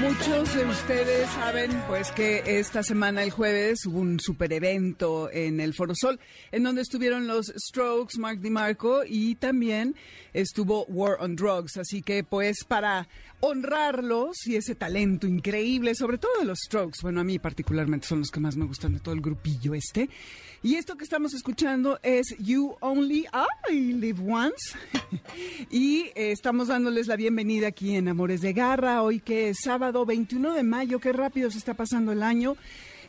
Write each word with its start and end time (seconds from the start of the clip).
Muchos 0.00 0.54
de 0.54 0.64
ustedes 0.66 1.30
saben 1.30 1.70
pues 1.86 2.10
que 2.10 2.42
esta 2.58 2.82
semana 2.82 3.22
el 3.22 3.30
jueves 3.30 3.86
hubo 3.86 4.00
un 4.00 4.18
super 4.18 4.52
evento 4.52 5.30
en 5.30 5.60
el 5.60 5.72
Foro 5.72 5.94
Sol 5.94 6.18
en 6.50 6.64
donde 6.64 6.82
estuvieron 6.82 7.28
los 7.28 7.46
Strokes, 7.56 8.18
Mark 8.18 8.40
DiMarco 8.40 9.02
y 9.06 9.36
también 9.36 9.94
estuvo 10.32 10.84
War 10.86 11.18
on 11.20 11.36
Drugs, 11.36 11.76
así 11.76 12.02
que 12.02 12.24
pues 12.24 12.64
para 12.66 13.08
honrarlos 13.40 14.46
y 14.46 14.56
ese 14.56 14.74
talento 14.74 15.28
increíble, 15.28 15.94
sobre 15.94 16.18
todo 16.18 16.32
de 16.40 16.46
los 16.46 16.58
Strokes, 16.66 16.98
bueno 17.02 17.20
a 17.20 17.24
mí 17.24 17.38
particularmente 17.38 18.08
son 18.08 18.18
los 18.20 18.30
que 18.30 18.40
más 18.40 18.56
me 18.56 18.66
gustan 18.66 18.94
de 18.94 19.00
todo 19.00 19.14
el 19.14 19.20
grupillo 19.20 19.74
este. 19.74 20.08
Y 20.62 20.76
esto 20.76 20.96
que 20.96 21.04
estamos 21.04 21.34
escuchando 21.34 22.00
es 22.02 22.34
You 22.38 22.76
Only 22.80 23.26
I 23.70 23.92
Live 23.92 24.22
Once. 24.26 24.78
y 25.70 26.04
eh, 26.14 26.32
estamos 26.32 26.68
dándoles 26.68 27.06
la 27.06 27.16
bienvenida 27.16 27.66
aquí 27.66 27.94
en 27.94 28.08
Amores 28.08 28.40
de 28.40 28.54
Garra, 28.54 29.02
hoy 29.02 29.20
que 29.20 29.50
es 29.50 29.58
sábado 29.62 29.83
21 29.92 30.54
de 30.54 30.62
mayo, 30.62 30.98
qué 30.98 31.12
rápido 31.12 31.50
se 31.50 31.58
está 31.58 31.74
pasando 31.74 32.12
el 32.12 32.22
año. 32.22 32.56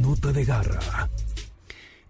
Nota 0.00 0.32
de 0.32 0.44
garra. 0.44 0.80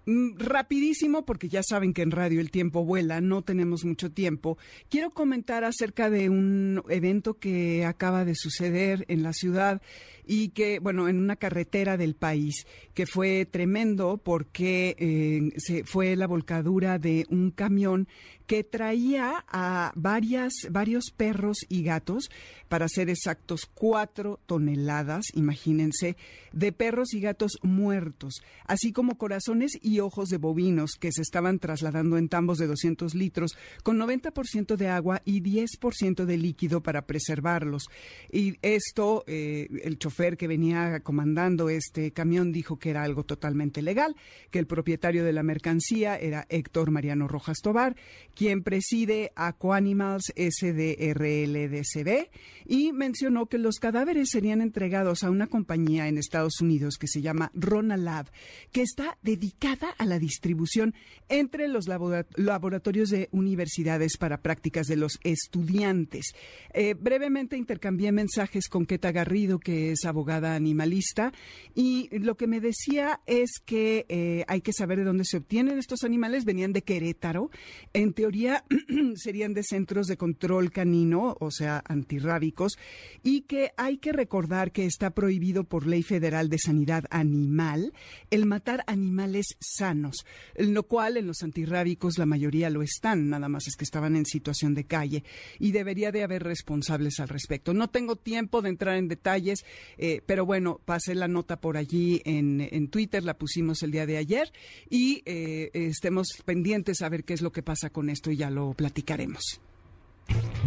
Mm, 0.06 0.38
rapidísimo, 0.38 1.24
porque 1.26 1.48
ya 1.48 1.62
saben 1.62 1.92
que 1.92 2.02
en 2.02 2.10
radio 2.10 2.40
el 2.40 2.50
tiempo 2.50 2.84
vuela, 2.84 3.20
no 3.20 3.42
tenemos 3.42 3.84
mucho 3.84 4.10
tiempo. 4.10 4.56
Quiero 4.88 5.10
comentar 5.10 5.62
acerca 5.64 6.08
de 6.08 6.30
un 6.30 6.82
evento 6.88 7.34
que 7.34 7.84
acaba 7.84 8.24
de 8.24 8.34
suceder 8.34 9.04
en 9.08 9.22
la 9.22 9.32
ciudad 9.32 9.82
y 10.26 10.50
que, 10.50 10.78
bueno, 10.78 11.08
en 11.08 11.18
una 11.18 11.36
carretera 11.36 11.96
del 11.96 12.14
país, 12.14 12.66
que 12.94 13.06
fue 13.06 13.46
tremendo 13.46 14.16
porque 14.16 14.96
eh, 14.98 15.52
se 15.58 15.84
fue 15.84 16.16
la 16.16 16.26
volcadura 16.26 16.98
de 16.98 17.26
un 17.30 17.50
camión 17.50 18.08
que 18.50 18.64
traía 18.64 19.44
a 19.46 19.92
varias, 19.94 20.52
varios 20.72 21.12
perros 21.16 21.58
y 21.68 21.84
gatos, 21.84 22.32
para 22.66 22.88
ser 22.88 23.08
exactos, 23.08 23.60
cuatro 23.72 24.40
toneladas, 24.46 25.26
imagínense, 25.34 26.16
de 26.52 26.72
perros 26.72 27.14
y 27.14 27.20
gatos 27.20 27.58
muertos, 27.62 28.42
así 28.66 28.92
como 28.92 29.18
corazones 29.18 29.78
y 29.80 30.00
ojos 30.00 30.30
de 30.30 30.38
bovinos 30.38 30.96
que 30.98 31.12
se 31.12 31.22
estaban 31.22 31.60
trasladando 31.60 32.18
en 32.18 32.28
tambos 32.28 32.58
de 32.58 32.66
200 32.66 33.14
litros, 33.14 33.56
con 33.84 33.98
90% 33.98 34.74
de 34.74 34.88
agua 34.88 35.22
y 35.24 35.42
10% 35.42 36.24
de 36.24 36.36
líquido 36.36 36.80
para 36.80 37.06
preservarlos. 37.06 37.84
Y 38.32 38.56
esto, 38.62 39.22
eh, 39.28 39.68
el 39.84 39.96
chofer 39.96 40.36
que 40.36 40.48
venía 40.48 41.00
comandando 41.04 41.70
este 41.70 42.10
camión 42.10 42.50
dijo 42.50 42.80
que 42.80 42.90
era 42.90 43.04
algo 43.04 43.22
totalmente 43.22 43.80
legal, 43.80 44.16
que 44.50 44.58
el 44.58 44.66
propietario 44.66 45.24
de 45.24 45.32
la 45.32 45.44
mercancía 45.44 46.16
era 46.16 46.46
Héctor 46.48 46.90
Mariano 46.90 47.28
Rojas 47.28 47.58
Tobar, 47.62 47.94
quien 48.40 48.62
preside 48.62 49.32
Aquanimals 49.36 50.32
SDRLDCB 50.34 52.30
y 52.64 52.90
mencionó 52.92 53.44
que 53.44 53.58
los 53.58 53.76
cadáveres 53.78 54.30
serían 54.30 54.62
entregados 54.62 55.24
a 55.24 55.30
una 55.30 55.46
compañía 55.46 56.08
en 56.08 56.16
Estados 56.16 56.62
Unidos 56.62 56.96
que 56.96 57.06
se 57.06 57.20
llama 57.20 57.52
Ronalab, 57.52 58.30
que 58.72 58.80
está 58.80 59.18
dedicada 59.20 59.90
a 59.98 60.06
la 60.06 60.18
distribución 60.18 60.94
entre 61.28 61.68
los 61.68 61.84
laboratorios 61.86 63.10
de 63.10 63.28
universidades 63.30 64.16
para 64.16 64.40
prácticas 64.40 64.86
de 64.86 64.96
los 64.96 65.20
estudiantes. 65.22 66.32
Eh, 66.72 66.94
brevemente 66.94 67.58
intercambié 67.58 68.10
mensajes 68.10 68.68
con 68.68 68.86
Keta 68.86 69.12
Garrido, 69.12 69.58
que 69.58 69.92
es 69.92 70.06
abogada 70.06 70.54
animalista, 70.54 71.34
y 71.74 72.08
lo 72.18 72.38
que 72.38 72.46
me 72.46 72.60
decía 72.60 73.20
es 73.26 73.60
que 73.62 74.06
eh, 74.08 74.46
hay 74.48 74.62
que 74.62 74.72
saber 74.72 74.96
de 74.96 75.04
dónde 75.04 75.26
se 75.26 75.36
obtienen 75.36 75.78
estos 75.78 76.04
animales. 76.04 76.46
Venían 76.46 76.72
de 76.72 76.80
Querétaro. 76.80 77.50
En 77.92 78.14
teoría, 78.14 78.29
serían 79.16 79.54
de 79.54 79.62
centros 79.62 80.06
de 80.06 80.16
control 80.16 80.70
canino, 80.70 81.36
o 81.40 81.50
sea, 81.50 81.82
antirrábicos, 81.86 82.78
y 83.22 83.42
que 83.42 83.72
hay 83.76 83.98
que 83.98 84.12
recordar 84.12 84.72
que 84.72 84.86
está 84.86 85.10
prohibido 85.10 85.64
por 85.64 85.86
ley 85.86 86.02
federal 86.02 86.48
de 86.48 86.58
sanidad 86.58 87.04
animal 87.10 87.92
el 88.30 88.46
matar 88.46 88.84
animales 88.86 89.56
sanos, 89.58 90.24
lo 90.56 90.84
cual 90.84 91.16
en 91.16 91.26
los 91.26 91.42
antirrábicos 91.42 92.18
la 92.18 92.26
mayoría 92.26 92.70
lo 92.70 92.82
están, 92.82 93.30
nada 93.30 93.48
más 93.48 93.66
es 93.66 93.76
que 93.76 93.84
estaban 93.84 94.16
en 94.16 94.26
situación 94.26 94.74
de 94.74 94.84
calle 94.84 95.24
y 95.58 95.72
debería 95.72 96.12
de 96.12 96.22
haber 96.22 96.42
responsables 96.42 97.18
al 97.20 97.28
respecto. 97.28 97.74
No 97.74 97.88
tengo 97.88 98.16
tiempo 98.16 98.62
de 98.62 98.68
entrar 98.68 98.96
en 98.96 99.08
detalles, 99.08 99.64
eh, 99.98 100.22
pero 100.26 100.46
bueno, 100.46 100.80
pasé 100.84 101.14
la 101.14 101.28
nota 101.28 101.60
por 101.60 101.76
allí 101.76 102.22
en, 102.24 102.60
Twitter, 102.90 103.22
la 103.22 103.38
pusimos 103.38 103.82
el 103.82 103.90
día 103.90 104.06
de 104.06 104.16
ayer 104.16 104.52
y 104.88 105.22
eh, 105.24 105.70
estemos 105.72 106.28
pendientes 106.44 107.02
a 107.02 107.08
ver 107.08 107.24
qué 107.24 107.34
es 107.34 107.42
lo 107.42 107.52
que 107.52 107.62
pasa 107.62 107.90
con 107.90 108.10
esto 108.10 108.19
ya 108.28 108.50
lo 108.50 108.72
platicaremos. 108.74 109.60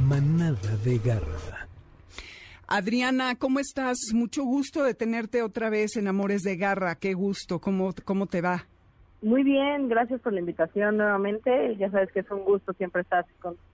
Manada 0.07 0.77
de 0.83 0.97
garra. 0.97 1.67
Adriana, 2.67 3.35
¿cómo 3.35 3.59
estás? 3.59 3.97
Mucho 4.13 4.43
gusto 4.43 4.83
de 4.83 4.93
tenerte 4.93 5.43
otra 5.43 5.69
vez 5.69 5.95
en 5.95 6.07
Amores 6.07 6.41
de 6.41 6.57
Garra. 6.57 6.95
Qué 6.95 7.13
gusto. 7.13 7.59
¿Cómo, 7.59 7.93
cómo 8.03 8.25
te 8.25 8.41
va? 8.41 8.65
Muy 9.21 9.43
bien, 9.43 9.89
gracias 9.89 10.19
por 10.21 10.33
la 10.33 10.39
invitación 10.39 10.97
nuevamente. 10.97 11.75
Ya 11.77 11.91
sabes 11.91 12.11
que 12.11 12.21
es 12.21 12.31
un 12.31 12.43
gusto 12.43 12.73
siempre 12.73 13.03
estar 13.03 13.25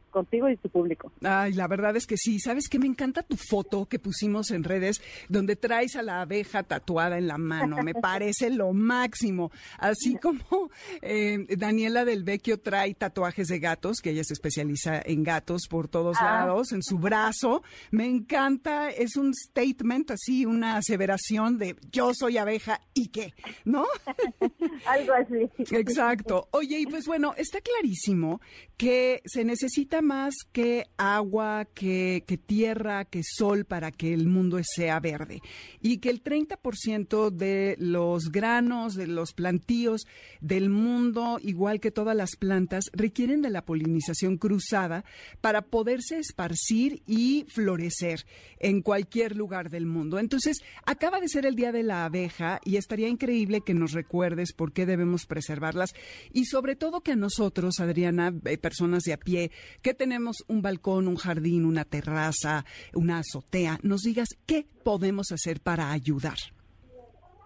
contigo 0.10 0.50
y 0.50 0.58
tu 0.58 0.70
público. 0.70 1.12
Ay, 1.24 1.54
la 1.54 1.68
verdad 1.68 1.96
es 1.96 2.06
que 2.08 2.18
sí. 2.18 2.40
¿Sabes 2.40 2.68
qué? 2.70 2.80
Me 2.80 2.88
encanta 2.88 3.24
tu 3.24 3.36
foto 3.38 3.86
que 3.86 4.00
pusimos 4.00 4.52
en 4.52 4.64
redes 4.64 5.02
donde 5.28 5.56
traes 5.56 5.96
a 5.96 6.02
la 6.04 6.22
abeja 6.22 6.64
tatuada 6.64 7.18
en 7.18 7.28
la 7.28 7.38
mano. 7.38 7.78
Me 7.84 7.94
parece 8.02 8.50
lo 8.50 8.74
máximo. 8.74 9.52
Así 9.78 10.16
como 10.18 10.70
eh, 11.02 11.46
Daniela 11.58 12.06
del 12.06 12.24
Vecchio 12.24 12.60
trae 12.60 12.94
tatuajes 12.94 13.48
de 13.48 13.60
gatos, 13.60 13.98
que 14.02 14.12
ella 14.12 14.24
se 14.24 14.34
especializa 14.34 15.02
en 15.06 15.24
gatos 15.24 15.64
por 15.70 15.88
todos 15.88 16.18
Ah. 16.20 16.46
lados, 16.46 16.72
en 16.72 16.82
su 16.84 16.98
brazo. 16.98 17.64
Me 17.92 18.06
encanta. 18.06 18.90
Es 18.90 19.16
un 19.16 19.34
statement, 19.34 20.12
así, 20.12 20.46
una 20.46 20.78
aseveración 20.78 21.58
de 21.58 21.76
yo 21.92 22.12
soy 22.14 22.38
abeja 22.38 22.82
y 22.94 23.08
qué, 23.10 23.34
¿no? 23.66 23.86
Algo 24.86 25.14
así. 25.14 25.50
Exacto. 25.76 26.48
Oye, 26.52 26.80
y 26.80 26.86
pues 26.86 27.06
bueno, 27.06 27.34
está 27.38 27.60
clarísimo 27.62 28.42
que 28.78 29.22
se 29.26 29.44
necesita 29.44 29.99
más 30.02 30.34
que 30.52 30.88
agua, 30.98 31.66
que, 31.74 32.24
tierra, 32.46 33.06
que 33.06 33.22
sol 33.24 33.66
para 33.66 33.92
que 33.92 34.14
el 34.14 34.28
mundo 34.28 34.60
sea 34.64 35.00
verde. 35.00 35.42
Y 35.82 35.98
que 35.98 36.10
el 36.10 36.24
30% 36.24 37.30
de 37.32 37.76
los 37.80 38.32
granos, 38.32 38.96
de 38.96 39.08
los 39.08 39.34
plantíos 39.34 40.06
del 40.42 40.70
mundo, 40.70 41.40
igual 41.42 41.80
que 41.80 41.92
todas 41.92 42.16
las 42.16 42.36
plantas, 42.38 42.86
requieren 42.94 43.42
de 43.42 43.50
la 43.50 43.66
polinización 43.66 44.38
cruzada 44.38 45.06
para 45.42 45.62
poderse 45.62 46.20
esparcir 46.20 47.02
y 47.06 47.46
florecer 47.50 48.26
en 48.60 48.82
cualquier 48.82 49.36
lugar 49.36 49.70
del 49.70 49.86
mundo. 49.86 50.20
Entonces, 50.20 50.62
acaba 50.86 51.20
de 51.20 51.30
ser 51.30 51.46
el 51.46 51.56
Día 51.56 51.72
de 51.72 51.84
la 51.84 52.06
Abeja 52.06 52.60
y 52.64 52.78
estaría 52.78 53.08
increíble 53.08 53.62
que 53.62 53.74
nos 53.74 53.94
recuerdes 53.94 54.54
por 54.54 54.74
qué 54.74 54.86
debemos 54.86 55.26
preservarlas 55.26 55.94
y 56.32 56.46
sobre 56.46 56.76
todo 56.76 57.02
que 57.02 57.14
a 57.14 57.16
nosotros, 57.16 57.80
Adriana, 57.80 58.34
eh, 58.46 58.58
personas 58.58 59.04
de 59.04 59.14
a 59.14 59.18
pie, 59.18 59.52
que 59.82 59.89
tenemos 59.94 60.38
un 60.48 60.62
balcón, 60.62 61.08
un 61.08 61.16
jardín, 61.16 61.66
una 61.66 61.86
terraza, 61.86 62.66
una 62.94 63.20
azotea, 63.20 63.80
nos 63.84 64.02
digas 64.02 64.30
qué 64.46 64.66
podemos 64.84 65.32
hacer 65.32 65.60
para 65.62 65.92
ayudar. 65.92 66.38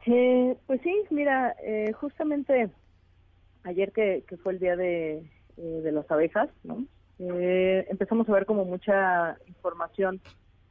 Eh, 0.06 0.58
pues 0.68 0.82
sí, 0.82 0.94
mira, 1.10 1.56
eh, 1.64 1.94
justamente 1.94 2.70
ayer 3.64 3.92
que, 3.92 4.24
que 4.28 4.38
fue 4.38 4.54
el 4.54 4.60
día 4.60 4.76
de, 4.76 5.24
eh, 5.58 5.92
las 5.92 6.10
abejas, 6.12 6.50
¿no? 6.64 6.86
Eh, 7.20 7.86
empezamos 7.90 8.28
a 8.28 8.34
ver 8.34 8.46
como 8.46 8.66
mucha 8.66 9.38
información, 9.48 10.20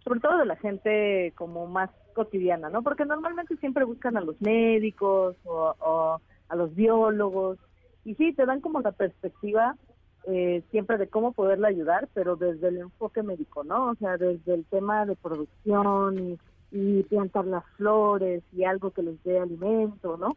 sobre 0.04 0.20
todo 0.20 0.38
de 0.38 0.46
la 0.46 0.56
gente 0.56 1.32
como 1.36 1.66
más 1.66 1.90
cotidiana, 2.14 2.68
¿no? 2.68 2.82
Porque 2.82 3.04
normalmente 3.04 3.56
siempre 3.56 3.84
buscan 3.84 4.16
a 4.16 4.20
los 4.20 4.40
médicos 4.40 5.36
o, 5.44 5.74
o 5.78 6.20
a 6.48 6.56
los 6.56 6.74
biólogos 6.74 7.58
y 8.04 8.14
sí, 8.16 8.32
te 8.32 8.44
dan 8.44 8.60
como 8.60 8.80
la 8.80 8.92
perspectiva 8.92 9.76
eh, 10.26 10.62
siempre 10.70 10.98
de 10.98 11.08
cómo 11.08 11.32
poderla 11.32 11.68
ayudar, 11.68 12.08
pero 12.14 12.36
desde 12.36 12.68
el 12.68 12.78
enfoque 12.78 13.22
médico, 13.22 13.64
¿no? 13.64 13.90
O 13.90 13.94
sea, 13.96 14.16
desde 14.16 14.54
el 14.54 14.64
tema 14.66 15.06
de 15.06 15.16
producción 15.16 16.38
y, 16.70 17.02
plantar 17.04 17.44
las 17.44 17.64
flores 17.76 18.42
y 18.52 18.64
algo 18.64 18.92
que 18.92 19.02
les 19.02 19.22
dé 19.24 19.38
alimento, 19.38 20.16
¿no? 20.16 20.36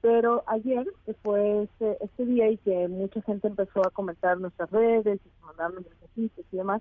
Pero 0.00 0.42
ayer 0.46 0.86
fue 1.22 1.64
este, 1.64 2.02
este 2.02 2.24
día 2.24 2.48
y 2.48 2.56
que 2.58 2.88
mucha 2.88 3.20
gente 3.22 3.48
empezó 3.48 3.86
a 3.86 3.90
comentar 3.90 4.38
nuestras 4.40 4.70
redes 4.70 5.20
y 5.24 5.44
mandarnos 5.44 5.84
mensajitos 5.84 6.46
y 6.50 6.56
demás, 6.56 6.80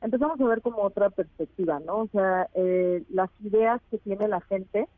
empezamos 0.00 0.40
a 0.40 0.44
ver 0.44 0.62
como 0.62 0.82
otra 0.82 1.10
perspectiva, 1.10 1.80
¿no? 1.80 2.02
O 2.02 2.08
sea, 2.08 2.48
eh, 2.54 3.02
las 3.10 3.30
ideas 3.40 3.80
que 3.90 3.98
tiene 3.98 4.28
la 4.28 4.40
gente 4.42 4.88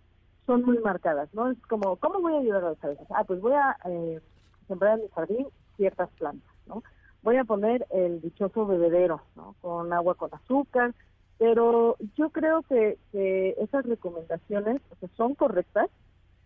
son 0.46 0.64
muy 0.64 0.78
marcadas, 0.78 1.32
¿no? 1.32 1.50
Es 1.50 1.58
como, 1.69 1.96
¿cómo 1.96 2.20
voy 2.20 2.34
a 2.34 2.40
ayudar 2.40 2.64
a 2.64 2.70
las 2.70 2.84
abejas? 2.84 3.06
Ah, 3.10 3.25
pues 3.25 3.40
voy 3.40 3.52
a 3.52 3.76
eh, 3.87 4.20
sembrar 4.69 4.98
en 4.98 5.04
mi 5.04 5.08
jardín 5.10 5.46
ciertas 5.76 6.10
plantas, 6.19 6.50
¿no? 6.70 6.82
Voy 7.22 7.37
a 7.37 7.44
poner 7.44 7.87
el 7.90 8.20
dichoso 8.20 8.67
bebedero, 8.67 9.20
¿no? 9.37 9.55
Con 9.61 9.93
agua 9.93 10.14
con 10.14 10.32
azúcar, 10.32 10.94
pero 11.38 11.96
yo 12.17 12.31
creo 12.31 12.62
que, 12.62 12.99
esas 13.58 13.84
recomendaciones 13.87 14.81
son 15.17 15.34
correctas, 15.34 15.88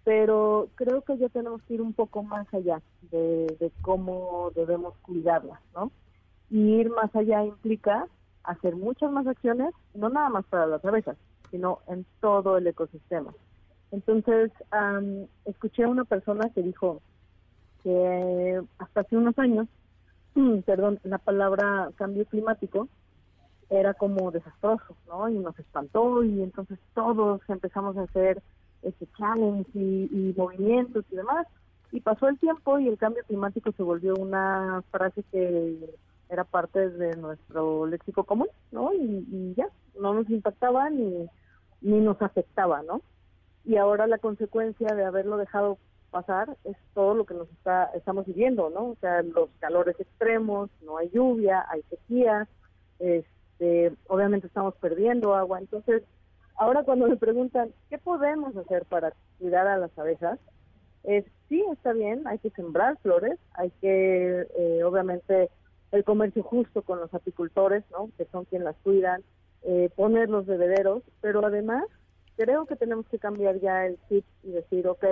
pero 0.05 0.69
creo 0.75 1.03
que 1.03 1.17
ya 1.19 1.29
tenemos 1.29 1.63
que 1.63 1.75
ir 1.75 1.83
un 1.83 1.93
poco 1.93 2.23
más 2.23 2.47
allá 2.53 2.81
de, 3.11 3.73
cómo 3.83 4.51
debemos 4.55 4.95
cuidarlas, 5.03 5.61
¿no? 5.75 5.91
Y 6.51 6.77
ir 6.77 6.91
más 6.91 7.15
allá 7.17 7.45
implica 7.45 8.07
hacer 8.45 8.77
muchas 8.77 9.11
más 9.11 9.27
acciones, 9.27 9.75
no 9.95 10.11
nada 10.11 10.29
más 10.29 10.45
para 10.47 10.67
las 10.67 10.85
abejas, 10.85 11.17
sino 11.51 11.81
en 11.89 12.05
todo 12.21 12.57
el 12.57 12.67
ecosistema. 12.67 13.33
Entonces, 13.91 14.53
am, 14.71 15.27
escuché 15.45 15.85
a 15.85 15.89
una 15.89 16.05
persona 16.05 16.51
que 16.51 16.63
dijo 16.63 17.01
que 17.83 18.63
hasta 18.79 19.01
hace 19.01 19.17
unos 19.17 19.39
años, 19.39 19.69
perdón, 20.67 21.01
la 21.05 21.19
palabra 21.19 21.91
cambio 21.97 22.25
climático 22.27 22.89
era 23.71 23.95
como 23.95 24.31
desastroso, 24.31 24.97
¿no? 25.07 25.29
Y 25.29 25.39
nos 25.39 25.59
espantó 25.59 26.23
y 26.25 26.43
entonces 26.43 26.79
todos 26.95 27.41
empezamos 27.49 27.97
a 27.97 28.03
hacer 28.03 28.43
ese 28.83 29.07
challenge 29.17 29.71
y, 29.75 30.09
y 30.13 30.35
movimientos 30.37 31.05
y 31.11 31.17
demás. 31.17 31.47
Y 31.93 32.01
pasó 32.01 32.29
el 32.29 32.39
tiempo 32.39 32.79
y 32.79 32.89
el 32.89 32.99
cambio 32.99 33.23
climático 33.27 33.73
se 33.73 33.83
volvió 33.83 34.15
una 34.15 34.83
frase 34.91 35.23
que 35.31 35.79
era 36.29 36.45
parte 36.45 36.91
de 36.91 37.17
nuestro 37.17 37.87
léxico 37.87 38.25
común, 38.25 38.49
¿no? 38.73 38.93
Y, 38.93 39.27
y 39.31 39.55
ya, 39.57 39.69
no 40.01 40.15
nos 40.15 40.29
impactaba 40.29 40.91
ni, 40.91 41.29
ni 41.81 42.01
nos 42.01 42.21
afectaba, 42.21 42.83
¿no? 42.83 43.01
Y 43.65 43.77
ahora 43.77 44.07
la 44.07 44.19
consecuencia 44.19 44.95
de 44.95 45.05
haberlo 45.05 45.37
dejado 45.37 45.79
pasar 46.15 46.57
es 46.63 46.77
todo 46.95 47.13
lo 47.15 47.27
que 47.27 47.35
nos 47.35 47.51
está 47.51 47.87
estamos 47.87 48.25
viviendo, 48.25 48.71
¿no? 48.71 48.91
O 48.91 48.97
sea, 49.01 49.21
los 49.23 49.51
calores 49.59 49.99
extremos, 49.99 50.71
no 50.81 50.97
hay 50.97 51.11
lluvia, 51.11 51.67
hay 51.69 51.83
sequías, 51.91 52.47
este, 53.01 53.93
obviamente 54.07 54.47
estamos 54.47 54.77
perdiendo 54.77 55.35
agua. 55.35 55.59
Entonces, 55.59 56.05
ahora 56.57 56.85
cuando 56.85 57.09
me 57.09 57.17
preguntan 57.17 57.73
qué 57.91 57.99
podemos 57.99 58.57
hacer 58.57 58.85
para 58.85 59.13
cuidar 59.41 59.67
a 59.67 59.77
las 59.77 59.91
abejas, 59.99 60.39
es 61.03 61.25
sí 61.49 61.65
está 61.73 61.93
bien, 61.93 62.29
hay 62.29 62.39
que 62.39 62.51
sembrar 62.51 62.97
flores, 62.99 63.41
hay 63.55 63.71
que, 63.81 64.47
eh, 64.57 64.85
obviamente, 64.85 65.51
el 65.91 66.05
comercio 66.05 66.45
justo 66.45 66.83
con 66.83 67.01
los 67.01 67.13
apicultores, 67.13 67.83
¿no? 67.91 68.09
Que 68.17 68.25
son 68.27 68.45
quienes 68.45 68.67
las 68.67 68.77
cuidan, 68.85 69.25
eh, 69.63 69.91
poner 69.97 70.31
los 70.31 70.47
bebederos, 70.47 71.03
pero 71.21 71.45
además 71.45 71.85
creo 72.37 72.67
que 72.67 72.77
tenemos 72.77 73.07
que 73.09 73.19
cambiar 73.19 73.59
ya 73.59 73.87
el 73.87 73.99
chip 74.09 74.25
y 74.45 74.53
decir, 74.53 74.87
ok, 74.87 75.05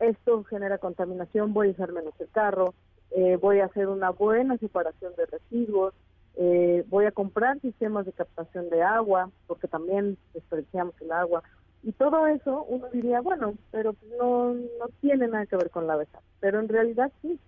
esto 0.00 0.44
genera 0.44 0.78
contaminación, 0.78 1.52
voy 1.52 1.68
a 1.68 1.72
usar 1.72 1.92
menos 1.92 2.14
el 2.20 2.28
carro, 2.30 2.74
eh, 3.10 3.36
voy 3.36 3.60
a 3.60 3.66
hacer 3.66 3.88
una 3.88 4.10
buena 4.10 4.56
separación 4.58 5.12
de 5.16 5.26
residuos, 5.26 5.94
eh, 6.36 6.84
voy 6.88 7.06
a 7.06 7.10
comprar 7.10 7.60
sistemas 7.60 8.06
de 8.06 8.12
captación 8.12 8.70
de 8.70 8.82
agua, 8.82 9.30
porque 9.46 9.66
también 9.66 10.16
desperdiciamos 10.34 10.94
el 11.00 11.10
agua. 11.10 11.42
Y 11.82 11.92
todo 11.92 12.26
eso 12.26 12.64
uno 12.68 12.88
diría, 12.92 13.20
bueno, 13.20 13.54
pero 13.70 13.94
no, 14.18 14.54
no 14.54 14.88
tiene 15.00 15.26
nada 15.28 15.46
que 15.46 15.56
ver 15.56 15.70
con 15.70 15.86
la 15.86 15.94
abeja. 15.94 16.20
Pero 16.40 16.60
en 16.60 16.68
realidad 16.68 17.12
sí. 17.22 17.38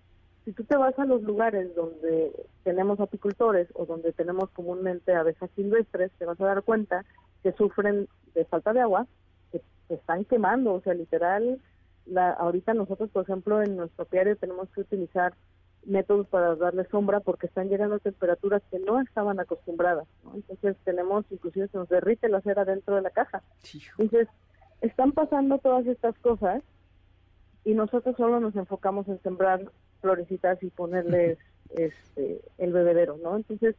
Si 0.43 0.53
tú 0.53 0.63
te 0.63 0.75
vas 0.75 0.97
a 0.97 1.05
los 1.05 1.21
lugares 1.21 1.73
donde 1.75 2.31
tenemos 2.63 2.99
apicultores 2.99 3.67
o 3.75 3.85
donde 3.85 4.11
tenemos 4.11 4.49
comúnmente 4.49 5.13
abejas 5.13 5.51
silvestres, 5.55 6.11
te 6.17 6.25
vas 6.25 6.41
a 6.41 6.45
dar 6.45 6.63
cuenta 6.63 7.05
que 7.43 7.51
sufren 7.53 8.07
de 8.33 8.45
falta 8.45 8.73
de 8.73 8.81
agua, 8.81 9.05
que 9.51 9.61
están 9.89 10.25
quemando, 10.25 10.73
o 10.73 10.81
sea, 10.81 10.95
literal, 10.95 11.59
la, 12.05 12.31
ahorita 12.31 12.73
nosotros, 12.73 13.09
por 13.09 13.23
ejemplo, 13.23 13.61
en 13.61 13.77
nuestro 13.77 14.03
apiario 14.03 14.35
tenemos 14.35 14.69
que 14.69 14.81
utilizar 14.81 15.33
métodos 15.85 16.27
para 16.27 16.55
darle 16.55 16.85
sombra 16.85 17.19
porque 17.19 17.47
están 17.47 17.69
llegando 17.69 17.95
a 17.95 17.99
temperaturas 17.99 18.61
que 18.69 18.79
no 18.79 19.01
estaban 19.01 19.39
acostumbradas, 19.39 20.07
¿no? 20.23 20.35
Entonces 20.35 20.75
tenemos, 20.83 21.25
inclusive 21.31 21.67
se 21.67 21.77
nos 21.77 21.89
derrite 21.89 22.29
la 22.29 22.41
cera 22.41 22.65
dentro 22.65 22.95
de 22.95 23.01
la 23.01 23.09
caja. 23.09 23.41
Entonces, 23.97 24.27
están 24.81 25.11
pasando 25.11 25.57
todas 25.57 25.85
estas 25.87 26.17
cosas 26.19 26.61
y 27.63 27.73
nosotros 27.73 28.15
solo 28.17 28.39
nos 28.39 28.55
enfocamos 28.55 29.07
en 29.07 29.21
sembrar 29.21 29.71
florecitas 30.01 30.61
y 30.63 30.69
ponerles 30.69 31.37
este 31.69 32.41
el 32.57 32.73
bebedero, 32.73 33.17
¿no? 33.17 33.37
Entonces, 33.37 33.75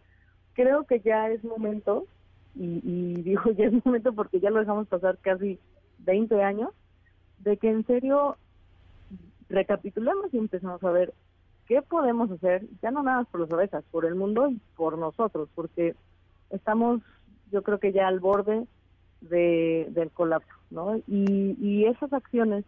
creo 0.55 0.85
que 0.85 1.01
ya 1.01 1.29
es 1.31 1.45
momento, 1.45 2.07
y, 2.55 2.81
y 2.85 3.23
digo 3.23 3.51
ya 3.57 3.67
es 3.67 3.85
momento 3.85 4.13
porque 4.13 4.41
ya 4.41 4.51
lo 4.51 4.61
dejamos 4.61 4.89
pasar 4.89 5.19
casi 5.19 5.59
20 5.99 6.43
años, 6.43 6.71
de 7.45 7.57
que 7.57 7.71
en 7.71 7.87
serio 7.87 8.37
recapitulemos 9.49 10.33
y 10.33 10.39
empezamos 10.39 10.83
a 10.83 10.91
ver 10.91 11.13
qué 11.67 11.83
podemos 11.83 12.31
hacer, 12.31 12.67
ya 12.83 12.91
no 12.91 13.03
nada 13.03 13.19
más 13.19 13.29
por 13.29 13.41
las 13.41 13.53
abejas, 13.53 13.85
por 13.91 14.05
el 14.05 14.15
mundo 14.15 14.49
y 14.49 14.61
por 14.77 14.99
nosotros, 14.99 15.49
porque 15.55 15.95
estamos, 16.51 17.01
yo 17.51 17.63
creo 17.63 17.79
que 17.79 17.93
ya 17.93 18.09
al 18.09 18.21
borde 18.21 18.67
de, 19.21 19.87
del 19.91 20.11
colapso, 20.11 20.53
¿no? 20.71 20.97
Y, 21.07 21.57
y 21.61 21.85
esas 21.87 22.13
acciones, 22.13 22.65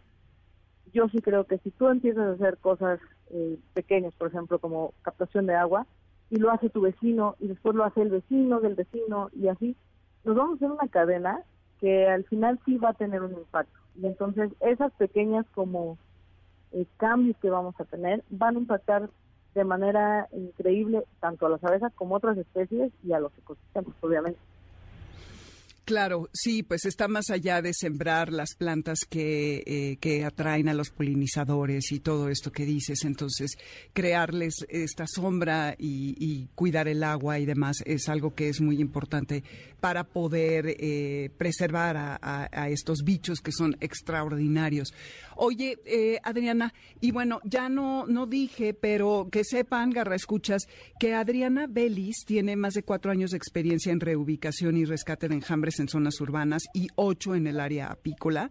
yo 0.92 1.08
sí 1.08 1.20
creo 1.20 1.44
que 1.44 1.58
si 1.58 1.70
tú 1.70 1.88
empiezas 1.88 2.28
a 2.28 2.32
hacer 2.32 2.58
cosas 2.58 3.00
eh, 3.30 3.58
pequeñas, 3.74 4.14
por 4.14 4.28
ejemplo, 4.28 4.58
como 4.58 4.92
captación 5.02 5.46
de 5.46 5.54
agua, 5.54 5.86
y 6.30 6.36
lo 6.36 6.50
hace 6.50 6.70
tu 6.70 6.80
vecino, 6.80 7.36
y 7.40 7.48
después 7.48 7.74
lo 7.74 7.84
hace 7.84 8.02
el 8.02 8.10
vecino 8.10 8.60
del 8.60 8.74
vecino, 8.74 9.28
y 9.32 9.48
así, 9.48 9.76
nos 10.24 10.36
vamos 10.36 10.52
a 10.52 10.56
hacer 10.56 10.70
una 10.70 10.88
cadena 10.88 11.40
que 11.80 12.06
al 12.08 12.24
final 12.24 12.60
sí 12.64 12.78
va 12.78 12.90
a 12.90 12.94
tener 12.94 13.22
un 13.22 13.32
impacto. 13.32 13.83
Y 14.00 14.06
entonces 14.06 14.50
esas 14.60 14.92
pequeñas 14.92 15.46
como 15.54 15.98
eh, 16.72 16.86
cambios 16.96 17.36
que 17.38 17.50
vamos 17.50 17.74
a 17.78 17.84
tener 17.84 18.24
van 18.30 18.56
a 18.56 18.60
impactar 18.60 19.10
de 19.54 19.64
manera 19.64 20.28
increíble 20.32 21.04
tanto 21.20 21.46
a 21.46 21.48
las 21.48 21.62
abejas 21.62 21.92
como 21.94 22.14
a 22.14 22.18
otras 22.18 22.36
especies 22.36 22.92
y 23.04 23.12
a 23.12 23.20
los 23.20 23.36
ecosistemas, 23.38 23.94
obviamente. 24.00 24.38
Claro, 25.84 26.30
sí, 26.32 26.62
pues 26.62 26.86
está 26.86 27.08
más 27.08 27.28
allá 27.28 27.60
de 27.60 27.74
sembrar 27.74 28.32
las 28.32 28.54
plantas 28.54 29.00
que, 29.06 29.62
eh, 29.66 29.98
que 30.00 30.24
atraen 30.24 30.70
a 30.70 30.74
los 30.74 30.88
polinizadores 30.88 31.92
y 31.92 32.00
todo 32.00 32.30
esto 32.30 32.50
que 32.50 32.64
dices. 32.64 33.04
Entonces, 33.04 33.58
crearles 33.92 34.64
esta 34.70 35.04
sombra 35.06 35.76
y, 35.78 36.48
cuidar 36.54 36.88
el 36.88 37.04
agua 37.04 37.38
y 37.38 37.44
demás 37.44 37.82
es 37.84 38.08
algo 38.08 38.34
que 38.34 38.48
es 38.48 38.62
muy 38.62 38.80
importante 38.80 39.44
para 39.80 40.04
poder 40.04 40.76
eh, 40.78 41.30
preservar 41.36 41.96
a, 41.98 42.68
estos 42.70 43.04
bichos 43.04 43.40
que 43.40 43.52
son 43.52 43.76
extraordinarios. 43.80 44.94
Oye, 45.36 45.78
eh, 45.84 46.18
Adriana, 46.22 46.72
y 47.00 47.10
bueno, 47.10 47.40
ya 47.44 47.68
no, 47.68 48.06
no 48.06 48.26
dije, 48.26 48.72
pero 48.72 49.28
que 49.30 49.44
sepan, 49.44 49.90
Garra 49.90 50.16
Escuchas, 50.16 50.66
que 50.98 51.12
Adriana 51.12 51.66
Belis 51.68 52.24
tiene 52.24 52.56
más 52.56 52.72
de 52.72 52.84
cuatro 52.84 53.10
años 53.10 53.32
de 53.32 53.36
experiencia 53.36 53.92
en 53.92 54.00
reubicación 54.00 54.78
y 54.78 54.86
rescate 54.86 55.28
de 55.28 55.34
enjambres 55.34 55.73
en 55.80 55.88
zonas 55.88 56.20
urbanas 56.20 56.64
y 56.74 56.88
ocho 56.96 57.34
en 57.34 57.46
el 57.46 57.60
área 57.60 57.88
apícola 57.88 58.50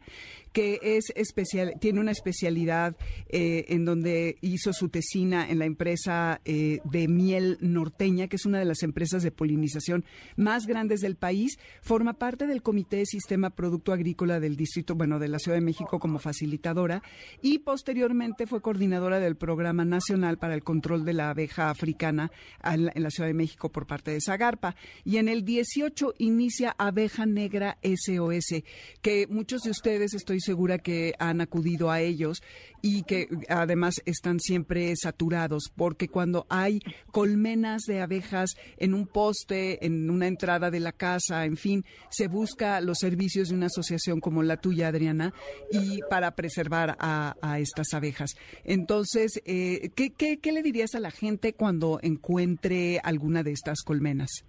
que 0.53 0.79
es 0.83 1.11
especial, 1.15 1.73
tiene 1.81 1.99
una 1.99 2.11
especialidad 2.11 2.95
eh, 3.27 3.65
en 3.69 3.85
donde 3.85 4.37
hizo 4.41 4.71
su 4.71 4.87
tesina 4.89 5.49
en 5.49 5.59
la 5.59 5.65
empresa 5.65 6.41
eh, 6.45 6.79
de 6.85 7.07
miel 7.07 7.57
norteña, 7.59 8.27
que 8.27 8.35
es 8.35 8.45
una 8.45 8.59
de 8.59 8.65
las 8.65 8.83
empresas 8.83 9.23
de 9.23 9.31
polinización 9.31 10.05
más 10.37 10.67
grandes 10.67 11.01
del 11.01 11.15
país. 11.15 11.57
Forma 11.81 12.13
parte 12.13 12.45
del 12.45 12.61
Comité 12.61 12.97
de 12.97 13.05
Sistema 13.07 13.49
Producto 13.49 13.91
Agrícola 13.91 14.39
del 14.39 14.55
Distrito, 14.55 14.93
bueno, 14.95 15.17
de 15.17 15.27
la 15.27 15.39
Ciudad 15.39 15.57
de 15.57 15.65
México 15.65 15.99
como 15.99 16.19
facilitadora 16.19 17.01
y 17.41 17.59
posteriormente 17.59 18.45
fue 18.45 18.61
coordinadora 18.61 19.19
del 19.19 19.35
Programa 19.35 19.85
Nacional 19.85 20.37
para 20.37 20.53
el 20.53 20.63
Control 20.63 21.03
de 21.03 21.13
la 21.13 21.31
Abeja 21.31 21.71
Africana 21.71 22.31
en 22.63 23.03
la 23.03 23.09
Ciudad 23.09 23.27
de 23.27 23.33
México 23.33 23.71
por 23.71 23.87
parte 23.87 24.11
de 24.11 24.21
Zagarpa. 24.21 24.75
Y 25.03 25.17
en 25.17 25.29
el 25.29 25.43
18 25.43 26.13
inicia 26.19 26.75
Abeja 26.77 27.12
Negra 27.25 27.77
SOS, 27.83 28.63
que 29.01 29.27
muchos 29.27 29.61
de 29.61 29.71
ustedes 29.71 30.13
estoy 30.13 30.39
segura 30.41 30.79
que 30.79 31.13
han 31.19 31.41
acudido 31.41 31.91
a 31.91 32.01
ellos 32.01 32.41
y 32.81 33.03
que 33.03 33.27
además 33.47 34.01
están 34.05 34.39
siempre 34.39 34.93
saturados, 34.95 35.71
porque 35.75 36.09
cuando 36.09 36.45
hay 36.49 36.79
colmenas 37.11 37.83
de 37.83 38.01
abejas 38.01 38.55
en 38.77 38.93
un 38.93 39.07
poste, 39.07 39.85
en 39.85 40.09
una 40.09 40.27
entrada 40.27 40.69
de 40.69 40.79
la 40.79 40.91
casa, 40.91 41.45
en 41.45 41.55
fin, 41.55 41.85
se 42.09 42.27
busca 42.27 42.81
los 42.81 42.97
servicios 42.97 43.49
de 43.49 43.55
una 43.55 43.67
asociación 43.67 44.19
como 44.19 44.43
la 44.43 44.57
tuya, 44.57 44.89
Adriana, 44.89 45.33
y 45.71 45.99
para 46.09 46.35
preservar 46.35 46.97
a, 46.99 47.35
estas 47.59 47.93
abejas. 47.93 48.31
Entonces, 48.63 49.41
eh, 49.45 49.91
¿qué, 49.95 50.11
qué 50.11 50.51
le 50.51 50.63
dirías 50.63 50.95
a 50.95 50.99
la 50.99 51.11
gente 51.11 51.53
cuando 51.53 51.99
encuentre 52.01 52.99
alguna 53.03 53.43
de 53.43 53.51
estas 53.51 53.83
colmenas? 53.83 54.43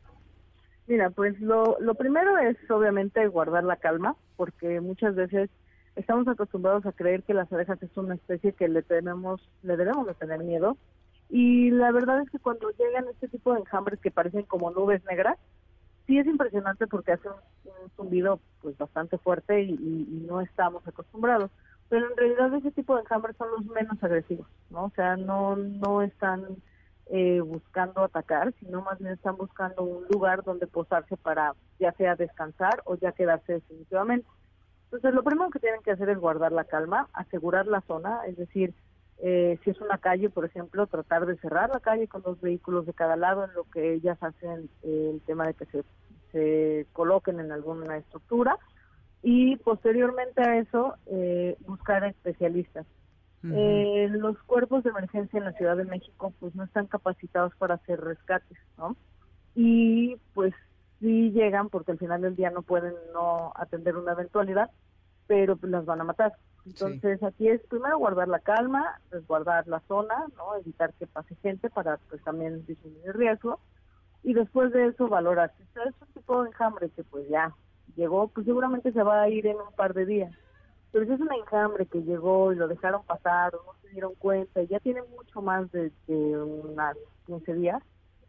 Mira, 0.87 1.11
pues 1.11 1.41
lo, 1.41 1.77
lo 1.81 1.95
primero 1.95 2.37
es 2.39 2.57
obviamente 2.71 3.27
guardar 3.29 3.65
la 3.65 3.77
calma, 3.77 4.17
porque 4.37 4.81
muchas 4.81 5.15
veces 5.15 5.51
estamos 5.97 6.29
acostumbrados 6.29 6.85
a 6.87 6.93
creer 6.93 7.23
que 7.23 7.35
las 7.35 7.51
abejas 7.53 7.83
es 7.83 7.97
una 7.97 8.15
especie 8.15 8.53
que 8.53 8.69
le 8.69 8.83
tenemos, 8.83 9.41
le 9.63 9.77
debemos 9.77 10.07
de 10.07 10.15
tener 10.15 10.41
miedo. 10.41 10.77
Y 11.31 11.71
la 11.71 11.91
verdad 11.91 12.21
es 12.21 12.31
que 12.31 12.39
cuando 12.39 12.71
llegan 12.73 13.07
este 13.09 13.29
tipo 13.29 13.55
de 13.55 13.61
enjambres 13.61 13.99
que 14.01 14.11
parecen 14.11 14.43
como 14.43 14.71
nubes 14.71 15.03
negras, 15.05 15.39
sí 16.07 16.19
es 16.19 16.27
impresionante 16.27 16.87
porque 16.87 17.13
hace 17.13 17.29
un, 17.29 17.91
zumbido 17.97 18.41
pues 18.61 18.77
bastante 18.77 19.19
fuerte 19.19 19.63
y, 19.63 20.25
no 20.29 20.41
estamos 20.41 20.87
acostumbrados. 20.87 21.51
Pero 21.89 22.11
en 22.11 22.17
realidad 22.17 22.55
ese 22.55 22.71
tipo 22.73 22.95
de 22.95 23.03
enjambres 23.03 23.37
son 23.37 23.51
los 23.51 23.67
menos 23.67 24.03
agresivos, 24.03 24.47
¿no? 24.71 24.87
O 24.87 24.91
sea, 24.91 25.17
no, 25.17 25.57
no 25.57 26.03
están 26.03 26.43
eh, 27.17 27.41
buscando 27.41 28.03
atacar, 28.03 28.53
sino 28.59 28.83
más 28.83 28.99
bien 28.99 29.13
están 29.13 29.37
buscando 29.37 29.85
un 29.85 30.05
lugar 30.11 30.43
donde 30.43 30.67
posarse 30.67 31.17
para 31.17 31.55
ya 31.79 31.93
sea 31.93 32.17
descansar 32.17 32.83
o 32.87 32.97
ya 32.97 33.13
quedarse 33.13 33.53
definitivamente. 33.53 34.27
Entonces, 34.87 35.15
lo 35.15 35.23
primero 35.23 35.49
que 35.49 35.61
tienen 35.61 35.81
que 35.83 35.93
hacer 35.93 36.09
es 36.09 36.19
guardar 36.19 36.51
la 36.51 36.65
calma, 36.65 37.09
asegurar 37.13 37.69
la 37.69 37.83
zona, 37.83 38.27
es 38.27 38.37
decir, 38.37 38.75
eh, 39.19 39.61
si 39.63 39.71
es 39.71 39.81
una 39.81 39.99
calle, 39.99 40.29
por 40.29 40.45
ejemplo, 40.45 40.89
tratar 40.89 41.25
de 41.27 41.37
cerrar 41.37 41.71
la 41.71 41.79
calle 41.79 42.09
con 42.09 42.23
dos 42.23 42.41
vehículos 42.41 42.85
de 42.85 42.95
cada 42.95 43.15
lado, 43.15 43.45
en 43.45 43.55
lo 43.55 43.63
que 43.71 43.93
ellas 43.93 44.21
hacen 44.21 44.69
eh, 44.83 45.11
el 45.15 45.21
tema 45.21 45.47
de 45.47 45.55
que 45.55 45.67
se, 45.67 45.85
se 46.33 46.87
coloquen 46.93 47.39
en 47.39 47.53
alguna 47.53 47.97
estructura, 47.97 48.59
y 49.23 49.55
posteriormente 49.59 50.43
a 50.43 50.59
eso, 50.59 50.97
eh, 51.07 51.57
buscar 51.65 52.03
especialistas. 52.03 52.87
Los 53.45 54.39
cuerpos 54.45 54.85
de 54.85 54.91
emergencia 54.91 55.39
en 55.39 55.45
la 55.45 55.53
Ciudad 55.53 55.77
de 55.77 55.85
México 55.85 56.33
pues 56.41 56.55
no 56.55 56.65
están 56.65 56.87
capacitados 56.87 57.55
para 57.57 57.75
hacer 57.75 58.01
rescates, 58.01 58.59
¿no? 58.79 58.97
Y 59.55 60.17
pues 60.33 60.55
sí 61.01 61.31
llegan 61.33 61.69
porque 61.69 61.93
al 61.93 61.99
final 61.99 62.23
del 62.23 62.37
día 62.37 62.51
no 62.51 62.63
pueden 62.63 62.95
no 63.13 63.53
atender 63.57 63.97
una 63.97 64.13
eventualidad, 64.13 64.71
pero 65.27 65.57
pues, 65.57 65.71
las 65.71 65.85
van 65.85 66.01
a 66.01 66.05
matar. 66.05 66.33
Entonces 66.67 67.23
aquí 67.23 67.49
es 67.49 67.61
primero 67.67 67.99
guardar 67.99 68.29
la 68.29 68.39
calma, 68.39 68.99
resguardar 69.11 69.69
la 69.69 69.81
zona, 69.81 70.15
no 70.37 70.57
evitar 70.57 70.95
que 70.95 71.07
pase 71.07 71.35
gente 71.43 71.69
para 71.69 71.99
pues 72.09 72.23
también 72.25 72.65
disminuir 72.65 73.09
el 73.09 73.15
riesgo 73.15 73.61
y 74.23 74.33
después 74.33 74.73
de 74.73 74.87
eso 74.87 75.09
valorar 75.09 75.53
si 75.59 75.63
es 75.81 75.95
un 76.01 76.09
tipo 76.15 76.43
de 76.43 76.49
enjambre 76.49 76.89
que 76.91 77.05
pues 77.05 77.29
ya 77.29 77.55
llegó, 77.97 78.29
pues 78.29 78.47
seguramente 78.47 78.93
se 78.93 79.03
va 79.03 79.23
a 79.23 79.29
ir 79.29 79.47
en 79.47 79.57
un 79.57 79.73
par 79.77 79.93
de 79.93 80.07
días. 80.07 80.35
Pero 80.95 81.07
si 81.07 81.13
es 81.13 81.21
un 81.21 81.33
enjambre 81.33 81.87
que 81.87 82.05
llegó 82.05 82.53
y 82.53 82.57
lo 82.57 82.69
dejaron 82.69 83.03
pasar 83.03 83.53
o 83.57 83.65
no 83.67 83.73
se 83.83 83.89
dieron 83.89 84.15
cuenta 84.15 84.63
y 84.63 84.69
ya 84.69 84.79
tiene 84.79 85.03
mucho 85.03 85.43
más 85.43 85.69
de, 85.73 85.91
de 86.07 86.41
unas 86.41 86.97
15 87.27 87.53
días, 87.55 87.83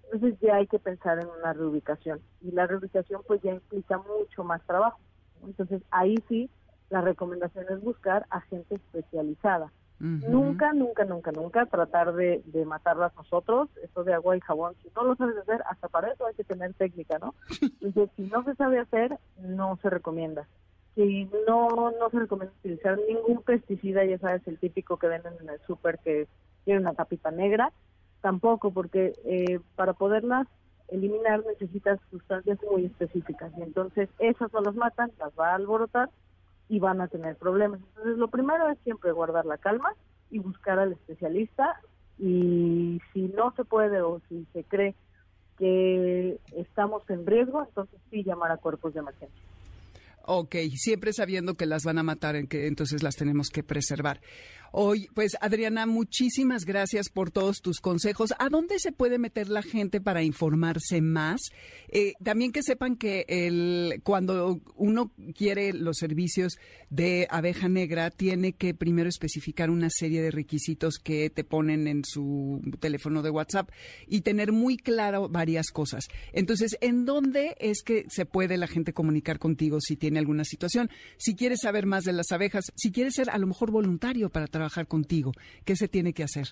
entonces 0.05 0.39
ya 0.41 0.55
hay 0.55 0.65
que 0.65 0.79
pensar 0.79 1.19
en 1.19 1.27
una 1.27 1.53
reubicación 1.53 2.21
y 2.41 2.49
la 2.49 2.65
reubicación 2.65 3.21
pues 3.27 3.39
ya 3.43 3.51
implica 3.51 3.99
mucho 3.99 4.43
más 4.43 4.63
trabajo. 4.63 4.97
Entonces 5.45 5.83
ahí 5.91 6.15
sí 6.27 6.49
la 6.89 7.01
recomendación 7.01 7.65
es 7.69 7.83
buscar 7.83 8.25
a 8.31 8.41
gente 8.41 8.73
especializada. 8.73 9.71
Nunca, 9.99 10.73
nunca, 10.73 11.05
nunca, 11.05 11.31
nunca 11.31 11.67
tratar 11.67 12.15
de, 12.15 12.41
de 12.47 12.65
matarlas 12.65 13.15
nosotros, 13.15 13.69
eso 13.83 14.03
de 14.03 14.15
agua 14.15 14.37
y 14.37 14.41
jabón, 14.41 14.73
si 14.81 14.89
no 14.95 15.03
lo 15.03 15.15
sabes 15.15 15.37
hacer, 15.37 15.61
hasta 15.69 15.87
para 15.87 16.11
eso 16.11 16.25
hay 16.25 16.33
que 16.33 16.43
tener 16.43 16.73
técnica, 16.73 17.19
¿no? 17.19 17.35
Entonces, 17.61 18.09
si 18.15 18.23
no 18.23 18.43
se 18.43 18.55
sabe 18.55 18.79
hacer, 18.79 19.19
no 19.39 19.77
se 19.83 19.89
recomienda. 19.91 20.47
Si 20.95 21.29
no, 21.47 21.91
no 21.91 22.09
se 22.09 22.19
recomienda 22.19 22.53
utilizar 22.59 22.97
ningún 23.07 23.43
pesticida, 23.43 24.05
ya 24.05 24.17
sabes, 24.17 24.47
el 24.47 24.57
típico 24.57 24.97
que 24.97 25.07
venden 25.07 25.33
en 25.41 25.49
el 25.49 25.59
súper 25.67 25.99
que 25.99 26.27
tiene 26.63 26.79
una 26.79 26.93
tapita 26.93 27.31
negra, 27.31 27.71
tampoco, 28.21 28.71
porque 28.71 29.13
eh, 29.25 29.59
para 29.75 29.93
poderlas 29.93 30.47
eliminar 30.87 31.43
necesitas 31.45 31.99
sustancias 32.09 32.59
muy 32.71 32.85
específicas 32.85 33.51
y 33.57 33.61
entonces 33.61 34.09
esas 34.19 34.53
no 34.53 34.61
las 34.61 34.75
matan, 34.75 35.11
las 35.19 35.31
va 35.37 35.51
a 35.51 35.55
alborotar 35.55 36.09
y 36.69 36.79
van 36.79 37.01
a 37.01 37.07
tener 37.07 37.35
problemas. 37.35 37.79
Entonces 37.89 38.17
lo 38.17 38.29
primero 38.29 38.69
es 38.69 38.77
siempre 38.79 39.11
guardar 39.11 39.45
la 39.45 39.57
calma 39.57 39.93
y 40.31 40.39
buscar 40.39 40.79
al 40.79 40.93
especialista 40.93 41.79
y 42.17 43.01
si 43.13 43.27
no 43.35 43.51
se 43.55 43.65
puede 43.65 44.01
o 44.01 44.21
si 44.29 44.45
se 44.53 44.63
cree 44.63 44.95
que 45.57 46.39
estamos 46.55 47.07
en 47.09 47.25
riesgo, 47.25 47.63
entonces 47.63 47.99
sí 48.09 48.23
llamar 48.23 48.51
a 48.51 48.57
cuerpos 48.57 48.93
de 48.93 48.99
emergencia. 48.99 49.43
Ok, 50.27 50.55
siempre 50.75 51.13
sabiendo 51.13 51.55
que 51.55 51.67
las 51.67 51.83
van 51.83 51.99
a 51.99 52.03
matar, 52.03 52.35
entonces 52.35 53.03
las 53.03 53.15
tenemos 53.15 53.49
que 53.49 53.61
preservar. 53.61 54.21
Hoy, 54.77 55.07
pues 55.13 55.37
Adriana, 55.39 55.85
muchísimas 55.85 56.65
gracias 56.65 57.07
por 57.07 57.31
todos 57.31 57.61
tus 57.61 57.79
consejos. 57.79 58.33
¿A 58.39 58.49
dónde 58.49 58.77
se 58.77 58.91
puede 58.91 59.17
meter 59.17 59.47
la 59.47 59.61
gente 59.61 60.01
para 60.01 60.21
informarse 60.21 60.99
más? 60.99 61.39
Eh, 61.87 62.11
también 62.21 62.51
que 62.51 62.61
sepan 62.61 62.97
que 62.97 63.23
el, 63.29 64.01
cuando 64.03 64.59
uno 64.75 65.13
quiere 65.33 65.71
los 65.71 65.95
servicios 65.95 66.57
de 66.89 67.25
abeja 67.29 67.69
negra, 67.69 68.11
tiene 68.11 68.51
que 68.51 68.73
primero 68.73 69.07
especificar 69.07 69.69
una 69.69 69.89
serie 69.89 70.21
de 70.21 70.29
requisitos 70.29 70.99
que 70.99 71.29
te 71.29 71.45
ponen 71.45 71.87
en 71.87 72.03
su 72.03 72.61
teléfono 72.81 73.21
de 73.21 73.29
WhatsApp 73.29 73.69
y 74.07 74.21
tener 74.21 74.51
muy 74.51 74.75
claro 74.75 75.29
varias 75.29 75.67
cosas. 75.67 76.03
Entonces, 76.33 76.77
¿en 76.81 77.05
dónde 77.05 77.55
es 77.61 77.81
que 77.81 78.07
se 78.09 78.25
puede 78.25 78.57
la 78.57 78.67
gente 78.67 78.91
comunicar 78.91 79.39
contigo 79.39 79.79
si 79.79 79.95
tiene 79.95 80.19
alguna 80.19 80.43
situación? 80.43 80.89
Si 81.15 81.33
quieres 81.33 81.59
saber 81.61 81.85
más 81.85 82.03
de 82.03 82.11
las 82.11 82.33
abejas, 82.33 82.73
si 82.75 82.91
quieres 82.91 83.13
ser 83.13 83.29
a 83.29 83.37
lo 83.37 83.47
mejor 83.47 83.71
voluntario 83.71 84.29
para 84.29 84.47
trabajar 84.47 84.64
trabajar 84.65 84.87
contigo? 84.87 85.31
¿Qué 85.63 85.75
se 85.75 85.87
tiene 85.87 86.13
que 86.13 86.23
hacer? 86.23 86.47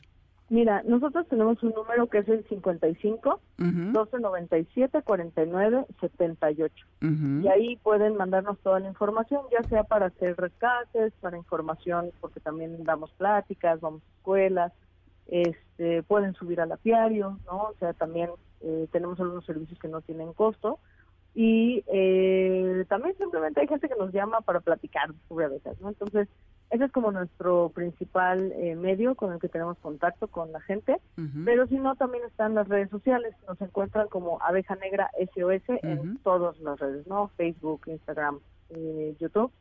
Mira, 0.50 0.84
nosotros 0.86 1.28
tenemos 1.30 1.62
un 1.64 1.72
número 1.72 2.08
que 2.08 2.20
es 2.20 2.28
el 2.28 2.46
55 2.48 3.40
1297 3.58 5.02
49 5.02 5.86
78. 6.00 6.86
Y 7.02 7.48
ahí 7.48 7.78
pueden 7.78 8.18
mandarnos 8.18 8.60
toda 8.60 8.80
la 8.80 8.90
información, 8.90 9.42
ya 9.52 9.68
sea 9.68 9.84
para 9.84 10.08
hacer 10.08 10.36
rescates, 10.38 11.14
para 11.22 11.38
información, 11.38 12.12
porque 12.22 12.40
también 12.40 12.84
damos 12.84 13.12
pláticas, 13.14 13.80
vamos 13.82 14.04
a 14.04 14.18
escuelas, 14.18 14.74
este, 15.28 16.04
pueden 16.04 16.34
subir 16.36 16.62
al 16.62 16.72
apiario, 16.72 17.40
¿no? 17.46 17.70
O 17.70 17.76
sea, 17.80 17.94
también 17.94 18.30
eh, 18.62 18.88
tenemos 18.92 19.20
algunos 19.20 19.46
servicios 19.46 19.80
que 19.80 19.88
no 19.88 20.02
tienen 20.02 20.34
costo. 20.34 20.78
Y 21.34 21.84
eh, 21.88 22.86
también 22.90 23.18
simplemente 23.18 23.62
hay 23.62 23.68
gente 23.68 23.90
que 23.90 23.96
nos 23.96 24.14
llama 24.14 24.42
para 24.42 24.60
platicar 24.60 25.10
sobre 25.28 25.46
abejas, 25.46 25.80
¿no? 25.82 25.90
Entonces, 25.90 26.28
ese 26.74 26.86
es 26.86 26.92
como 26.92 27.12
nuestro 27.12 27.70
principal 27.70 28.52
eh, 28.54 28.76
medio 28.76 29.14
con 29.14 29.32
el 29.32 29.40
que 29.40 29.48
tenemos 29.48 29.78
contacto 29.78 30.28
con 30.28 30.52
la 30.52 30.60
gente, 30.60 31.00
pero 31.46 31.68
si 31.68 31.76
no, 31.76 31.96
también 31.96 32.24
están 32.26 32.56
las 32.56 32.68
redes 32.68 32.90
sociales, 32.90 33.36
nos 33.48 33.62
encuentran 33.62 34.08
como 34.08 34.42
Abeja 34.42 34.76
Negra 34.78 35.12
SOS 35.36 35.62
en 35.84 36.18
todas 36.24 36.60
las 36.62 36.80
redes, 36.80 37.06
¿no? 37.06 37.28
Facebook, 37.38 37.82
Instagram, 37.86 38.40
eh, 38.72 39.16
YouTube. 39.20 39.52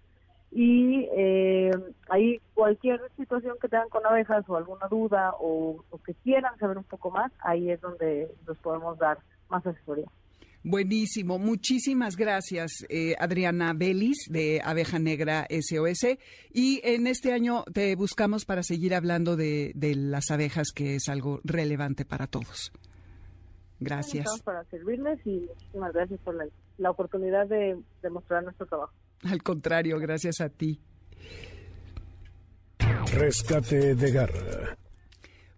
Y 0.52 1.06
eh, 1.14 1.70
ahí 2.08 2.40
cualquier 2.54 3.02
situación 3.18 3.56
que 3.60 3.68
tengan 3.68 3.90
con 3.90 4.06
abejas 4.06 4.48
o 4.48 4.56
alguna 4.56 4.88
duda 4.88 5.34
o, 5.38 5.84
o 5.90 5.98
que 5.98 6.14
quieran 6.14 6.58
saber 6.58 6.78
un 6.78 6.84
poco 6.84 7.10
más, 7.10 7.30
ahí 7.40 7.70
es 7.70 7.80
donde 7.82 8.30
nos 8.46 8.56
podemos 8.58 8.98
dar 8.98 9.18
más 9.50 9.66
asesoría. 9.66 10.08
Buenísimo. 10.64 11.38
Muchísimas 11.38 12.16
gracias, 12.16 12.86
eh, 12.88 13.14
Adriana 13.18 13.72
Belis, 13.74 14.28
de 14.30 14.60
Abeja 14.64 14.98
Negra 14.98 15.46
SOS. 15.50 16.18
Y 16.52 16.80
en 16.84 17.06
este 17.06 17.32
año 17.32 17.64
te 17.72 17.96
buscamos 17.96 18.44
para 18.44 18.62
seguir 18.62 18.94
hablando 18.94 19.36
de, 19.36 19.72
las 19.96 20.30
abejas, 20.30 20.68
que 20.72 20.96
es 20.96 21.08
algo 21.08 21.40
relevante 21.42 22.04
para 22.04 22.26
todos. 22.26 22.72
Gracias. 23.80 24.26
Estamos 24.26 24.42
para 24.42 24.64
servirles 24.64 25.18
y 25.26 25.40
muchísimas 25.48 25.92
gracias 25.92 26.20
por 26.20 26.36
la, 26.78 26.90
oportunidad 26.90 27.48
de, 27.48 27.76
de 28.02 28.10
mostrar 28.10 28.44
nuestro 28.44 28.66
trabajo. 28.66 28.92
Al 29.24 29.42
contrario, 29.42 29.98
gracias 29.98 30.40
a 30.40 30.48
ti. 30.48 30.80
Rescate 33.12 33.94
de 33.94 34.10
garra. 34.10 34.78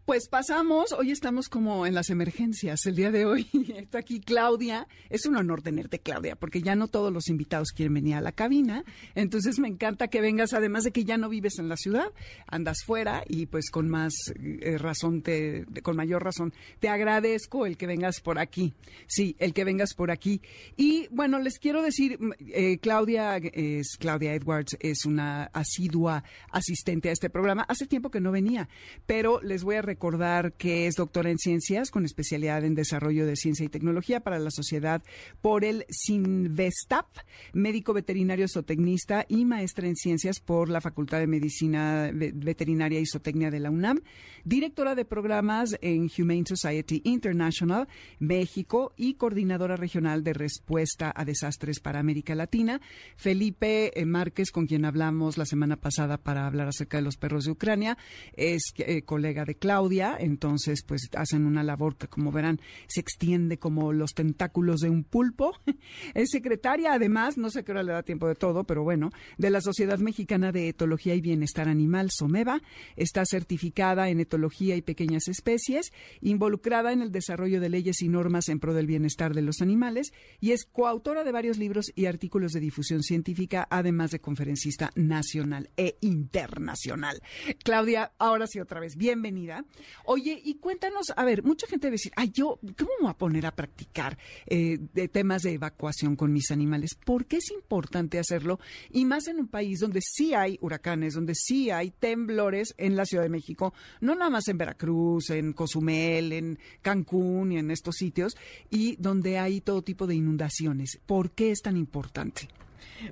Pues 0.04 0.28
pasamos, 0.28 0.92
hoy 0.92 1.12
estamos 1.12 1.48
como 1.48 1.86
en 1.86 1.94
las 1.94 2.10
emergencias. 2.10 2.84
El 2.84 2.94
día 2.94 3.10
de 3.10 3.24
hoy 3.24 3.48
está 3.74 4.00
aquí 4.00 4.20
Claudia. 4.20 4.86
Es 5.08 5.24
un 5.24 5.34
honor 5.34 5.62
tenerte, 5.62 5.98
Claudia, 5.98 6.36
porque 6.36 6.60
ya 6.60 6.76
no 6.76 6.88
todos 6.88 7.10
los 7.10 7.28
invitados 7.28 7.68
quieren 7.74 7.94
venir 7.94 8.16
a 8.16 8.20
la 8.20 8.32
cabina. 8.32 8.84
Entonces 9.14 9.58
me 9.58 9.66
encanta 9.66 10.08
que 10.08 10.20
vengas, 10.20 10.52
además 10.52 10.84
de 10.84 10.90
que 10.92 11.04
ya 11.04 11.16
no 11.16 11.30
vives 11.30 11.58
en 11.58 11.70
la 11.70 11.78
ciudad, 11.78 12.04
andas 12.46 12.84
fuera 12.84 13.24
y 13.26 13.46
pues 13.46 13.70
con 13.70 13.88
más 13.88 14.12
eh, 14.38 14.76
razón, 14.76 15.22
te, 15.22 15.64
con 15.82 15.96
mayor 15.96 16.22
razón, 16.22 16.52
te 16.80 16.90
agradezco 16.90 17.64
el 17.64 17.78
que 17.78 17.86
vengas 17.86 18.20
por 18.20 18.38
aquí. 18.38 18.74
Sí, 19.06 19.36
el 19.38 19.54
que 19.54 19.64
vengas 19.64 19.94
por 19.94 20.10
aquí. 20.10 20.42
Y 20.76 21.08
bueno, 21.12 21.38
les 21.38 21.58
quiero 21.58 21.80
decir, 21.80 22.18
eh, 22.52 22.76
Claudia 22.76 23.38
es 23.38 23.96
Claudia 23.98 24.34
Edwards, 24.34 24.76
es 24.80 25.06
una 25.06 25.44
asidua 25.44 26.24
asistente 26.50 27.08
a 27.08 27.12
este 27.12 27.30
programa. 27.30 27.62
Hace 27.62 27.86
tiempo 27.86 28.10
que 28.10 28.20
no 28.20 28.32
venía, 28.32 28.68
pero 29.06 29.40
les 29.40 29.64
voy 29.64 29.76
a 29.76 29.93
recordar 29.94 30.54
que 30.54 30.88
es 30.88 30.96
doctora 30.96 31.30
en 31.30 31.38
ciencias 31.38 31.92
con 31.92 32.04
especialidad 32.04 32.64
en 32.64 32.74
desarrollo 32.74 33.26
de 33.26 33.36
ciencia 33.36 33.64
y 33.64 33.68
tecnología 33.68 34.18
para 34.18 34.40
la 34.40 34.50
sociedad 34.50 35.04
por 35.40 35.64
el 35.64 35.86
SINVESTAP, 35.88 37.06
médico 37.52 37.92
veterinario 37.92 38.48
zootecnista 38.48 39.24
y 39.28 39.44
maestra 39.44 39.86
en 39.86 39.94
ciencias 39.94 40.40
por 40.40 40.68
la 40.68 40.80
Facultad 40.80 41.20
de 41.20 41.28
Medicina 41.28 42.10
Veterinaria 42.12 42.98
y 42.98 43.06
Zootecnia 43.06 43.52
de 43.52 43.60
la 43.60 43.70
UNAM, 43.70 44.00
directora 44.44 44.96
de 44.96 45.04
programas 45.04 45.76
en 45.80 46.10
Humane 46.18 46.44
Society 46.48 47.00
International, 47.04 47.86
México 48.18 48.94
y 48.96 49.14
coordinadora 49.14 49.76
regional 49.76 50.24
de 50.24 50.32
respuesta 50.32 51.12
a 51.14 51.24
desastres 51.24 51.78
para 51.78 52.00
América 52.00 52.34
Latina. 52.34 52.80
Felipe 53.16 53.96
eh, 53.98 54.04
Márquez, 54.06 54.50
con 54.50 54.66
quien 54.66 54.86
hablamos 54.86 55.38
la 55.38 55.46
semana 55.46 55.76
pasada 55.76 56.18
para 56.18 56.48
hablar 56.48 56.66
acerca 56.66 56.96
de 56.96 57.04
los 57.04 57.16
perros 57.16 57.44
de 57.44 57.52
Ucrania, 57.52 57.96
es 58.32 58.74
eh, 58.78 59.02
colega 59.02 59.44
de 59.44 59.54
Claudia 59.84 60.16
entonces 60.18 60.82
pues 60.82 61.10
hacen 61.14 61.44
una 61.44 61.62
labor 61.62 61.96
que 61.96 62.08
como 62.08 62.32
verán 62.32 62.58
se 62.86 63.00
extiende 63.00 63.58
como 63.58 63.92
los 63.92 64.14
tentáculos 64.14 64.80
de 64.80 64.88
un 64.88 65.04
pulpo. 65.04 65.52
Es 66.14 66.30
secretaria 66.30 66.94
además, 66.94 67.36
no 67.36 67.50
sé 67.50 67.64
qué 67.64 67.72
hora 67.72 67.82
le 67.82 67.92
da 67.92 68.02
tiempo 68.02 68.26
de 68.26 68.34
todo, 68.34 68.64
pero 68.64 68.82
bueno, 68.82 69.10
de 69.36 69.50
la 69.50 69.60
Sociedad 69.60 69.98
Mexicana 69.98 70.52
de 70.52 70.68
Etología 70.68 71.14
y 71.14 71.20
Bienestar 71.20 71.68
Animal, 71.68 72.10
SOMEVA, 72.10 72.62
está 72.96 73.24
certificada 73.26 74.08
en 74.08 74.20
etología 74.20 74.76
y 74.76 74.82
pequeñas 74.82 75.28
especies, 75.28 75.92
involucrada 76.20 76.92
en 76.92 77.02
el 77.02 77.12
desarrollo 77.12 77.60
de 77.60 77.68
leyes 77.68 78.00
y 78.00 78.08
normas 78.08 78.48
en 78.48 78.60
pro 78.60 78.72
del 78.72 78.86
bienestar 78.86 79.34
de 79.34 79.42
los 79.42 79.60
animales 79.60 80.12
y 80.40 80.52
es 80.52 80.64
coautora 80.64 81.24
de 81.24 81.32
varios 81.32 81.58
libros 81.58 81.92
y 81.94 82.06
artículos 82.06 82.52
de 82.52 82.60
difusión 82.60 83.02
científica, 83.02 83.66
además 83.68 84.12
de 84.12 84.20
conferencista 84.20 84.90
nacional 84.94 85.68
e 85.76 85.96
internacional. 86.00 87.20
Claudia, 87.64 88.12
ahora 88.18 88.46
sí 88.46 88.60
otra 88.60 88.80
vez, 88.80 88.96
bienvenida. 88.96 89.64
Oye, 90.04 90.40
y 90.44 90.54
cuéntanos, 90.56 91.12
a 91.16 91.24
ver, 91.24 91.42
mucha 91.42 91.66
gente 91.66 91.86
debe 91.86 91.94
decir, 91.94 92.12
ay, 92.16 92.30
yo, 92.32 92.58
¿cómo 92.76 92.90
me 92.98 93.02
voy 93.02 93.10
a 93.10 93.18
poner 93.18 93.46
a 93.46 93.54
practicar 93.54 94.18
eh, 94.46 94.78
de 94.92 95.08
temas 95.08 95.42
de 95.42 95.52
evacuación 95.52 96.16
con 96.16 96.32
mis 96.32 96.50
animales? 96.50 96.94
¿Por 96.94 97.26
qué 97.26 97.38
es 97.38 97.50
importante 97.50 98.18
hacerlo? 98.18 98.58
Y 98.90 99.04
más 99.04 99.26
en 99.28 99.38
un 99.38 99.48
país 99.48 99.80
donde 99.80 100.00
sí 100.02 100.34
hay 100.34 100.58
huracanes, 100.60 101.14
donde 101.14 101.34
sí 101.34 101.70
hay 101.70 101.90
temblores 101.90 102.74
en 102.78 102.96
la 102.96 103.06
Ciudad 103.06 103.24
de 103.24 103.30
México, 103.30 103.74
no 104.00 104.14
nada 104.14 104.30
más 104.30 104.48
en 104.48 104.58
Veracruz, 104.58 105.30
en 105.30 105.52
Cozumel, 105.52 106.32
en 106.32 106.58
Cancún 106.82 107.52
y 107.52 107.58
en 107.58 107.70
estos 107.70 107.96
sitios, 107.96 108.36
y 108.70 108.96
donde 108.96 109.38
hay 109.38 109.60
todo 109.60 109.82
tipo 109.82 110.06
de 110.06 110.14
inundaciones. 110.14 110.98
¿Por 111.06 111.30
qué 111.30 111.50
es 111.50 111.60
tan 111.62 111.76
importante? 111.76 112.48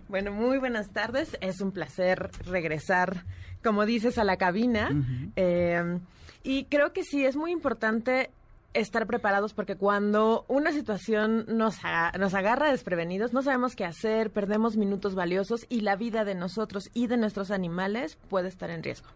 Bueno, 0.08 0.32
muy 0.32 0.58
buenas 0.58 0.90
tardes. 0.92 1.36
Es 1.40 1.60
un 1.60 1.72
placer 1.72 2.30
regresar, 2.46 3.24
como 3.62 3.86
dices, 3.86 4.18
a 4.18 4.24
la 4.24 4.36
cabina. 4.36 4.90
Y 6.42 6.64
creo 6.64 6.92
que 6.92 7.04
sí, 7.04 7.24
es 7.24 7.36
muy 7.36 7.52
importante 7.52 8.30
estar 8.74 9.06
preparados 9.06 9.52
porque 9.52 9.76
cuando 9.76 10.44
una 10.48 10.72
situación 10.72 11.44
nos, 11.48 11.76
nos 12.18 12.34
agarra 12.34 12.70
desprevenidos, 12.70 13.32
no 13.32 13.42
sabemos 13.42 13.76
qué 13.76 13.84
hacer, 13.84 14.30
perdemos 14.30 14.76
minutos 14.76 15.14
valiosos 15.14 15.66
y 15.68 15.82
la 15.82 15.96
vida 15.96 16.24
de 16.24 16.34
nosotros 16.34 16.90
y 16.94 17.06
de 17.06 17.16
nuestros 17.16 17.50
animales 17.50 18.16
puede 18.28 18.48
estar 18.48 18.70
en 18.70 18.82
riesgo. 18.82 19.08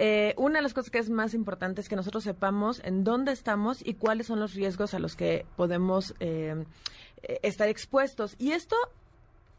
Eh, 0.00 0.34
una 0.36 0.58
de 0.58 0.62
las 0.62 0.74
cosas 0.74 0.90
que 0.90 0.98
es 0.98 1.10
más 1.10 1.34
importante 1.34 1.80
es 1.80 1.88
que 1.88 1.96
nosotros 1.96 2.22
sepamos 2.22 2.80
en 2.84 3.02
dónde 3.02 3.32
estamos 3.32 3.84
y 3.84 3.94
cuáles 3.94 4.28
son 4.28 4.38
los 4.38 4.54
riesgos 4.54 4.94
a 4.94 5.00
los 5.00 5.16
que 5.16 5.44
podemos 5.56 6.14
eh, 6.20 6.64
estar 7.42 7.68
expuestos. 7.68 8.36
Y 8.38 8.52
esto 8.52 8.76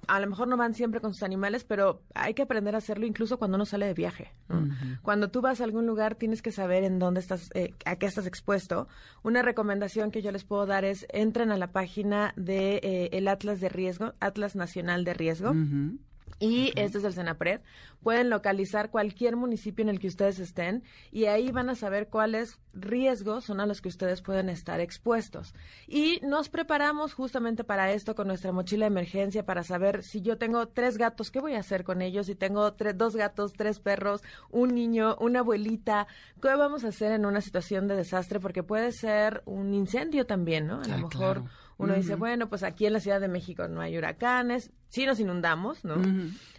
a 0.07 0.19
lo 0.19 0.27
mejor 0.27 0.47
no 0.47 0.57
van 0.57 0.73
siempre 0.73 1.01
con 1.01 1.13
sus 1.13 1.23
animales, 1.23 1.63
pero 1.63 2.01
hay 2.13 2.33
que 2.33 2.41
aprender 2.41 2.75
a 2.75 2.79
hacerlo 2.79 3.05
incluso 3.05 3.37
cuando 3.37 3.55
uno 3.55 3.65
sale 3.65 3.85
de 3.85 3.93
viaje. 3.93 4.33
Cuando 5.01 5.29
tú 5.29 5.41
vas 5.41 5.61
a 5.61 5.63
algún 5.63 5.85
lugar 5.85 6.15
tienes 6.15 6.41
que 6.41 6.51
saber 6.51 6.83
en 6.83 6.99
dónde 6.99 7.19
estás, 7.19 7.49
eh, 7.53 7.73
a 7.85 7.97
qué 7.97 8.05
estás 8.05 8.25
expuesto. 8.25 8.87
Una 9.23 9.41
recomendación 9.41 10.11
que 10.11 10.21
yo 10.21 10.31
les 10.31 10.43
puedo 10.43 10.65
dar 10.65 10.85
es 10.85 11.05
entren 11.09 11.51
a 11.51 11.57
la 11.57 11.71
página 11.71 12.33
de 12.35 12.77
eh, 12.77 13.09
el 13.13 13.27
Atlas 13.27 13.59
de 13.59 13.69
Riesgo, 13.69 14.13
Atlas 14.19 14.55
Nacional 14.55 15.03
de 15.03 15.13
Riesgo 15.13 15.53
y 16.39 16.71
este 16.75 16.97
es 16.99 17.03
el 17.03 17.13
Senapred. 17.13 17.61
Pueden 18.01 18.29
localizar 18.29 18.89
cualquier 18.91 19.35
municipio 19.35 19.83
en 19.83 19.89
el 19.89 19.99
que 19.99 20.07
ustedes 20.07 20.39
estén 20.39 20.83
y 21.11 21.25
ahí 21.25 21.51
van 21.51 21.69
a 21.69 21.75
saber 21.75 22.07
cuáles 22.07 22.59
riesgos 22.73 23.43
son 23.45 23.59
a 23.59 23.65
los 23.65 23.81
que 23.81 23.89
ustedes 23.89 24.21
pueden 24.21 24.49
estar 24.49 24.79
expuestos. 24.79 25.53
Y 25.87 26.21
nos 26.23 26.49
preparamos 26.49 27.13
justamente 27.13 27.63
para 27.63 27.91
esto 27.91 28.15
con 28.15 28.27
nuestra 28.27 28.51
mochila 28.51 28.85
de 28.85 28.91
emergencia 28.91 29.45
para 29.45 29.63
saber 29.63 30.03
si 30.03 30.21
yo 30.21 30.37
tengo 30.37 30.67
tres 30.69 30.97
gatos, 30.97 31.29
¿qué 31.29 31.41
voy 31.41 31.55
a 31.55 31.59
hacer 31.59 31.83
con 31.83 32.01
ellos? 32.01 32.27
Si 32.27 32.35
tengo 32.35 32.71
dos 32.71 33.15
gatos, 33.15 33.53
tres 33.53 33.79
perros, 33.79 34.23
un 34.49 34.73
niño, 34.73 35.17
una 35.19 35.39
abuelita, 35.39 36.07
¿qué 36.41 36.55
vamos 36.55 36.85
a 36.85 36.89
hacer 36.89 37.11
en 37.11 37.25
una 37.25 37.41
situación 37.41 37.87
de 37.87 37.95
desastre? 37.95 38.39
Porque 38.39 38.63
puede 38.63 38.91
ser 38.93 39.43
un 39.45 39.73
incendio 39.73 40.25
también, 40.25 40.67
¿no? 40.67 40.81
A 40.81 40.87
lo 40.87 40.93
ah, 40.93 40.97
mejor... 40.97 41.43
Uno 41.79 41.95
dice, 41.95 42.15
bueno, 42.15 42.49
pues 42.49 42.63
aquí 42.63 42.85
en 42.85 42.93
la 42.93 42.99
Ciudad 42.99 43.21
de 43.21 43.29
México 43.29 43.67
no 43.69 43.79
hay 43.79 43.97
huracanes, 43.97 44.69
sí 44.89 45.05
nos 45.05 45.19
inundamos, 45.19 45.83
¿no? 45.85 45.95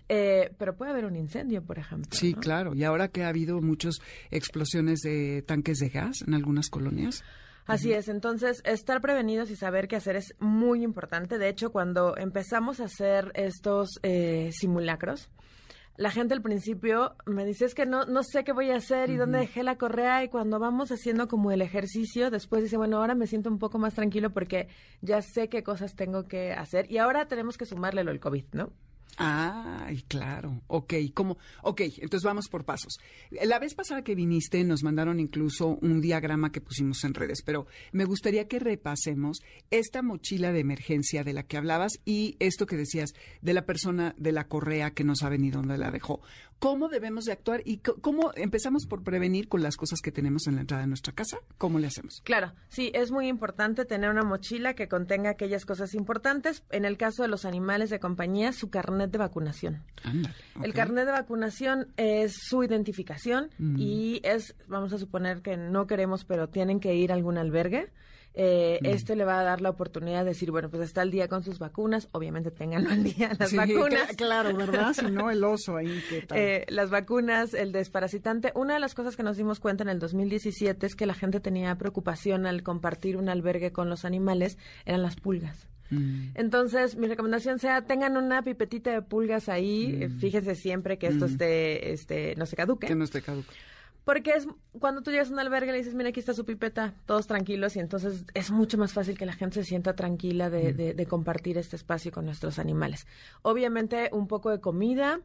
Eh, 0.08 0.52
pero 0.58 0.76
puede 0.76 0.90
haber 0.90 1.04
un 1.04 1.14
incendio, 1.14 1.62
por 1.62 1.78
ejemplo. 1.78 2.10
Sí, 2.10 2.34
claro. 2.34 2.74
Y 2.74 2.84
ahora 2.84 3.08
que 3.08 3.22
ha 3.22 3.28
habido 3.28 3.60
muchas 3.60 3.96
explosiones 4.30 5.00
de 5.00 5.44
tanques 5.46 5.78
de 5.78 5.90
gas 5.90 6.22
en 6.26 6.34
algunas 6.34 6.68
colonias. 6.68 7.22
Así 7.66 7.92
es, 7.92 8.08
entonces 8.08 8.62
estar 8.64 9.00
prevenidos 9.00 9.50
y 9.50 9.56
saber 9.56 9.86
qué 9.86 9.94
hacer 9.94 10.16
es 10.16 10.34
muy 10.40 10.82
importante. 10.82 11.38
De 11.38 11.48
hecho, 11.48 11.70
cuando 11.70 12.16
empezamos 12.16 12.80
a 12.80 12.86
hacer 12.86 13.30
estos 13.34 14.00
eh, 14.02 14.50
simulacros, 14.52 15.28
la 16.00 16.10
gente 16.10 16.32
al 16.32 16.40
principio 16.40 17.14
me 17.26 17.44
dice 17.44 17.66
es 17.66 17.74
que 17.74 17.84
no, 17.84 18.06
no 18.06 18.22
sé 18.22 18.42
qué 18.42 18.52
voy 18.52 18.70
a 18.70 18.76
hacer 18.76 19.10
y 19.10 19.16
dónde 19.16 19.40
dejé 19.40 19.62
la 19.62 19.76
correa 19.76 20.24
y 20.24 20.30
cuando 20.30 20.58
vamos 20.58 20.90
haciendo 20.90 21.28
como 21.28 21.50
el 21.50 21.60
ejercicio, 21.60 22.30
después 22.30 22.62
dice, 22.62 22.78
bueno, 22.78 22.96
ahora 22.96 23.14
me 23.14 23.26
siento 23.26 23.50
un 23.50 23.58
poco 23.58 23.78
más 23.78 23.92
tranquilo 23.92 24.30
porque 24.30 24.68
ya 25.02 25.20
sé 25.20 25.50
qué 25.50 25.62
cosas 25.62 25.94
tengo 25.96 26.26
que 26.26 26.54
hacer 26.54 26.90
y 26.90 26.96
ahora 26.96 27.28
tenemos 27.28 27.58
que 27.58 27.66
sumarle 27.66 28.02
lo 28.02 28.12
del 28.12 28.18
COVID, 28.18 28.46
¿no? 28.52 28.72
Ay, 29.16 30.02
claro. 30.08 30.62
Ok, 30.66 30.94
¿cómo? 31.14 31.38
Ok, 31.62 31.82
entonces 31.98 32.24
vamos 32.24 32.48
por 32.48 32.64
pasos. 32.64 32.98
La 33.30 33.58
vez 33.58 33.74
pasada 33.74 34.02
que 34.02 34.14
viniste 34.14 34.64
nos 34.64 34.82
mandaron 34.82 35.20
incluso 35.20 35.78
un 35.80 36.00
diagrama 36.00 36.52
que 36.52 36.60
pusimos 36.60 37.04
en 37.04 37.14
redes, 37.14 37.42
pero 37.42 37.66
me 37.92 38.04
gustaría 38.04 38.48
que 38.48 38.58
repasemos 38.58 39.42
esta 39.70 40.02
mochila 40.02 40.52
de 40.52 40.60
emergencia 40.60 41.24
de 41.24 41.32
la 41.32 41.42
que 41.42 41.56
hablabas 41.56 42.00
y 42.04 42.36
esto 42.38 42.66
que 42.66 42.76
decías 42.76 43.12
de 43.42 43.54
la 43.54 43.66
persona 43.66 44.14
de 44.18 44.32
la 44.32 44.48
correa 44.48 44.92
que 44.92 45.04
no 45.04 45.14
sabe 45.16 45.38
ni 45.38 45.50
dónde 45.50 45.78
la 45.78 45.90
dejó. 45.90 46.20
¿Cómo 46.60 46.88
debemos 46.88 47.24
de 47.24 47.32
actuar 47.32 47.62
y 47.64 47.78
cómo 47.78 48.32
empezamos 48.34 48.84
por 48.84 49.02
prevenir 49.02 49.48
con 49.48 49.62
las 49.62 49.78
cosas 49.78 50.02
que 50.02 50.12
tenemos 50.12 50.46
en 50.46 50.56
la 50.56 50.60
entrada 50.60 50.82
de 50.82 50.88
nuestra 50.88 51.14
casa? 51.14 51.38
¿Cómo 51.56 51.78
le 51.78 51.86
hacemos? 51.86 52.20
Claro, 52.22 52.52
sí, 52.68 52.92
es 52.94 53.10
muy 53.10 53.28
importante 53.28 53.86
tener 53.86 54.10
una 54.10 54.24
mochila 54.24 54.74
que 54.74 54.86
contenga 54.86 55.30
aquellas 55.30 55.64
cosas 55.64 55.94
importantes. 55.94 56.62
En 56.68 56.84
el 56.84 56.98
caso 56.98 57.22
de 57.22 57.28
los 57.28 57.46
animales 57.46 57.88
de 57.88 57.98
compañía, 57.98 58.52
su 58.52 58.68
carnet 58.68 58.99
carnet 59.00 59.10
de 59.12 59.18
vacunación. 59.18 59.82
El 60.62 60.74
carnet 60.74 61.06
de 61.06 61.12
vacunación 61.12 61.88
es 61.96 62.34
su 62.48 62.62
identificación 62.62 63.50
Mm. 63.58 63.76
y 63.78 64.20
es, 64.24 64.54
vamos 64.68 64.92
a 64.92 64.98
suponer 64.98 65.40
que 65.42 65.56
no 65.56 65.86
queremos, 65.86 66.24
pero 66.24 66.48
tienen 66.48 66.80
que 66.80 66.94
ir 66.94 67.12
a 67.12 67.14
algún 67.14 67.38
albergue. 67.38 67.88
Eh, 68.32 68.78
Mm. 68.82 68.86
Este 68.86 69.16
le 69.16 69.24
va 69.24 69.40
a 69.40 69.42
dar 69.42 69.60
la 69.60 69.70
oportunidad 69.70 70.20
de 70.20 70.30
decir, 70.30 70.52
bueno, 70.52 70.70
pues 70.70 70.82
está 70.84 71.00
al 71.00 71.10
día 71.10 71.26
con 71.26 71.42
sus 71.42 71.58
vacunas, 71.58 72.08
obviamente 72.12 72.52
tenganlo 72.52 72.90
al 72.90 73.02
día 73.02 73.32
las 73.40 73.50
Sí, 73.50 73.56
vacunas. 73.56 74.10
cla- 74.10 74.16
claro, 74.16 74.56
¿verdad? 74.56 74.92
Si 74.92 75.06
no, 75.10 75.30
el 75.32 75.42
oso 75.42 75.76
ahí, 75.76 76.00
¿qué 76.08 76.22
tal? 76.22 76.38
Eh, 76.38 76.64
las 76.68 76.90
vacunas, 76.90 77.54
el 77.54 77.72
desparasitante. 77.72 78.52
Una 78.54 78.74
de 78.74 78.80
las 78.80 78.94
cosas 78.94 79.16
que 79.16 79.24
nos 79.24 79.36
dimos 79.36 79.58
cuenta 79.58 79.82
en 79.82 79.88
el 79.88 79.98
2017 79.98 80.86
es 80.86 80.94
que 80.94 81.06
la 81.06 81.14
gente 81.14 81.40
tenía 81.40 81.74
preocupación 81.76 82.46
al 82.46 82.62
compartir 82.62 83.16
un 83.16 83.28
albergue 83.28 83.72
con 83.72 83.88
los 83.90 84.04
animales, 84.04 84.58
eran 84.84 85.02
las 85.02 85.16
pulgas. 85.16 85.66
Mm. 85.90 86.30
Entonces, 86.34 86.96
mi 86.96 87.06
recomendación 87.08 87.58
sea, 87.58 87.82
tengan 87.82 88.16
una 88.16 88.42
pipetita 88.42 88.90
de 88.92 89.02
pulgas 89.02 89.48
ahí, 89.48 89.98
eh, 90.02 90.08
fíjense 90.08 90.54
siempre 90.54 90.98
que 90.98 91.08
esto 91.08 91.26
Mm. 91.26 91.30
esté, 91.32 91.92
este, 91.92 92.34
no 92.36 92.46
se 92.46 92.56
caduque. 92.56 92.86
Que 92.86 92.94
no 92.94 93.04
esté 93.04 93.22
caduco. 93.22 93.52
Porque 94.04 94.30
es 94.30 94.46
cuando 94.78 95.02
tú 95.02 95.10
llegas 95.10 95.28
a 95.28 95.32
un 95.34 95.38
albergue 95.40 95.68
y 95.68 95.72
le 95.72 95.78
dices, 95.78 95.94
mira, 95.94 96.08
aquí 96.08 96.20
está 96.20 96.32
su 96.32 96.44
pipeta, 96.46 96.94
todos 97.06 97.26
tranquilos, 97.26 97.76
y 97.76 97.80
entonces 97.80 98.24
es 98.34 98.50
mucho 98.50 98.78
más 98.78 98.92
fácil 98.94 99.16
que 99.18 99.26
la 99.26 99.34
gente 99.34 99.62
se 99.62 99.64
sienta 99.68 99.94
tranquila 99.94 100.48
de, 100.48 100.72
de- 100.72 100.94
de 100.94 101.06
compartir 101.06 101.58
este 101.58 101.76
espacio 101.76 102.10
con 102.10 102.24
nuestros 102.24 102.58
animales. 102.58 103.06
Obviamente, 103.42 104.08
un 104.12 104.26
poco 104.26 104.50
de 104.50 104.58
comida, 104.58 105.20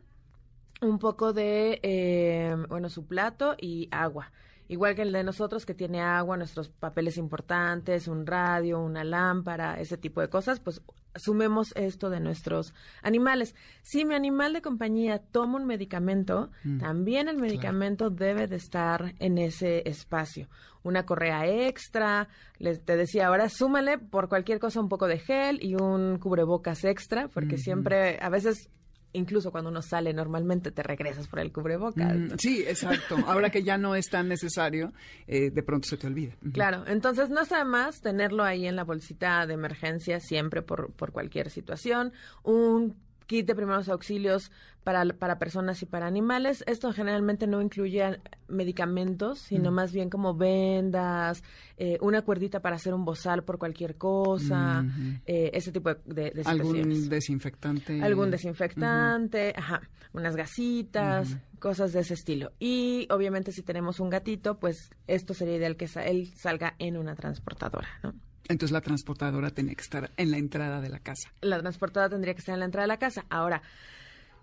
un 0.82 1.00
poco 1.00 1.32
de, 1.32 1.80
eh, 1.84 2.56
bueno, 2.68 2.90
su 2.90 3.06
plato 3.06 3.56
y 3.60 3.88
agua. 3.92 4.32
Igual 4.68 4.96
que 4.96 5.04
el 5.04 5.12
de 5.12 5.24
nosotros, 5.24 5.66
que 5.66 5.76
tiene 5.76 6.02
agua, 6.02 6.38
nuestros 6.38 6.70
papeles 6.70 7.18
importantes, 7.18 8.08
un 8.08 8.26
radio, 8.26 8.80
una 8.80 9.04
lámpara, 9.04 9.80
ese 9.80 9.98
tipo 9.98 10.22
de 10.22 10.30
cosas, 10.30 10.60
pues 10.60 10.82
sumemos 11.16 11.72
esto 11.76 12.10
de 12.10 12.20
nuestros 12.20 12.74
animales. 13.02 13.56
Si 13.84 14.06
mi 14.06 14.16
animal 14.16 14.54
de 14.54 14.62
compañía 14.62 15.20
toma 15.20 15.58
un 15.58 15.66
medicamento, 15.66 16.52
también 16.80 17.28
el 17.28 17.38
medicamento 17.38 18.10
debe 18.10 18.48
de 18.48 18.56
estar 18.56 19.14
en 19.20 19.38
ese 19.38 19.88
espacio. 19.88 20.50
Una 20.84 21.06
correa 21.06 21.48
extra, 21.48 22.28
les, 22.58 22.84
te 22.84 22.96
decía 22.96 23.28
ahora, 23.28 23.50
súmale 23.50 23.98
por 23.98 24.30
cualquier 24.30 24.60
cosa 24.60 24.80
un 24.80 24.90
poco 24.90 25.08
de 25.08 25.20
gel 25.20 25.60
y 25.64 25.76
un 25.76 26.20
cubrebocas 26.20 26.84
extra, 26.84 27.28
porque 27.28 27.58
siempre, 27.58 28.20
a 28.22 28.30
veces 28.30 28.70
incluso 29.16 29.52
cuando 29.52 29.70
uno 29.70 29.82
sale 29.82 30.14
normalmente 30.14 30.72
te 30.72 30.84
regresas 30.84 31.28
por 31.28 31.40
el 31.40 31.52
cubrebocas. 31.52 32.16
Mm, 32.16 32.38
sí, 32.38 32.64
exacto. 32.68 33.18
Ahora 33.28 33.50
que 33.50 33.64
ya 33.64 33.78
no 33.78 33.96
es 33.96 34.10
tan 34.10 34.28
necesario, 34.28 34.94
eh, 35.28 35.50
de 35.52 35.64
pronto 35.64 35.88
se 35.88 35.98
te 35.98 36.08
olvida. 36.08 36.34
Claro, 36.54 36.84
entonces 36.88 37.30
no 37.30 37.42
está 37.42 37.64
más 37.66 38.02
tenerlo 38.02 38.44
ahí 38.44 38.68
en 38.68 38.76
la 38.76 38.84
bolsita 38.84 39.46
de 39.48 39.54
emergencia 39.54 40.20
siempre 40.20 40.62
por, 40.62 40.92
por 40.94 41.12
cualquier 41.12 41.50
situación. 41.50 42.14
Un 42.44 42.96
kit 43.26 43.48
de 43.48 43.56
primeros 43.56 43.90
auxilios 43.90 44.52
para, 44.86 45.04
para 45.06 45.40
personas 45.40 45.82
y 45.82 45.88
para 45.88 46.06
animales. 46.06 46.64
Esto 46.68 46.94
generalmente 46.94 47.48
no 47.48 47.60
incluye 47.60 48.20
medicamentos, 48.48 49.40
sino 49.40 49.72
más 49.72 49.92
bien 49.92 50.12
como 50.12 50.36
vendas, 50.36 51.44
eh, 51.78 51.98
una 52.02 52.22
cuerdita 52.22 52.62
para 52.62 52.76
hacer 52.76 52.94
un 52.94 53.04
bozal 53.04 53.44
por 53.44 53.58
cualquier 53.58 53.96
cosa, 53.96 54.86
Ujú. 54.88 55.20
eh, 55.26 55.50
ese 55.54 55.72
tipo 55.72 55.90
de, 55.90 56.30
de-. 56.32 56.44
Algún 56.46 57.10
desinfectante. 57.10 58.00
Algún 58.00 58.30
desinfectante, 58.30 59.54
ajá, 59.58 59.82
unas 60.14 60.36
gasitas, 60.36 61.36
cosas 61.58 61.92
de 61.92 62.02
ese 62.02 62.14
estilo. 62.14 62.54
Y 62.60 63.08
obviamente 63.10 63.52
si 63.52 63.64
tenemos 63.64 64.00
un 64.00 64.12
gatito, 64.12 64.60
pues 64.60 64.92
esto 65.08 65.34
sería 65.34 65.56
ideal 65.56 65.78
que 65.78 65.90
él 66.06 66.32
salga 66.38 66.76
en 66.78 66.96
una 66.96 67.16
transportadora, 67.16 67.88
¿no? 68.04 68.14
Entonces 68.48 68.72
la 68.72 68.82
transportadora 68.82 69.50
tenía 69.50 69.74
que 69.74 69.82
estar 69.82 70.12
en 70.18 70.30
la 70.30 70.38
entrada 70.38 70.80
de 70.80 70.90
la 70.90 71.00
casa. 71.00 71.32
La 71.42 71.60
transportadora 71.60 72.12
tendría 72.12 72.36
que 72.36 72.42
estar 72.42 72.54
en 72.54 72.60
la 72.60 72.66
entrada 72.66 72.84
de 72.84 72.90
la 72.90 73.00
casa. 73.00 73.26
Ahora, 73.30 73.64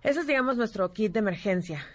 ese 0.03 0.21
es, 0.21 0.27
digamos, 0.27 0.57
nuestro 0.57 0.93
kit 0.93 1.13
de 1.13 1.21
emergencia. 1.21 1.87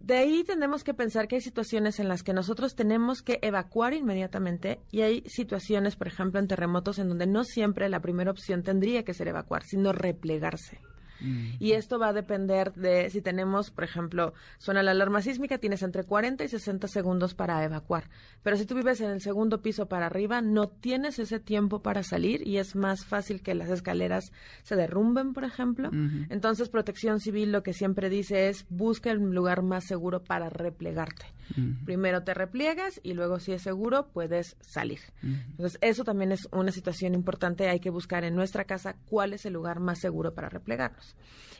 De 0.00 0.18
ahí 0.18 0.44
tenemos 0.44 0.84
que 0.84 0.92
pensar 0.92 1.28
que 1.28 1.36
hay 1.36 1.40
situaciones 1.40 1.98
en 1.98 2.08
las 2.08 2.22
que 2.22 2.34
nosotros 2.34 2.74
tenemos 2.74 3.22
que 3.22 3.38
evacuar 3.40 3.94
inmediatamente 3.94 4.80
y 4.90 5.00
hay 5.00 5.22
situaciones, 5.26 5.96
por 5.96 6.08
ejemplo, 6.08 6.38
en 6.40 6.46
terremotos 6.46 6.98
en 6.98 7.08
donde 7.08 7.26
no 7.26 7.42
siempre 7.42 7.88
la 7.88 8.00
primera 8.00 8.30
opción 8.30 8.62
tendría 8.62 9.02
que 9.02 9.14
ser 9.14 9.28
evacuar, 9.28 9.62
sino 9.62 9.94
replegarse. 9.94 10.78
Y 11.20 11.72
esto 11.72 11.98
va 11.98 12.08
a 12.08 12.12
depender 12.12 12.72
de 12.74 13.10
si 13.10 13.20
tenemos, 13.22 13.70
por 13.70 13.84
ejemplo, 13.84 14.34
suena 14.58 14.82
la 14.82 14.90
alarma 14.90 15.22
sísmica, 15.22 15.58
tienes 15.58 15.82
entre 15.82 16.04
40 16.04 16.44
y 16.44 16.48
60 16.48 16.88
segundos 16.88 17.34
para 17.34 17.64
evacuar. 17.64 18.10
Pero 18.42 18.56
si 18.56 18.66
tú 18.66 18.74
vives 18.74 19.00
en 19.00 19.10
el 19.10 19.20
segundo 19.20 19.62
piso 19.62 19.86
para 19.86 20.06
arriba, 20.06 20.42
no 20.42 20.68
tienes 20.68 21.18
ese 21.18 21.40
tiempo 21.40 21.82
para 21.82 22.02
salir 22.02 22.46
y 22.46 22.58
es 22.58 22.76
más 22.76 23.04
fácil 23.04 23.42
que 23.42 23.54
las 23.54 23.70
escaleras 23.70 24.32
se 24.62 24.76
derrumben, 24.76 25.32
por 25.32 25.44
ejemplo. 25.44 25.90
Entonces, 26.28 26.68
Protección 26.68 27.20
Civil 27.20 27.52
lo 27.52 27.62
que 27.62 27.72
siempre 27.72 28.10
dice 28.10 28.48
es 28.48 28.66
busca 28.68 29.10
el 29.10 29.18
lugar 29.18 29.62
más 29.62 29.84
seguro 29.84 30.22
para 30.22 30.50
replegarte. 30.50 31.26
Primero 31.84 32.22
te 32.22 32.34
repliegas 32.34 33.00
y 33.02 33.14
luego, 33.14 33.38
si 33.38 33.52
es 33.52 33.62
seguro, 33.62 34.08
puedes 34.12 34.56
salir. 34.60 35.00
Entonces, 35.22 35.78
eso 35.80 36.04
también 36.04 36.32
es 36.32 36.48
una 36.52 36.72
situación 36.72 37.14
importante. 37.14 37.68
Hay 37.68 37.80
que 37.80 37.90
buscar 37.90 38.24
en 38.24 38.34
nuestra 38.34 38.64
casa 38.64 38.96
cuál 39.06 39.32
es 39.32 39.44
el 39.46 39.52
lugar 39.52 39.80
más 39.80 39.98
seguro 40.00 40.34
para 40.34 40.48
replegarnos. 40.48 41.03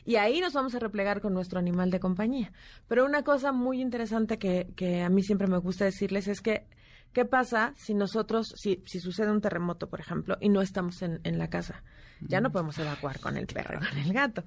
Y 0.05 0.17
ahí 0.17 0.39
nos 0.39 0.53
vamos 0.53 0.75
a 0.75 0.79
replegar 0.79 1.19
con 1.19 1.33
nuestro 1.33 1.57
animal 1.57 1.89
de 1.89 1.99
compañía. 1.99 2.51
Pero 2.87 3.05
una 3.05 3.23
cosa 3.23 3.51
muy 3.51 3.81
interesante 3.81 4.37
que, 4.37 4.67
que 4.75 5.01
a 5.01 5.09
mí 5.09 5.23
siempre 5.23 5.47
me 5.47 5.57
gusta 5.57 5.85
decirles 5.85 6.27
es 6.27 6.41
que, 6.41 6.67
¿qué 7.11 7.25
pasa 7.25 7.73
si 7.75 7.95
nosotros, 7.95 8.53
si, 8.55 8.83
si 8.85 8.99
sucede 8.99 9.31
un 9.31 9.41
terremoto, 9.41 9.89
por 9.89 9.99
ejemplo, 9.99 10.37
y 10.39 10.49
no 10.49 10.61
estamos 10.61 11.01
en, 11.01 11.19
en 11.23 11.39
la 11.39 11.49
casa? 11.49 11.83
Ya 12.21 12.39
no 12.39 12.51
podemos 12.51 12.77
evacuar 12.77 13.19
con 13.19 13.35
el 13.35 13.47
perro, 13.47 13.79
con 13.79 13.97
el 13.97 14.13
gato. 14.13 14.43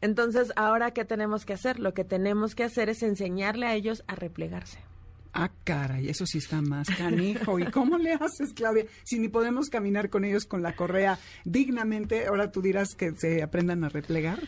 Entonces, 0.00 0.52
ahora, 0.56 0.92
¿qué 0.92 1.04
tenemos 1.04 1.44
que 1.44 1.52
hacer? 1.52 1.78
Lo 1.78 1.94
que 1.94 2.04
tenemos 2.04 2.54
que 2.54 2.64
hacer 2.64 2.88
es 2.88 3.02
enseñarle 3.02 3.66
a 3.66 3.74
ellos 3.74 4.04
a 4.06 4.14
replegarse. 4.14 4.80
Ah, 5.36 5.50
caray, 5.64 6.08
eso 6.08 6.26
sí 6.26 6.38
está 6.38 6.62
más 6.62 6.86
canijo. 6.96 7.58
¿Y 7.58 7.64
cómo 7.66 7.98
le 7.98 8.12
haces, 8.12 8.52
Claudia? 8.54 8.86
Si 9.02 9.18
ni 9.18 9.28
podemos 9.28 9.68
caminar 9.68 10.08
con 10.08 10.24
ellos 10.24 10.44
con 10.44 10.62
la 10.62 10.76
correa 10.76 11.18
dignamente, 11.44 12.26
ahora 12.26 12.52
tú 12.52 12.62
dirás 12.62 12.94
que 12.94 13.12
se 13.16 13.42
aprendan 13.42 13.82
a 13.82 13.88
replegar. 13.88 14.38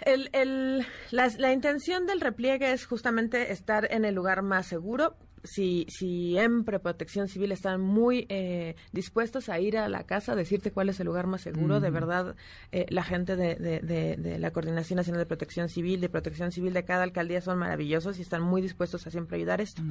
El, 0.00 0.30
el, 0.32 0.84
la, 1.12 1.28
la 1.38 1.52
intención 1.52 2.06
del 2.06 2.20
repliegue 2.20 2.72
es 2.72 2.84
justamente 2.84 3.52
estar 3.52 3.86
en 3.92 4.04
el 4.04 4.16
lugar 4.16 4.42
más 4.42 4.66
seguro. 4.66 5.16
Si 5.44 5.86
siempre 5.88 6.80
Protección 6.80 7.28
Civil 7.28 7.52
están 7.52 7.80
muy 7.80 8.26
eh, 8.28 8.74
dispuestos 8.92 9.48
a 9.48 9.60
ir 9.60 9.78
a 9.78 9.88
la 9.88 10.04
casa 10.04 10.32
a 10.32 10.36
decirte 10.36 10.72
cuál 10.72 10.88
es 10.88 10.98
el 11.00 11.06
lugar 11.06 11.26
más 11.26 11.42
seguro, 11.42 11.80
de 11.80 11.90
verdad, 11.90 12.34
eh, 12.72 12.86
la 12.88 13.04
gente 13.04 13.36
de, 13.36 13.54
de, 13.56 13.80
de, 13.80 14.16
de 14.16 14.38
la 14.38 14.50
Coordinación 14.50 14.96
Nacional 14.96 15.20
de 15.20 15.26
Protección 15.26 15.68
Civil, 15.68 16.00
de 16.00 16.08
Protección 16.08 16.50
Civil 16.50 16.72
de 16.72 16.84
cada 16.84 17.02
alcaldía 17.02 17.40
son 17.40 17.58
maravillosos 17.58 18.18
y 18.18 18.22
están 18.22 18.42
muy 18.42 18.62
dispuestos 18.62 19.06
a 19.06 19.10
siempre 19.10 19.36
ayudar 19.36 19.60
esto. 19.60 19.82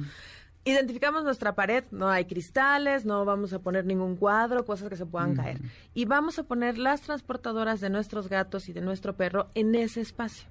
Identificamos 0.66 1.24
nuestra 1.24 1.54
pared, 1.54 1.84
no 1.90 2.08
hay 2.08 2.24
cristales, 2.24 3.04
no 3.04 3.24
vamos 3.26 3.52
a 3.52 3.58
poner 3.58 3.84
ningún 3.84 4.16
cuadro, 4.16 4.64
cosas 4.64 4.88
que 4.88 4.96
se 4.96 5.04
puedan 5.04 5.36
caer. 5.36 5.60
Y 5.92 6.06
vamos 6.06 6.38
a 6.38 6.44
poner 6.44 6.78
las 6.78 7.02
transportadoras 7.02 7.80
de 7.80 7.90
nuestros 7.90 8.28
gatos 8.28 8.68
y 8.68 8.72
de 8.72 8.80
nuestro 8.80 9.14
perro 9.14 9.50
en 9.54 9.74
ese 9.74 10.00
espacio, 10.00 10.48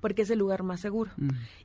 porque 0.00 0.22
es 0.22 0.30
el 0.30 0.38
lugar 0.38 0.62
más 0.62 0.80
seguro. 0.80 1.10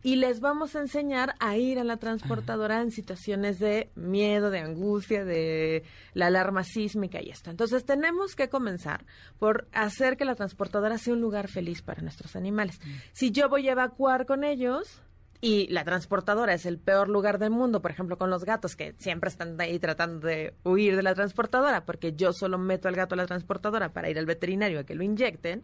Y 0.02 0.16
les 0.18 0.40
vamos 0.40 0.76
a 0.76 0.82
enseñar 0.82 1.36
a 1.40 1.58
ir 1.58 1.80
a 1.80 1.84
la 1.84 1.98
transportadora 1.98 2.82
en 2.82 2.92
situaciones 2.92 3.60
de 3.60 3.90
miedo, 3.96 4.50
de 4.50 4.60
angustia, 4.60 5.26
de 5.26 5.84
la 6.14 6.28
alarma 6.28 6.64
sísmica 6.64 7.22
y 7.22 7.30
esto. 7.30 7.50
Entonces 7.50 7.86
tenemos 7.86 8.36
que 8.36 8.50
comenzar 8.50 9.06
por 9.40 9.68
hacer 9.72 10.18
que 10.18 10.26
la 10.26 10.36
transportadora 10.36 10.98
sea 10.98 11.14
un 11.14 11.22
lugar 11.22 11.48
feliz 11.48 11.82
para 11.82 12.02
nuestros 12.02 12.36
animales. 12.36 12.80
Si 13.12 13.32
yo 13.32 13.50
voy 13.50 13.70
a 13.70 13.74
evacuar 13.74 14.26
con 14.26 14.44
ellos, 14.44 15.02
y 15.44 15.68
la 15.68 15.84
transportadora 15.84 16.54
es 16.54 16.66
el 16.66 16.78
peor 16.78 17.10
lugar 17.10 17.38
del 17.38 17.52
mundo, 17.52 17.82
por 17.82 17.92
ejemplo, 17.92 18.18
con 18.18 18.30
los 18.30 18.46
gatos 18.46 18.78
que 18.78 18.96
siempre 18.98 19.28
están 19.28 19.60
ahí 19.60 19.78
tratando 19.78 20.26
de 20.26 20.54
huir 20.64 20.96
de 20.96 21.04
la 21.04 21.14
transportadora, 21.14 21.84
porque 21.84 22.14
yo 22.14 22.32
solo 22.32 22.58
meto 22.58 22.88
al 22.88 22.96
gato 22.96 23.16
a 23.16 23.18
la 23.18 23.26
transportadora 23.26 23.92
para 23.92 24.10
ir 24.10 24.18
al 24.18 24.26
veterinario 24.26 24.80
a 24.80 24.86
que 24.86 24.96
lo 24.96 25.04
inyecten, 25.04 25.64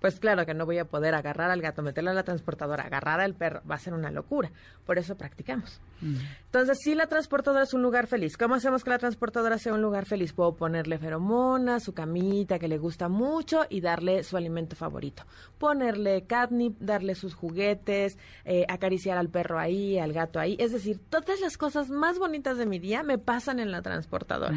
pues 0.00 0.20
claro 0.20 0.46
que 0.46 0.54
no 0.54 0.66
voy 0.66 0.78
a 0.78 0.84
poder 0.84 1.14
agarrar 1.14 1.50
al 1.50 1.60
gato, 1.60 1.82
meterlo 1.82 2.10
a 2.10 2.14
la 2.14 2.22
transportadora, 2.22 2.84
agarrar 2.84 3.20
al 3.20 3.34
perro, 3.34 3.62
va 3.68 3.76
a 3.76 3.78
ser 3.78 3.94
una 3.94 4.10
locura. 4.10 4.50
Por 4.84 4.98
eso 4.98 5.16
practicamos. 5.16 5.80
Entonces, 6.00 6.78
si 6.82 6.94
la 6.94 7.06
transportadora 7.06 7.64
es 7.64 7.74
un 7.74 7.82
lugar 7.82 8.06
feliz, 8.06 8.36
¿cómo 8.36 8.54
hacemos 8.54 8.84
que 8.84 8.90
la 8.90 8.98
transportadora 8.98 9.58
sea 9.58 9.72
un 9.72 9.82
lugar 9.82 10.04
feliz? 10.04 10.32
Puedo 10.32 10.54
ponerle 10.54 10.98
feromonas, 10.98 11.82
su 11.82 11.94
camita 11.94 12.58
que 12.58 12.68
le 12.68 12.78
gusta 12.78 13.08
mucho 13.08 13.64
y 13.68 13.80
darle 13.80 14.22
su 14.22 14.36
alimento 14.36 14.76
favorito. 14.76 15.24
Ponerle 15.58 16.24
catnip, 16.26 16.78
darle 16.78 17.14
sus 17.14 17.34
juguetes, 17.34 18.18
eh, 18.44 18.66
acariciar 18.68 19.15
al 19.16 19.28
perro 19.28 19.58
ahí, 19.58 19.98
al 19.98 20.12
gato 20.12 20.38
ahí. 20.38 20.56
Es 20.58 20.72
decir, 20.72 20.98
todas 21.10 21.40
las 21.40 21.56
cosas 21.58 21.90
más 21.90 22.18
bonitas 22.18 22.58
de 22.58 22.66
mi 22.66 22.78
día 22.78 23.02
me 23.02 23.18
pasan 23.18 23.60
en 23.60 23.70
la 23.70 23.82
transportadora. 23.82 24.56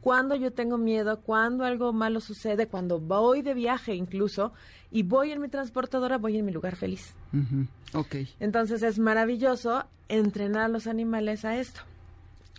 Cuando 0.00 0.34
yo 0.34 0.52
tengo 0.52 0.78
miedo, 0.78 1.20
cuando 1.20 1.64
algo 1.64 1.92
malo 1.92 2.20
sucede, 2.20 2.66
cuando 2.66 2.98
voy 2.98 3.42
de 3.42 3.54
viaje 3.54 3.94
incluso 3.94 4.52
y 4.90 5.02
voy 5.02 5.32
en 5.32 5.40
mi 5.40 5.48
transportadora, 5.48 6.18
voy 6.18 6.38
en 6.38 6.46
mi 6.46 6.52
lugar 6.52 6.76
feliz. 6.76 7.14
Ujú, 7.32 7.66
Ok. 7.98 8.16
Entonces 8.40 8.82
es 8.82 8.98
maravilloso 8.98 9.84
entrenar 10.08 10.64
a 10.64 10.68
los 10.68 10.86
animales 10.86 11.44
a 11.44 11.58
esto. 11.58 11.80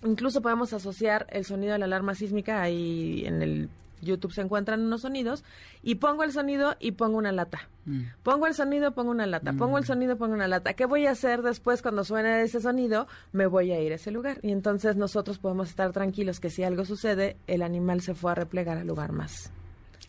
Incluso 0.04 0.42
podemos 0.42 0.72
asociar 0.74 1.28
el 1.30 1.44
sonido 1.46 1.74
de 1.74 1.80
la 1.80 1.86
alarma 1.86 2.16
sísmica 2.16 2.62
ahí 2.62 3.24
en 3.26 3.42
el 3.42 3.70
YouTube 4.02 4.34
se 4.34 4.42
encuentran 4.42 4.82
unos 4.82 5.02
sonidos 5.02 5.44
y 5.82 5.96
pongo 5.96 6.24
el 6.24 6.32
sonido 6.32 6.76
y 6.80 6.92
pongo 6.92 7.18
una 7.18 7.32
lata. 7.32 7.70
Mm. 7.86 8.02
Pongo 8.24 8.48
el 8.48 8.54
sonido, 8.54 8.94
pongo 8.94 9.12
una 9.12 9.26
lata. 9.26 9.54
Pongo 9.54 9.78
el 9.78 9.86
sonido, 9.86 10.18
pongo 10.18 10.34
una 10.34 10.48
lata. 10.48 10.74
¿Qué 10.74 10.86
voy 10.86 11.06
a 11.06 11.12
hacer 11.12 11.42
después 11.42 11.82
cuando 11.82 12.04
suene 12.04 12.42
ese 12.42 12.62
sonido? 12.62 13.08
Me 13.32 13.48
voy 13.48 13.72
a 13.72 13.82
ir 13.82 13.92
a 13.92 13.96
ese 13.96 14.12
lugar. 14.12 14.40
Y 14.42 14.52
entonces 14.52 14.96
nosotros 14.96 15.40
podemos 15.40 15.70
estar 15.70 15.92
tranquilos 15.92 16.40
que 16.40 16.50
si 16.50 16.64
algo 16.64 16.86
sucede, 16.86 17.38
el 17.48 17.62
animal 17.62 18.02
se 18.02 18.16
fue 18.16 18.32
a 18.32 18.36
replegar 18.36 18.78
al 18.78 18.88
lugar 18.88 19.12
más 19.12 19.52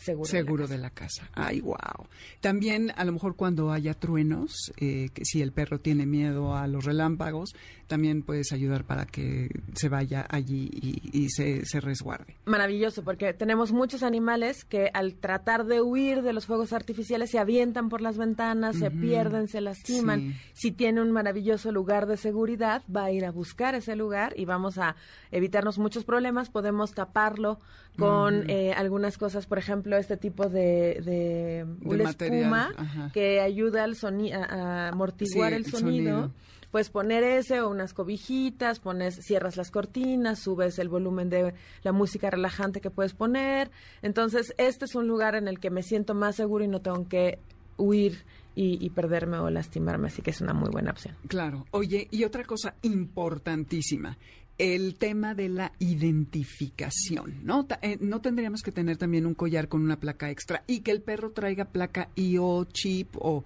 seguro. 0.00 0.28
Seguro 0.28 0.66
de 0.66 0.78
la 0.78 0.90
casa. 0.90 1.28
Ay, 1.34 1.60
wow. 1.60 2.06
También 2.40 2.92
a 2.96 3.04
lo 3.04 3.12
mejor 3.12 3.36
cuando 3.36 3.70
haya 3.70 3.94
truenos, 3.94 4.72
eh, 4.78 5.10
que 5.12 5.24
si 5.24 5.42
el 5.42 5.52
perro 5.52 5.80
tiene 5.80 6.06
miedo 6.06 6.56
a 6.56 6.66
los 6.66 6.84
relámpagos, 6.84 7.54
también 7.90 8.22
puedes 8.22 8.52
ayudar 8.52 8.84
para 8.84 9.04
que 9.04 9.50
se 9.74 9.88
vaya 9.88 10.24
allí 10.30 10.70
y, 10.72 11.28
se, 11.28 11.66
se, 11.66 11.80
resguarde. 11.80 12.36
Maravilloso, 12.44 13.02
porque 13.02 13.34
tenemos 13.34 13.72
muchos 13.72 14.04
animales 14.04 14.64
que 14.64 14.90
al 14.94 15.14
tratar 15.14 15.66
de 15.66 15.82
huir 15.82 16.22
de 16.22 16.32
los 16.32 16.46
fuegos 16.46 16.72
artificiales 16.72 17.30
se 17.30 17.40
avientan 17.40 17.88
por 17.88 18.00
las 18.00 18.16
ventanas, 18.16 18.76
se 18.76 18.92
pierden, 18.92 19.48
se 19.48 19.60
lastiman. 19.60 20.36
Si 20.52 20.70
tiene 20.70 21.02
un 21.02 21.10
maravilloso 21.10 21.72
lugar 21.72 22.06
de 22.06 22.16
seguridad, 22.16 22.82
va 22.94 23.06
a 23.06 23.10
ir 23.10 23.24
a 23.24 23.32
buscar 23.32 23.74
ese 23.74 23.96
lugar 23.96 24.34
y 24.36 24.44
vamos 24.44 24.78
a 24.78 24.94
evitarnos 25.32 25.78
muchos 25.78 26.04
problemas. 26.04 26.48
Podemos 26.48 26.92
taparlo 26.92 27.58
con 27.98 28.48
eh, 28.48 28.72
algunas 28.72 29.18
cosas, 29.18 29.46
por 29.46 29.58
ejemplo, 29.58 29.89
este 29.96 30.16
tipo 30.16 30.48
de, 30.48 31.00
de, 31.04 32.02
espuma 32.02 32.72
que 33.12 33.40
ayuda 33.40 33.84
al 33.84 33.96
sonido 33.96 34.40
a, 34.42 34.88
amortiguar 34.88 35.52
el, 35.52 35.66
sonido. 35.66 36.30
Puedes 36.70 36.88
poner 36.88 37.24
ese 37.24 37.60
o 37.62 37.68
unas 37.68 37.92
cobijitas, 37.92 38.78
pones, 38.78 39.16
cierras 39.24 39.56
las 39.56 39.70
cortinas, 39.72 40.38
subes 40.38 40.78
el 40.78 40.88
volumen 40.88 41.28
de 41.28 41.52
la 41.82 41.92
música 41.92 42.30
relajante 42.30 42.80
que 42.80 42.90
puedes 42.90 43.12
poner. 43.12 43.70
Entonces, 44.02 44.54
este 44.56 44.84
es 44.84 44.94
un 44.94 45.08
lugar 45.08 45.34
en 45.34 45.48
el 45.48 45.58
que 45.58 45.70
me 45.70 45.82
siento 45.82 46.14
más 46.14 46.36
seguro 46.36 46.64
y 46.64 46.68
no 46.68 46.80
tengo 46.80 47.08
que 47.08 47.40
huir 47.76 48.24
y, 48.54 48.84
y, 48.84 48.90
perderme 48.90 49.38
o 49.38 49.48
lastimarme, 49.48 50.08
así 50.08 50.22
que 50.22 50.30
es 50.30 50.40
una 50.40 50.52
muy 50.52 50.70
buena 50.70 50.90
opción. 50.90 51.16
Claro. 51.28 51.66
Oye, 51.70 52.08
y 52.10 52.24
otra 52.24 52.44
cosa 52.44 52.74
importantísima, 52.82 54.18
el 54.60 54.96
tema 54.96 55.34
de 55.34 55.48
la 55.48 55.72
identificación, 55.78 57.40
¿no? 57.44 57.66
Eh, 57.80 57.96
no 57.98 58.20
tendríamos 58.20 58.60
que 58.60 58.70
tener 58.70 58.98
también 58.98 59.24
un 59.24 59.32
collar 59.32 59.68
con 59.68 59.80
una 59.80 59.98
placa 59.98 60.30
extra 60.30 60.64
y 60.66 60.80
que 60.80 60.90
el 60.90 61.00
perro 61.00 61.30
traiga 61.30 61.64
placa 61.64 62.10
IO, 62.14 62.66
chip 62.66 63.16
o, 63.16 63.42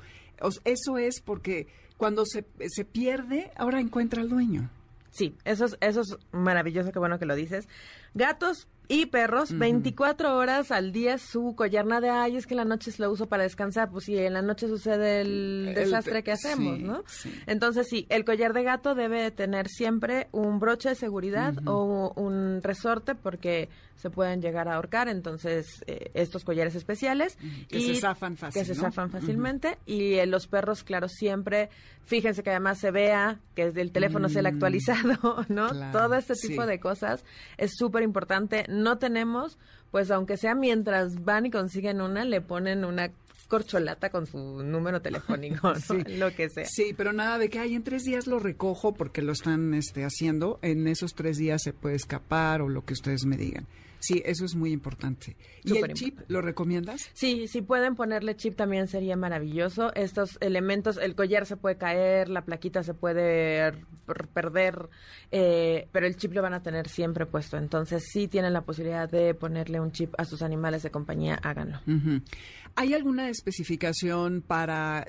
eso 0.64 0.98
es 0.98 1.20
porque 1.20 1.68
cuando 1.96 2.26
se, 2.26 2.44
se 2.66 2.84
pierde, 2.84 3.52
ahora 3.54 3.78
encuentra 3.78 4.22
al 4.22 4.28
dueño. 4.28 4.68
Sí, 5.12 5.36
eso 5.44 5.66
es, 5.66 5.76
eso 5.80 6.00
es 6.00 6.16
maravilloso, 6.32 6.90
qué 6.90 6.98
bueno 6.98 7.20
que 7.20 7.26
lo 7.26 7.36
dices. 7.36 7.68
Gatos 8.14 8.66
y 8.88 9.06
perros, 9.06 9.56
24 9.56 10.36
horas 10.36 10.70
al 10.70 10.92
día 10.92 11.18
su 11.18 11.54
collar 11.56 11.84
de 11.84 12.10
ay, 12.10 12.36
es 12.36 12.46
que 12.46 12.54
en 12.54 12.58
la 12.58 12.64
noche 12.64 12.90
lo 12.98 13.10
uso 13.10 13.26
para 13.26 13.42
descansar, 13.42 13.90
pues 13.90 14.04
sí, 14.04 14.16
en 14.16 14.32
la 14.32 14.42
noche 14.42 14.68
sucede 14.68 15.20
el, 15.20 15.72
desastre 15.74 16.22
que 16.22 16.32
hacemos, 16.32 16.78
¿no? 16.78 17.04
Entonces 17.46 17.86
sí, 17.88 18.06
el 18.08 18.24
collar 18.24 18.52
de 18.52 18.62
gato 18.62 18.94
debe 18.94 19.30
tener 19.30 19.68
siempre 19.68 20.28
un 20.32 20.58
broche 20.60 20.90
de 20.90 20.94
seguridad 20.94 21.54
o 21.66 22.12
un 22.16 22.60
resorte 22.62 23.14
porque 23.14 23.68
se 23.96 24.10
pueden 24.10 24.42
llegar 24.42 24.68
a 24.68 24.74
ahorcar, 24.74 25.08
entonces 25.08 25.82
eh, 25.86 26.10
estos 26.14 26.44
collares 26.44 26.74
especiales 26.74 27.38
que 27.68 27.80
se 27.80 27.94
zafan 27.94 28.36
que 28.52 28.64
se 28.64 28.74
zafan 28.74 29.10
fácilmente. 29.10 29.78
Y 29.86 30.14
eh, 30.14 30.26
los 30.26 30.46
perros, 30.46 30.84
claro, 30.84 31.08
siempre 31.08 31.70
fíjense 32.04 32.42
que 32.42 32.50
además 32.50 32.78
se 32.78 32.90
vea 32.90 33.40
que 33.54 33.62
el 33.62 33.92
teléfono 33.92 34.28
sea 34.28 34.40
el 34.40 34.46
mm. 34.46 34.54
actualizado, 34.54 35.44
¿no? 35.48 35.68
Todo 35.92 36.14
este 36.14 36.34
tipo 36.34 36.66
de 36.66 36.78
cosas 36.78 37.24
es 37.56 37.72
súper 37.76 38.02
importante 38.02 38.64
no 38.74 38.98
tenemos, 38.98 39.58
pues 39.90 40.10
aunque 40.10 40.36
sea 40.36 40.54
mientras 40.54 41.24
van 41.24 41.46
y 41.46 41.50
consiguen 41.50 42.00
una, 42.00 42.24
le 42.24 42.40
ponen 42.40 42.84
una 42.84 43.10
corcholata 43.48 44.10
con 44.10 44.26
su 44.26 44.38
número 44.62 45.00
telefónico, 45.00 45.72
lo 46.08 46.34
que 46.34 46.48
sea. 46.48 46.66
Sí, 46.66 46.94
pero 46.96 47.12
nada 47.12 47.38
de 47.38 47.48
que 47.48 47.58
hay 47.58 47.74
en 47.74 47.84
tres 47.84 48.04
días 48.04 48.26
lo 48.26 48.38
recojo 48.38 48.94
porque 48.94 49.22
lo 49.22 49.32
están 49.32 49.74
este, 49.74 50.04
haciendo. 50.04 50.58
En 50.62 50.86
esos 50.86 51.14
tres 51.14 51.36
días 51.36 51.62
se 51.62 51.72
puede 51.72 51.96
escapar 51.96 52.62
o 52.62 52.68
lo 52.68 52.84
que 52.84 52.94
ustedes 52.94 53.24
me 53.24 53.36
digan. 53.36 53.66
Sí, 54.04 54.20
eso 54.26 54.44
es 54.44 54.54
muy 54.54 54.70
importante. 54.70 55.34
¿Y 55.62 55.78
el 55.78 55.94
chip 55.94 56.20
lo 56.28 56.42
recomiendas? 56.42 57.08
Sí, 57.14 57.48
si 57.48 57.62
pueden 57.62 57.96
ponerle 57.96 58.36
chip 58.36 58.54
también 58.54 58.86
sería 58.86 59.16
maravilloso. 59.16 59.94
Estos 59.94 60.36
elementos, 60.42 60.98
el 60.98 61.14
collar 61.14 61.46
se 61.46 61.56
puede 61.56 61.78
caer, 61.78 62.28
la 62.28 62.44
plaquita 62.44 62.82
se 62.82 62.92
puede 62.92 63.72
perder, 64.34 64.90
eh, 65.32 65.88
pero 65.90 66.06
el 66.06 66.16
chip 66.16 66.34
lo 66.34 66.42
van 66.42 66.52
a 66.52 66.62
tener 66.62 66.86
siempre 66.90 67.24
puesto. 67.24 67.56
Entonces, 67.56 68.04
si 68.12 68.28
tienen 68.28 68.52
la 68.52 68.60
posibilidad 68.60 69.08
de 69.08 69.32
ponerle 69.32 69.80
un 69.80 69.90
chip 69.90 70.12
a 70.18 70.26
sus 70.26 70.42
animales 70.42 70.82
de 70.82 70.90
compañía, 70.90 71.36
háganlo. 71.42 71.80
¿Hay 72.76 72.92
alguna 72.92 73.28
especificación 73.28 74.42
para 74.42 75.06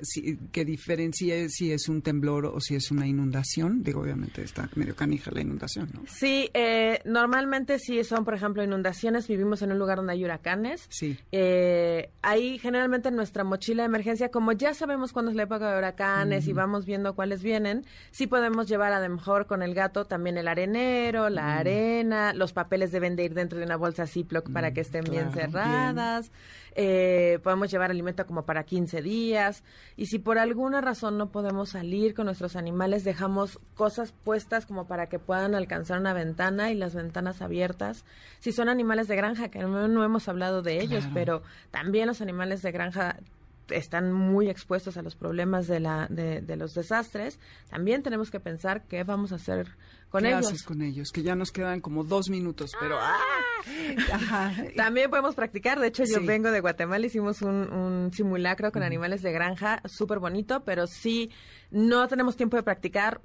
que 0.52 0.64
diferencie 0.64 1.48
si 1.48 1.72
es 1.72 1.88
un 1.88 2.00
temblor 2.00 2.46
o 2.46 2.60
si 2.60 2.76
es 2.76 2.92
una 2.92 3.08
inundación? 3.08 3.82
Digo, 3.82 4.02
obviamente 4.02 4.42
está 4.42 4.70
medio 4.76 4.94
canija 4.94 5.32
la 5.32 5.40
inundación, 5.40 5.90
¿no? 5.92 6.02
Sí, 6.06 6.48
eh, 6.54 7.00
normalmente 7.04 7.80
si 7.80 8.04
son, 8.04 8.24
por 8.24 8.34
ejemplo, 8.34 8.62
inundaciones, 8.62 8.85
vivimos 9.28 9.62
en 9.62 9.72
un 9.72 9.78
lugar 9.78 9.98
donde 9.98 10.12
hay 10.12 10.24
huracanes. 10.24 10.86
Sí. 10.88 11.18
Eh, 11.32 12.10
ahí 12.22 12.58
generalmente 12.58 13.08
en 13.08 13.16
nuestra 13.16 13.44
mochila 13.44 13.82
de 13.82 13.86
emergencia, 13.86 14.30
como 14.30 14.52
ya 14.52 14.74
sabemos 14.74 15.12
cuándo 15.12 15.30
es 15.30 15.36
la 15.36 15.44
época 15.44 15.70
de 15.70 15.78
huracanes 15.78 16.46
y 16.46 16.52
vamos 16.52 16.86
viendo 16.86 17.14
cuáles 17.14 17.42
vienen, 17.42 17.84
sí 18.10 18.26
podemos 18.26 18.68
llevar 18.68 18.92
a 18.92 19.00
lo 19.00 19.08
mejor 19.14 19.46
con 19.46 19.62
el 19.62 19.74
gato 19.74 20.04
también 20.04 20.38
el 20.38 20.48
arenero, 20.48 21.28
la 21.28 21.56
arena, 21.56 22.32
los 22.32 22.52
papeles 22.52 22.92
deben 22.92 23.16
de 23.16 23.24
ir 23.24 23.34
dentro 23.34 23.58
de 23.58 23.64
una 23.64 23.76
bolsa 23.76 24.06
Ziploc 24.06 24.50
para 24.50 24.72
que 24.72 24.80
estén 24.80 25.04
bien 25.04 25.32
cerradas. 25.32 26.30
Eh, 26.78 27.38
podemos 27.42 27.70
llevar 27.70 27.90
alimento 27.90 28.26
como 28.26 28.44
para 28.44 28.64
15 28.64 29.00
días 29.00 29.64
y 29.96 30.06
si 30.06 30.18
por 30.18 30.38
alguna 30.38 30.82
razón 30.82 31.16
no 31.16 31.30
podemos 31.30 31.70
salir 31.70 32.12
con 32.12 32.26
nuestros 32.26 32.54
animales, 32.54 33.02
dejamos 33.02 33.58
cosas 33.74 34.12
puestas 34.12 34.66
como 34.66 34.86
para 34.86 35.06
que 35.08 35.18
puedan 35.18 35.54
alcanzar 35.54 35.98
una 35.98 36.12
ventana 36.12 36.70
y 36.70 36.74
las 36.74 36.94
ventanas 36.94 37.40
abiertas. 37.40 38.04
Si 38.40 38.52
son 38.52 38.68
animales 38.76 39.08
de 39.08 39.16
granja, 39.16 39.48
que 39.48 39.58
no, 39.58 40.04
hemos 40.04 40.28
hablado 40.28 40.62
de 40.62 40.80
ellos, 40.80 41.04
pero 41.14 41.42
también 41.70 42.06
los 42.06 42.20
animales 42.20 42.62
de 42.62 42.72
granja 42.72 43.16
están 43.68 44.12
muy 44.12 44.48
expuestos 44.48 44.96
a 44.96 45.02
los 45.02 45.16
problemas 45.16 45.66
de, 45.66 45.80
la, 45.80 46.06
de, 46.08 46.56
los 46.56 46.74
desastres, 46.74 47.40
también 47.68 48.02
tenemos 48.02 48.30
que 48.30 48.38
pensar 48.38 48.84
qué 48.86 49.02
vamos 49.02 49.32
a 49.32 49.36
hacer 49.36 49.68
con 50.08 50.22
¿Qué 50.22 50.28
ellos. 50.28 50.46
Haces 50.46 50.62
con 50.62 50.82
ellos? 50.82 51.10
Que 51.12 51.22
ya 51.22 51.34
nos 51.34 51.50
quedan 51.50 51.80
como 51.80 52.04
dos 52.04 52.28
minutos, 52.30 52.70
pero... 52.78 52.98
¡ah! 53.00 53.16
También 54.76 55.10
podemos 55.10 55.34
practicar. 55.34 55.80
De 55.80 55.88
hecho, 55.88 56.04
yo 56.04 56.24
vengo 56.24 56.52
de 56.52 56.60
Guatemala, 56.60 57.04
hicimos 57.04 57.42
un, 57.42 57.72
un 57.72 58.12
simulacro 58.12 58.70
con 58.70 58.84
animales 58.84 59.22
de 59.22 59.32
granja, 59.32 59.82
súper 59.86 60.20
bonito, 60.20 60.62
pero 60.64 60.86
sí, 60.86 61.30
no 61.70 62.06
tenemos 62.06 62.36
tiempo 62.36 62.56
de 62.56 62.62
practicar 62.62 63.20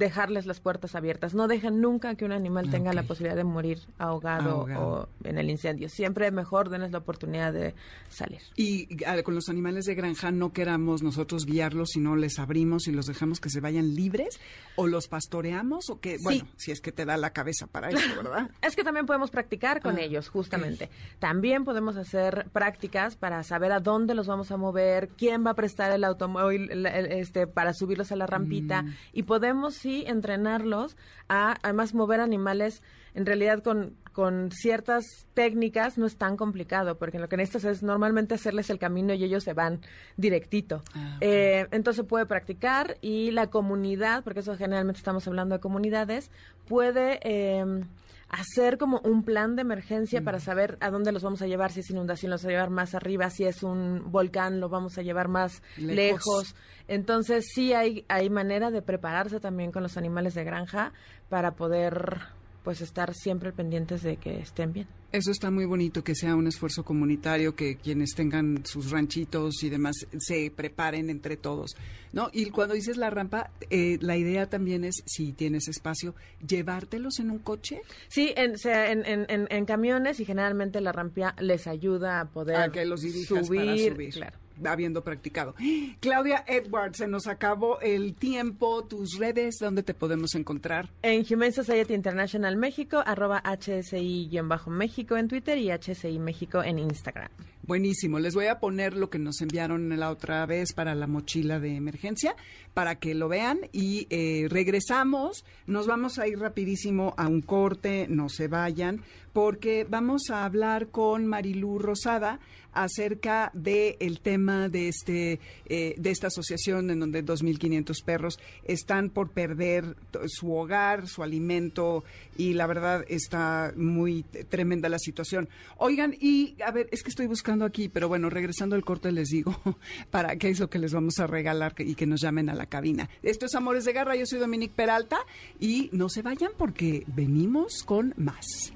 dejarles 0.00 0.46
las 0.46 0.58
puertas 0.58 0.96
abiertas. 0.96 1.34
No 1.34 1.46
dejen 1.46 1.80
nunca 1.80 2.16
que 2.16 2.24
un 2.24 2.32
animal 2.32 2.70
tenga 2.70 2.92
la 2.92 3.04
posibilidad 3.04 3.36
de 3.36 3.44
morir 3.44 3.78
ahogado, 3.98 4.66
o 4.76 5.08
en 5.22 5.38
el 5.38 5.50
incendio. 5.50 5.88
Siempre 5.88 6.30
mejor 6.32 6.70
denles 6.70 6.90
la 6.90 6.98
oportunidad 6.98 7.52
de 7.52 7.74
salir. 8.08 8.40
Y 8.56 8.88
con 9.22 9.34
los 9.34 9.48
animales 9.48 9.84
de 9.84 9.94
granja 9.94 10.32
no 10.32 10.52
queramos 10.52 11.02
nosotros 11.02 11.46
guiarlos, 11.46 11.90
sino 11.90 12.16
les 12.16 12.38
abrimos 12.38 12.88
y 12.88 12.92
los 12.92 13.06
dejamos 13.06 13.40
que 13.40 13.50
se 13.50 13.60
vayan 13.60 13.94
libres 13.94 14.40
o 14.74 14.86
los 14.86 15.06
pastoreamos 15.06 15.90
o 15.90 16.00
que, 16.00 16.16
bueno, 16.22 16.48
si 16.56 16.70
es 16.72 16.80
que 16.80 16.90
te 16.90 17.04
da 17.04 17.18
la 17.18 17.30
cabeza 17.30 17.66
para 17.66 17.90
eso, 17.90 17.98
¿verdad? 18.16 18.50
es 18.62 18.74
que 18.74 18.82
también 18.82 19.04
podemos 19.04 19.30
practicar 19.30 19.82
con 19.82 19.96
ah, 19.96 20.00
ellos, 20.00 20.30
justamente. 20.30 20.88
También 21.18 21.64
podemos 21.64 21.96
hacer 21.96 22.48
prácticas 22.52 23.16
para 23.16 23.42
saber 23.42 23.72
a 23.72 23.80
dónde 23.80 24.14
los 24.14 24.26
vamos 24.26 24.50
a 24.50 24.56
mover, 24.56 25.10
quién 25.10 25.44
va 25.44 25.50
a 25.50 25.54
prestar 25.54 25.92
el 25.92 26.04
automóvil 26.04 26.70
este, 26.86 27.46
para 27.46 27.74
subirlos 27.74 28.10
a 28.12 28.16
la 28.16 28.26
rampita 28.26 28.82
mm. 28.82 28.94
y 29.12 29.22
podemos 29.24 29.74
sí 29.90 30.04
entrenarlos 30.06 30.96
a 31.28 31.56
además 31.62 31.94
mover 31.94 32.20
animales 32.20 32.82
en 33.14 33.26
realidad 33.26 33.60
con, 33.62 33.96
con 34.12 34.52
ciertas 34.52 35.04
técnicas 35.34 35.98
no 35.98 36.06
es 36.06 36.16
tan 36.16 36.36
complicado, 36.36 36.96
porque 36.96 37.18
lo 37.18 37.28
que 37.28 37.36
necesitas 37.36 37.64
es 37.64 37.82
normalmente 37.82 38.34
hacerles 38.36 38.70
el 38.70 38.78
camino 38.78 39.12
y 39.14 39.24
ellos 39.24 39.42
se 39.42 39.52
van 39.52 39.80
directito. 40.16 40.82
Ah, 40.94 41.18
eh, 41.20 41.66
entonces 41.72 42.04
puede 42.06 42.26
practicar 42.26 42.98
y 43.00 43.32
la 43.32 43.48
comunidad, 43.48 44.22
porque 44.22 44.40
eso 44.40 44.56
generalmente 44.56 44.98
estamos 44.98 45.26
hablando 45.26 45.56
de 45.56 45.60
comunidades, 45.60 46.30
puede 46.68 47.18
eh, 47.24 47.82
hacer 48.30 48.78
como 48.78 49.00
un 49.00 49.24
plan 49.24 49.56
de 49.56 49.62
emergencia 49.62 50.22
para 50.22 50.38
saber 50.38 50.78
a 50.80 50.90
dónde 50.90 51.12
los 51.12 51.22
vamos 51.22 51.42
a 51.42 51.46
llevar, 51.46 51.72
si 51.72 51.80
es 51.80 51.90
inundación 51.90 52.30
los 52.30 52.42
vamos 52.42 52.48
a 52.48 52.52
llevar 52.52 52.70
más 52.70 52.94
arriba, 52.94 53.28
si 53.28 53.44
es 53.44 53.62
un 53.62 54.10
volcán 54.10 54.60
lo 54.60 54.68
vamos 54.68 54.96
a 54.98 55.02
llevar 55.02 55.28
más 55.28 55.62
lejos. 55.76 56.54
Entonces 56.86 57.46
sí 57.52 57.72
hay, 57.72 58.04
hay 58.08 58.30
manera 58.30 58.70
de 58.70 58.82
prepararse 58.82 59.40
también 59.40 59.72
con 59.72 59.82
los 59.82 59.96
animales 59.96 60.34
de 60.34 60.44
granja 60.44 60.92
para 61.28 61.56
poder 61.56 62.20
pues 62.62 62.80
estar 62.80 63.14
siempre 63.14 63.52
pendientes 63.52 64.02
de 64.02 64.16
que 64.16 64.40
estén 64.40 64.72
bien. 64.72 64.86
Eso 65.12 65.32
está 65.32 65.50
muy 65.50 65.64
bonito, 65.64 66.04
que 66.04 66.14
sea 66.14 66.36
un 66.36 66.46
esfuerzo 66.46 66.84
comunitario, 66.84 67.56
que 67.56 67.76
quienes 67.76 68.14
tengan 68.14 68.64
sus 68.64 68.92
ranchitos 68.92 69.62
y 69.64 69.68
demás 69.68 70.06
se 70.18 70.52
preparen 70.54 71.10
entre 71.10 71.36
todos, 71.36 71.74
¿no? 72.12 72.30
Y 72.32 72.50
cuando 72.50 72.74
dices 72.74 72.96
la 72.96 73.10
rampa, 73.10 73.50
eh, 73.70 73.98
la 74.00 74.16
idea 74.16 74.48
también 74.48 74.84
es, 74.84 75.02
si 75.06 75.32
tienes 75.32 75.66
espacio, 75.66 76.14
llevártelos 76.46 77.18
en 77.18 77.32
un 77.32 77.40
coche. 77.40 77.82
Sí, 78.06 78.32
en, 78.36 78.54
en, 78.64 79.46
en, 79.50 79.64
camiones 79.64 80.20
y 80.20 80.24
generalmente 80.24 80.80
la 80.80 80.92
rampa 80.92 81.34
les 81.40 81.66
ayuda 81.66 82.20
a 82.20 82.26
poder 82.26 82.70
que 82.70 82.84
los 82.84 83.00
subir. 83.00 84.10
Claro 84.10 84.38
habiendo 84.66 85.02
practicado. 85.02 85.54
Claudia 86.00 86.44
Edwards, 86.46 86.98
se 86.98 87.06
nos 87.06 87.26
acabó 87.26 87.80
el 87.80 88.14
tiempo. 88.14 88.84
Tus 88.84 89.18
redes, 89.18 89.56
¿dónde 89.60 89.82
te 89.82 89.94
podemos 89.94 90.34
encontrar? 90.34 90.88
En 91.02 91.24
Human 91.30 91.52
Society 91.52 91.94
International 91.94 92.56
México, 92.56 93.02
arroba 93.04 93.42
HSI-México 93.44 95.16
en 95.16 95.28
Twitter 95.28 95.58
y 95.58 95.70
HSI 95.70 96.18
México 96.18 96.62
en 96.62 96.78
Instagram. 96.78 97.30
Buenísimo. 97.70 98.18
Les 98.18 98.34
voy 98.34 98.46
a 98.46 98.58
poner 98.58 98.96
lo 98.96 99.10
que 99.10 99.20
nos 99.20 99.40
enviaron 99.40 99.96
la 99.96 100.10
otra 100.10 100.44
vez 100.44 100.72
para 100.72 100.96
la 100.96 101.06
mochila 101.06 101.60
de 101.60 101.76
emergencia 101.76 102.34
para 102.74 102.96
que 102.96 103.14
lo 103.14 103.28
vean 103.28 103.60
y 103.70 104.08
eh, 104.10 104.46
regresamos. 104.48 105.44
Nos 105.68 105.86
vamos 105.86 106.18
a 106.18 106.26
ir 106.26 106.40
rapidísimo 106.40 107.14
a 107.16 107.28
un 107.28 107.42
corte, 107.42 108.06
no 108.08 108.28
se 108.28 108.48
vayan, 108.48 109.02
porque 109.32 109.86
vamos 109.88 110.30
a 110.30 110.44
hablar 110.44 110.88
con 110.88 111.26
Marilú 111.26 111.78
Rosada 111.78 112.40
acerca 112.72 113.50
del 113.52 113.96
el 113.98 114.20
tema 114.20 114.68
de 114.68 114.88
este 114.88 115.40
eh, 115.66 115.94
de 115.96 116.10
esta 116.10 116.28
asociación 116.28 116.90
en 116.90 117.00
donde 117.00 117.24
2.500 117.24 118.04
perros 118.04 118.38
están 118.64 119.10
por 119.10 119.30
perder 119.30 119.96
su 120.26 120.54
hogar, 120.54 121.08
su 121.08 121.24
alimento 121.24 122.04
y 122.36 122.54
la 122.54 122.68
verdad 122.68 123.04
está 123.08 123.72
muy 123.76 124.22
tremenda 124.22 124.88
la 124.88 124.98
situación. 124.98 125.48
Oigan, 125.78 126.14
y 126.20 126.56
a 126.64 126.70
ver, 126.70 126.88
es 126.92 127.02
que 127.02 127.10
estoy 127.10 127.26
buscando 127.26 127.59
aquí, 127.64 127.88
pero 127.88 128.08
bueno, 128.08 128.30
regresando 128.30 128.76
al 128.76 128.84
corte 128.84 129.12
les 129.12 129.28
digo 129.28 129.54
para 130.10 130.36
qué 130.36 130.48
es 130.48 130.60
lo 130.60 130.70
que 130.70 130.78
les 130.78 130.92
vamos 130.92 131.18
a 131.18 131.26
regalar 131.26 131.74
y 131.78 131.94
que 131.94 132.06
nos 132.06 132.20
llamen 132.20 132.48
a 132.50 132.54
la 132.54 132.66
cabina. 132.66 133.08
Esto 133.22 133.46
es 133.46 133.54
Amores 133.54 133.84
de 133.84 133.92
Garra, 133.92 134.16
yo 134.16 134.26
soy 134.26 134.38
Dominique 134.38 134.74
Peralta 134.74 135.18
y 135.58 135.90
no 135.92 136.08
se 136.08 136.22
vayan 136.22 136.52
porque 136.56 137.04
venimos 137.08 137.82
con 137.84 138.14
más. 138.16 138.72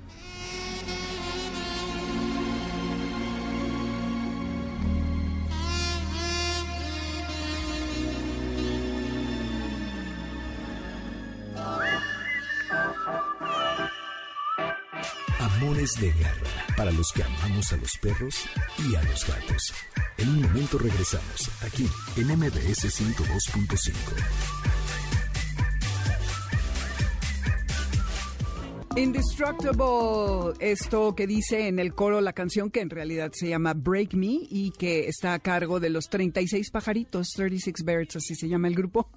Amores 15.40 15.92
de 16.00 16.10
Garra, 16.10 16.66
para 16.76 16.90
los 16.92 17.12
que 17.12 17.22
amamos 17.22 17.72
a 17.72 17.76
los 17.76 17.96
perros 17.98 18.44
y 18.78 18.94
a 18.94 19.02
los 19.02 19.26
gatos. 19.26 19.74
En 20.18 20.28
un 20.28 20.42
momento 20.42 20.78
regresamos, 20.78 21.50
aquí 21.62 21.88
en 22.16 22.28
MBS 22.38 22.84
102.5. 22.84 24.64
Indestructible, 28.96 30.54
esto 30.60 31.16
que 31.16 31.26
dice 31.26 31.66
en 31.66 31.80
el 31.80 31.94
coro 31.94 32.20
la 32.20 32.32
canción 32.32 32.70
que 32.70 32.80
en 32.80 32.90
realidad 32.90 33.32
se 33.34 33.48
llama 33.48 33.74
Break 33.74 34.14
Me 34.14 34.38
y 34.48 34.70
que 34.78 35.08
está 35.08 35.34
a 35.34 35.40
cargo 35.40 35.80
de 35.80 35.90
los 35.90 36.08
36 36.08 36.70
pajaritos, 36.70 37.30
36 37.34 37.84
Birds, 37.84 38.16
así 38.16 38.36
se 38.36 38.48
llama 38.48 38.68
el 38.68 38.76
grupo. 38.76 39.08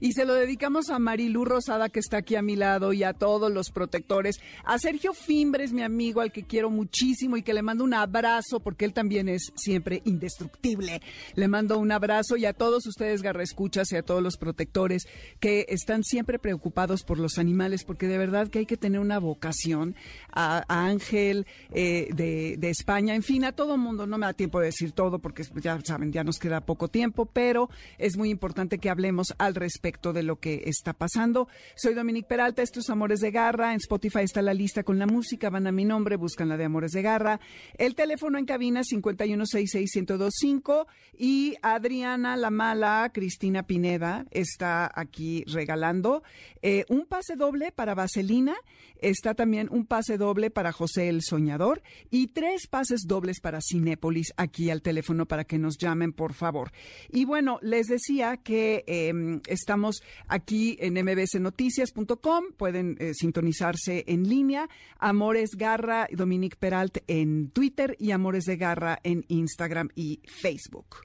Y 0.00 0.12
se 0.12 0.24
lo 0.24 0.34
dedicamos 0.34 0.90
a 0.90 0.98
Marilu 0.98 1.44
Rosada, 1.44 1.88
que 1.88 2.00
está 2.00 2.18
aquí 2.18 2.36
a 2.36 2.42
mi 2.42 2.56
lado, 2.56 2.92
y 2.92 3.04
a 3.04 3.12
todos 3.12 3.52
los 3.52 3.70
protectores. 3.70 4.40
A 4.64 4.78
Sergio 4.78 5.14
Fimbres, 5.14 5.72
mi 5.72 5.82
amigo, 5.82 6.20
al 6.20 6.32
que 6.32 6.44
quiero 6.44 6.70
muchísimo 6.70 7.36
y 7.36 7.42
que 7.42 7.54
le 7.54 7.62
mando 7.62 7.84
un 7.84 7.94
abrazo, 7.94 8.60
porque 8.60 8.84
él 8.84 8.92
también 8.92 9.28
es 9.28 9.52
siempre 9.56 10.02
indestructible. 10.04 11.00
Le 11.34 11.48
mando 11.48 11.78
un 11.78 11.92
abrazo 11.92 12.36
y 12.36 12.44
a 12.44 12.52
todos 12.52 12.86
ustedes, 12.86 13.22
Escuchas, 13.38 13.92
y 13.92 13.96
a 13.96 14.02
todos 14.02 14.22
los 14.22 14.36
protectores 14.36 15.06
que 15.40 15.66
están 15.68 16.02
siempre 16.02 16.38
preocupados 16.38 17.02
por 17.02 17.18
los 17.18 17.38
animales, 17.38 17.84
porque 17.84 18.08
de 18.08 18.18
verdad 18.18 18.48
que 18.48 18.60
hay 18.60 18.66
que 18.66 18.76
tener 18.76 19.00
una 19.00 19.18
vocación. 19.18 19.94
A, 20.32 20.64
Ángel 20.68 21.46
eh, 21.72 22.08
de, 22.14 22.56
de 22.58 22.70
España, 22.70 23.14
en 23.14 23.22
fin, 23.22 23.44
a 23.44 23.52
todo 23.52 23.76
mundo. 23.76 24.06
No 24.06 24.18
me 24.18 24.26
da 24.26 24.32
tiempo 24.32 24.60
de 24.60 24.66
decir 24.66 24.92
todo, 24.92 25.18
porque 25.18 25.44
ya 25.60 25.78
saben, 25.84 26.12
ya 26.12 26.24
nos 26.24 26.38
queda 26.38 26.60
poco 26.60 26.88
tiempo, 26.88 27.26
pero 27.26 27.68
es 27.98 28.16
muy 28.16 28.30
importante 28.30 28.78
que 28.78 28.90
hablemos 28.90 29.34
al 29.38 29.54
respecto 29.58 30.12
de 30.12 30.22
lo 30.22 30.40
que 30.40 30.62
está 30.66 30.92
pasando. 30.92 31.48
Soy 31.76 31.94
Dominique 31.94 32.28
Peralta, 32.28 32.62
esto 32.62 32.80
es 32.80 32.90
Amores 32.90 33.20
de 33.20 33.30
Garra. 33.30 33.72
En 33.72 33.78
Spotify 33.78 34.20
está 34.20 34.42
la 34.42 34.54
lista 34.54 34.82
con 34.82 34.98
la 34.98 35.06
música, 35.06 35.50
van 35.50 35.66
a 35.66 35.72
mi 35.72 35.84
nombre, 35.84 36.16
buscan 36.16 36.48
la 36.48 36.56
de 36.56 36.64
Amores 36.64 36.92
de 36.92 37.02
Garra. 37.02 37.40
El 37.76 37.94
teléfono 37.94 38.38
en 38.38 38.44
cabina 38.44 38.82
5166125 38.82 40.86
y 41.16 41.56
Adriana 41.62 42.36
La 42.36 42.50
Mala, 42.50 43.10
Cristina 43.12 43.64
Pineda, 43.64 44.26
está 44.30 44.90
aquí 44.94 45.44
regalando 45.46 46.22
eh, 46.62 46.84
un 46.88 47.06
pase 47.06 47.36
doble 47.36 47.72
para 47.72 47.94
Vaselina. 47.94 48.56
Está 49.00 49.34
también 49.34 49.68
un 49.70 49.86
pase 49.86 50.18
doble 50.18 50.50
para 50.50 50.72
José 50.72 51.08
el 51.08 51.22
Soñador 51.22 51.82
y 52.10 52.28
tres 52.28 52.66
pases 52.66 53.02
dobles 53.06 53.40
para 53.40 53.60
Cinépolis 53.60 54.32
aquí 54.36 54.70
al 54.70 54.82
teléfono 54.82 55.26
para 55.26 55.44
que 55.44 55.58
nos 55.58 55.78
llamen, 55.78 56.12
por 56.12 56.34
favor. 56.34 56.72
Y 57.08 57.24
bueno, 57.24 57.58
les 57.62 57.86
decía 57.86 58.38
que 58.38 58.84
em, 58.86 59.40
Estamos 59.48 60.02
aquí 60.26 60.76
en 60.80 60.94
mbsnoticias.com, 60.94 62.44
pueden 62.56 62.96
eh, 62.98 63.12
sintonizarse 63.14 64.04
en 64.06 64.28
línea. 64.28 64.68
Amores 64.98 65.50
Garra, 65.56 66.06
Dominique 66.10 66.56
Peralt 66.58 66.98
en 67.06 67.50
Twitter 67.50 67.96
y 67.98 68.12
Amores 68.12 68.44
de 68.44 68.56
Garra 68.56 68.98
en 69.02 69.24
Instagram 69.28 69.88
y 69.94 70.20
Facebook. 70.26 70.96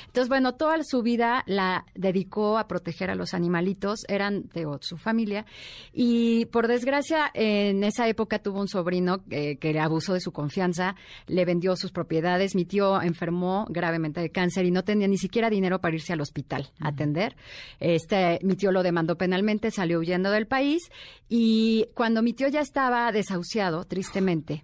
Entonces, 0.06 0.30
bueno, 0.30 0.54
toda 0.56 0.78
su 0.86 1.02
vida 1.02 1.44
la 1.46 1.86
dedicó 1.94 2.58
a 2.58 2.70
proteger 2.70 3.10
a 3.10 3.16
los 3.16 3.34
animalitos, 3.34 4.06
eran 4.08 4.48
de 4.54 4.66
su 4.80 4.96
familia, 4.96 5.46
y 5.92 6.46
por 6.46 6.70
desgracia, 6.70 7.32
en 7.34 7.84
esa 7.84 8.08
época 8.08 8.40
tuvo 8.40 8.62
un 8.62 8.70
sobrino 8.70 9.26
eh, 9.30 9.58
que 9.58 9.78
abusó 9.78 10.14
de 10.14 10.22
su 10.22 10.32
confianza, 10.32 10.96
le 11.28 11.44
vendió 11.44 11.76
sus 11.76 11.92
propiedades, 11.92 12.56
mi 12.56 12.64
tío 12.64 13.02
enfermó 13.02 13.66
gravemente 13.70 14.22
de 14.22 14.30
cáncer 14.30 14.66
y 14.66 14.72
no 14.72 14.86
tenía 14.86 15.10
ni 15.10 15.18
siquiera 15.18 15.50
dinero 15.50 15.82
para 15.82 15.96
irse 15.96 16.14
al 16.14 16.22
hospital 16.22 16.70
a 16.80 16.90
atender. 16.90 17.36
Este, 17.82 18.40
mi 18.42 18.56
tío 18.56 18.72
lo 18.72 18.84
demandó 18.84 19.18
penalmente, 19.18 19.70
salió 19.70 20.00
huyendo 20.00 20.32
del 20.32 20.48
país, 20.48 20.82
y 21.28 21.88
cuando 21.94 22.22
mi 22.22 22.32
tío 22.32 22.48
ya 22.48 22.62
estaba 22.62 23.12
desahuciado, 23.12 23.55
tristemente, 23.88 24.64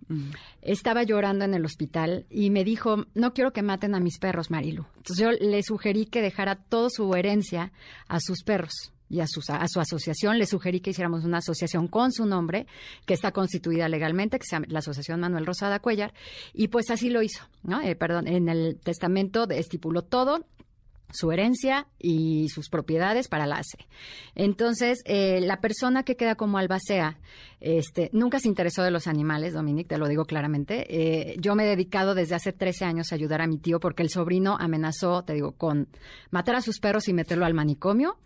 estaba 0.62 1.04
llorando 1.04 1.46
en 1.46 1.54
el 1.54 1.66
hospital 1.66 2.26
y 2.30 2.50
me 2.50 2.64
dijo, 2.64 3.06
no 3.14 3.34
quiero 3.34 3.54
que 3.54 3.62
maten 3.62 3.96
a 3.96 4.00
mis 4.00 4.20
perros, 4.20 4.52
Marilu. 4.52 4.86
Entonces 4.98 5.18
yo 5.18 5.32
le 5.32 5.64
sugerí 5.64 6.06
que 6.06 6.22
dejara 6.22 6.56
toda 6.56 6.90
su 6.90 7.14
herencia 7.16 7.72
a 8.08 8.20
sus 8.20 8.44
perros 8.44 8.92
y 9.12 9.20
a 9.20 9.28
su, 9.28 9.42
a 9.48 9.68
su 9.68 9.80
asociación. 9.80 10.40
Le 10.40 10.46
sugerí 10.46 10.80
que 10.80 10.92
hiciéramos 10.92 11.26
una 11.26 11.40
asociación 11.40 11.88
con 11.88 12.12
su 12.12 12.26
nombre, 12.26 12.66
que 13.06 13.14
está 13.14 13.32
constituida 13.32 13.90
legalmente, 13.90 14.40
que 14.40 14.46
se 14.46 14.56
llama 14.56 14.68
la 14.70 14.80
Asociación 14.80 15.20
Manuel 15.20 15.46
Rosada 15.46 15.80
Cuellar, 15.80 16.14
y 16.54 16.70
pues 16.70 16.90
así 16.90 17.10
lo 17.10 17.22
hizo, 17.22 17.44
¿no? 17.64 17.82
Eh, 17.82 17.96
perdón, 17.96 18.28
en 18.28 18.48
el 18.48 18.80
testamento 18.82 19.48
estipuló 19.50 20.04
todo 20.04 20.46
su 21.14 21.32
herencia 21.32 21.88
y 22.00 22.50
sus 22.50 22.70
propiedades 22.70 23.28
para 23.28 23.46
la 23.46 23.58
ACE. 23.58 23.88
Entonces, 24.36 25.00
eh, 25.06 25.40
la 25.42 25.62
persona 25.62 26.04
que 26.04 26.16
queda 26.16 26.36
como 26.36 26.58
albacea 26.58 27.18
este, 27.60 28.10
nunca 28.12 28.40
se 28.40 28.48
interesó 28.48 28.84
de 28.84 28.92
los 28.92 29.08
animales, 29.08 29.54
Dominique, 29.54 29.90
te 29.90 29.98
lo 29.98 30.08
digo 30.08 30.26
claramente. 30.26 30.86
Eh, 30.90 31.36
yo 31.40 31.56
me 31.56 31.64
he 31.64 31.68
dedicado 31.68 32.16
desde 32.16 32.36
hace 32.36 32.54
13 32.54 32.86
años 32.86 33.12
a 33.12 33.16
ayudar 33.16 33.42
a 33.42 33.48
mi 33.48 33.58
tío 33.58 33.80
porque 33.80 34.04
el 34.04 34.10
sobrino 34.10 34.58
amenazó, 34.60 35.24
te 35.24 35.34
digo, 35.34 35.52
con 35.54 35.88
matar 36.32 36.56
a 36.56 36.62
sus 36.62 36.80
perros 36.80 37.08
y 37.08 37.14
meterlo 37.14 37.46
al 37.46 37.54
manicomio 37.54 38.18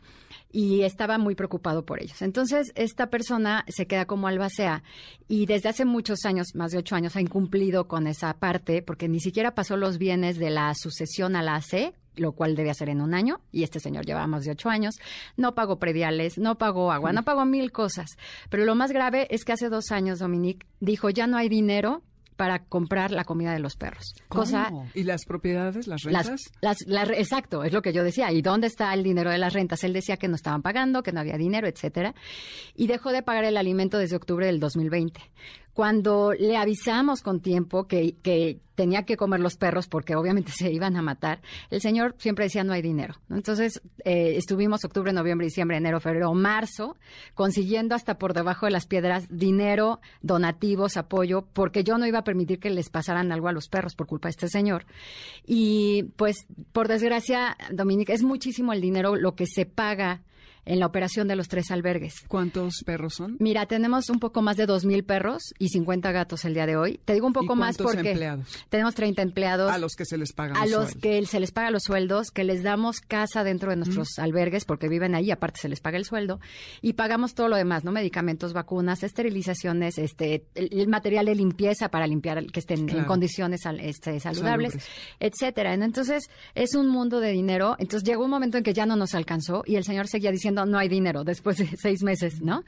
y 0.51 0.83
estaba 0.83 1.17
muy 1.17 1.35
preocupado 1.35 1.85
por 1.85 2.01
ellos. 2.01 2.21
Entonces, 2.21 2.71
esta 2.75 3.09
persona 3.09 3.65
se 3.67 3.87
queda 3.87 4.05
como 4.05 4.27
albacea 4.27 4.83
y 5.27 5.47
desde 5.47 5.67
hace 5.67 5.83
muchos 5.83 6.23
años, 6.23 6.55
más 6.55 6.71
de 6.71 6.77
ocho 6.77 6.95
años, 6.95 7.17
ha 7.17 7.21
incumplido 7.21 7.89
con 7.89 8.07
esa 8.07 8.33
parte 8.35 8.81
porque 8.81 9.09
ni 9.09 9.19
siquiera 9.19 9.53
pasó 9.53 9.75
los 9.75 9.97
bienes 9.97 10.37
de 10.37 10.51
la 10.51 10.73
sucesión 10.73 11.35
a 11.35 11.43
la 11.43 11.55
AC 11.55 11.93
lo 12.15 12.33
cual 12.33 12.55
debe 12.55 12.69
hacer 12.69 12.89
en 12.89 13.01
un 13.01 13.13
año, 13.13 13.41
y 13.51 13.63
este 13.63 13.79
señor 13.79 14.05
lleva 14.05 14.27
más 14.27 14.43
de 14.43 14.51
ocho 14.51 14.69
años, 14.69 14.95
no 15.37 15.55
pagó 15.55 15.79
prediales, 15.79 16.37
no 16.37 16.57
pagó 16.57 16.91
agua, 16.91 17.13
no 17.13 17.23
pagó 17.23 17.45
mil 17.45 17.71
cosas. 17.71 18.17
Pero 18.49 18.65
lo 18.65 18.75
más 18.75 18.91
grave 18.91 19.27
es 19.29 19.45
que 19.45 19.53
hace 19.53 19.69
dos 19.69 19.91
años, 19.91 20.19
Dominique, 20.19 20.65
dijo, 20.79 21.09
ya 21.09 21.27
no 21.27 21.37
hay 21.37 21.49
dinero 21.49 22.03
para 22.35 22.59
comprar 22.65 23.11
la 23.11 23.23
comida 23.23 23.53
de 23.53 23.59
los 23.59 23.75
perros. 23.75 24.13
Cosa, 24.27 24.69
¿Y 24.93 25.03
las 25.03 25.25
propiedades, 25.25 25.87
las 25.87 26.03
rentas? 26.03 26.41
Las, 26.61 27.09
exacto, 27.11 27.63
es 27.63 27.71
lo 27.71 27.81
que 27.81 27.93
yo 27.93 28.03
decía. 28.03 28.31
¿Y 28.31 28.41
dónde 28.41 28.67
está 28.67 28.93
el 28.93 29.03
dinero 29.03 29.31
de 29.31 29.37
las 29.37 29.53
rentas? 29.53 29.83
Él 29.83 29.93
decía 29.93 30.17
que 30.17 30.27
no 30.27 30.35
estaban 30.35 30.61
pagando, 30.61 31.01
que 31.01 31.11
no 31.11 31.21
había 31.21 31.37
dinero, 31.37 31.67
etcétera. 31.67 32.13
Y 32.75 32.87
dejó 32.87 33.11
de 33.11 33.21
pagar 33.21 33.45
el 33.45 33.57
alimento 33.57 33.97
desde 33.97 34.17
octubre 34.17 34.45
del 34.47 34.59
2020 34.59 35.21
cuando 35.75 36.31
le 36.31 36.55
avisamos 36.55 37.21
con 37.21 37.41
tiempo 37.41 37.85
que, 37.85 38.15
que, 38.23 38.61
tenía 38.75 39.03
que 39.03 39.17
comer 39.17 39.41
los 39.41 39.57
perros 39.57 39.87
porque 39.87 40.15
obviamente 40.15 40.51
se 40.55 40.71
iban 40.71 40.95
a 40.95 41.01
matar, 41.01 41.41
el 41.69 41.81
señor 41.81 42.15
siempre 42.17 42.45
decía 42.45 42.63
no 42.63 42.71
hay 42.71 42.81
dinero. 42.81 43.15
Entonces 43.29 43.81
eh, 44.05 44.35
estuvimos 44.37 44.85
octubre, 44.85 45.11
noviembre, 45.11 45.47
diciembre, 45.47 45.75
enero, 45.75 45.99
febrero, 45.99 46.33
marzo, 46.33 46.95
consiguiendo 47.33 47.93
hasta 47.93 48.17
por 48.17 48.33
debajo 48.33 48.65
de 48.67 48.71
las 48.71 48.85
piedras 48.85 49.25
dinero, 49.29 49.99
donativos, 50.21 50.95
apoyo, 50.95 51.45
porque 51.51 51.83
yo 51.83 51.97
no 51.97 52.07
iba 52.07 52.19
a 52.19 52.23
permitir 52.23 52.59
que 52.59 52.69
les 52.69 52.89
pasaran 52.89 53.33
algo 53.33 53.49
a 53.49 53.51
los 53.51 53.67
perros 53.67 53.95
por 53.95 54.07
culpa 54.07 54.29
de 54.29 54.31
este 54.31 54.47
señor. 54.47 54.85
Y 55.45 56.03
pues 56.15 56.47
por 56.71 56.87
desgracia, 56.87 57.57
Dominique, 57.71 58.13
es 58.13 58.23
muchísimo 58.23 58.71
el 58.71 58.79
dinero 58.79 59.17
lo 59.17 59.35
que 59.35 59.45
se 59.45 59.65
paga 59.65 60.21
en 60.65 60.79
la 60.79 60.87
operación 60.87 61.27
de 61.27 61.35
los 61.35 61.47
tres 61.47 61.71
albergues. 61.71 62.15
¿Cuántos 62.27 62.83
perros 62.85 63.15
son? 63.15 63.37
Mira, 63.39 63.65
tenemos 63.67 64.09
un 64.09 64.19
poco 64.19 64.41
más 64.41 64.57
de 64.57 64.67
2.000 64.67 65.05
perros 65.05 65.53
y 65.59 65.69
50 65.69 66.11
gatos 66.11 66.45
el 66.45 66.53
día 66.53 66.65
de 66.65 66.75
hoy. 66.75 66.99
Te 67.05 67.13
digo 67.13 67.27
un 67.27 67.33
poco 67.33 67.55
más 67.55 67.77
porque 67.77 68.11
empleados? 68.11 68.65
tenemos 68.69 68.95
30 68.95 69.21
empleados. 69.21 69.71
A 69.71 69.77
los 69.77 69.95
que 69.95 70.05
se 70.05 70.17
les 70.17 70.33
pagan 70.33 70.57
A 70.57 70.65
los, 70.65 70.95
que 70.95 71.25
se 71.25 71.39
les 71.39 71.51
paga 71.51 71.69
los 71.69 71.83
sueldos, 71.83 72.31
que 72.31 72.43
les 72.43 72.63
damos 72.63 72.99
casa 72.99 73.43
dentro 73.43 73.69
de 73.69 73.77
nuestros 73.77 74.17
albergues 74.17 74.65
porque 74.65 74.89
viven 74.89 75.15
ahí, 75.15 75.31
aparte 75.31 75.59
se 75.61 75.69
les 75.69 75.79
paga 75.79 75.97
el 75.97 76.05
sueldo. 76.05 76.39
Y 76.81 76.93
pagamos 76.93 77.35
todo 77.35 77.47
lo 77.47 77.55
demás, 77.55 77.83
¿no? 77.83 77.91
Medicamentos, 77.91 78.53
vacunas, 78.53 79.03
esterilizaciones, 79.03 79.97
este, 79.97 80.45
el, 80.55 80.87
material 80.87 81.27
de 81.27 81.35
limpieza 81.35 81.89
para 81.89 82.07
limpiar, 82.07 82.45
que 82.47 82.59
estén 82.59 82.89
en 82.89 83.05
condiciones 83.05 83.61
este, 83.79 84.19
saludables, 84.19 84.77
etcétera. 85.19 85.73
Entonces, 85.73 86.29
es 86.55 86.75
un 86.75 86.87
mundo 86.87 87.19
de 87.19 87.31
dinero. 87.31 87.75
Entonces, 87.79 88.07
llegó 88.07 88.25
un 88.25 88.31
momento 88.31 88.57
en 88.57 88.63
que 88.63 88.73
ya 88.73 88.85
no 88.85 88.95
nos 88.95 89.13
alcanzó 89.13 89.63
y 89.65 89.75
el 89.75 89.83
señor 89.83 90.07
seguía 90.07 90.31
diciendo 90.31 90.54
no, 90.55 90.77
hay 90.77 90.87
dinero 90.87 91.23
después 91.23 91.57
de 91.57 91.67
seis 91.77 92.03
meses, 92.03 92.41
¿no? 92.41 92.63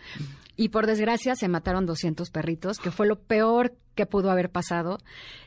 Y 0.55 0.69
por 0.69 0.87
desgracia 0.87 1.35
se 1.35 1.47
mataron 1.47 1.85
200 1.85 2.29
perritos, 2.31 2.79
que 2.79 2.91
fue 2.91 3.07
lo 3.07 3.19
peor 3.19 3.75
que 3.95 4.05
pudo 4.05 4.31
haber 4.31 4.49
pasado. 4.49 4.97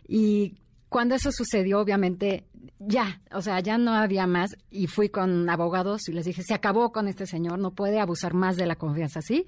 Y 0.07 0.55
cuando 0.89 1.15
eso 1.15 1.31
sucedió, 1.33 1.81
obviamente, 1.81 2.45
ya, 2.79 3.21
o 3.33 3.43
sea, 3.43 3.61
ya 3.61 3.77
no 3.77 3.93
había 3.93 4.27
más. 4.27 4.57
Y 4.71 4.87
fui 4.87 5.09
con 5.09 5.51
abogados 5.51 6.09
y 6.09 6.13
les 6.13 6.25
dije, 6.25 6.43
se 6.43 6.55
acabó 6.55 6.93
con 6.93 7.09
este 7.09 7.27
señor, 7.27 7.59
no 7.59 7.73
puede 7.73 8.01
abusar 8.01 8.35
más 8.35 8.57
de 8.57 8.67
la 8.67 8.77
confianza 8.77 9.19
así. 9.19 9.47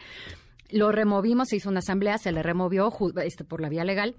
Lo 0.70 0.90
removimos, 0.90 1.48
se 1.48 1.56
hizo 1.56 1.68
una 1.68 1.78
asamblea, 1.78 2.18
se 2.18 2.32
le 2.32 2.42
removió 2.42 2.92
este, 3.22 3.44
por 3.44 3.60
la 3.60 3.68
vía 3.68 3.84
legal 3.84 4.16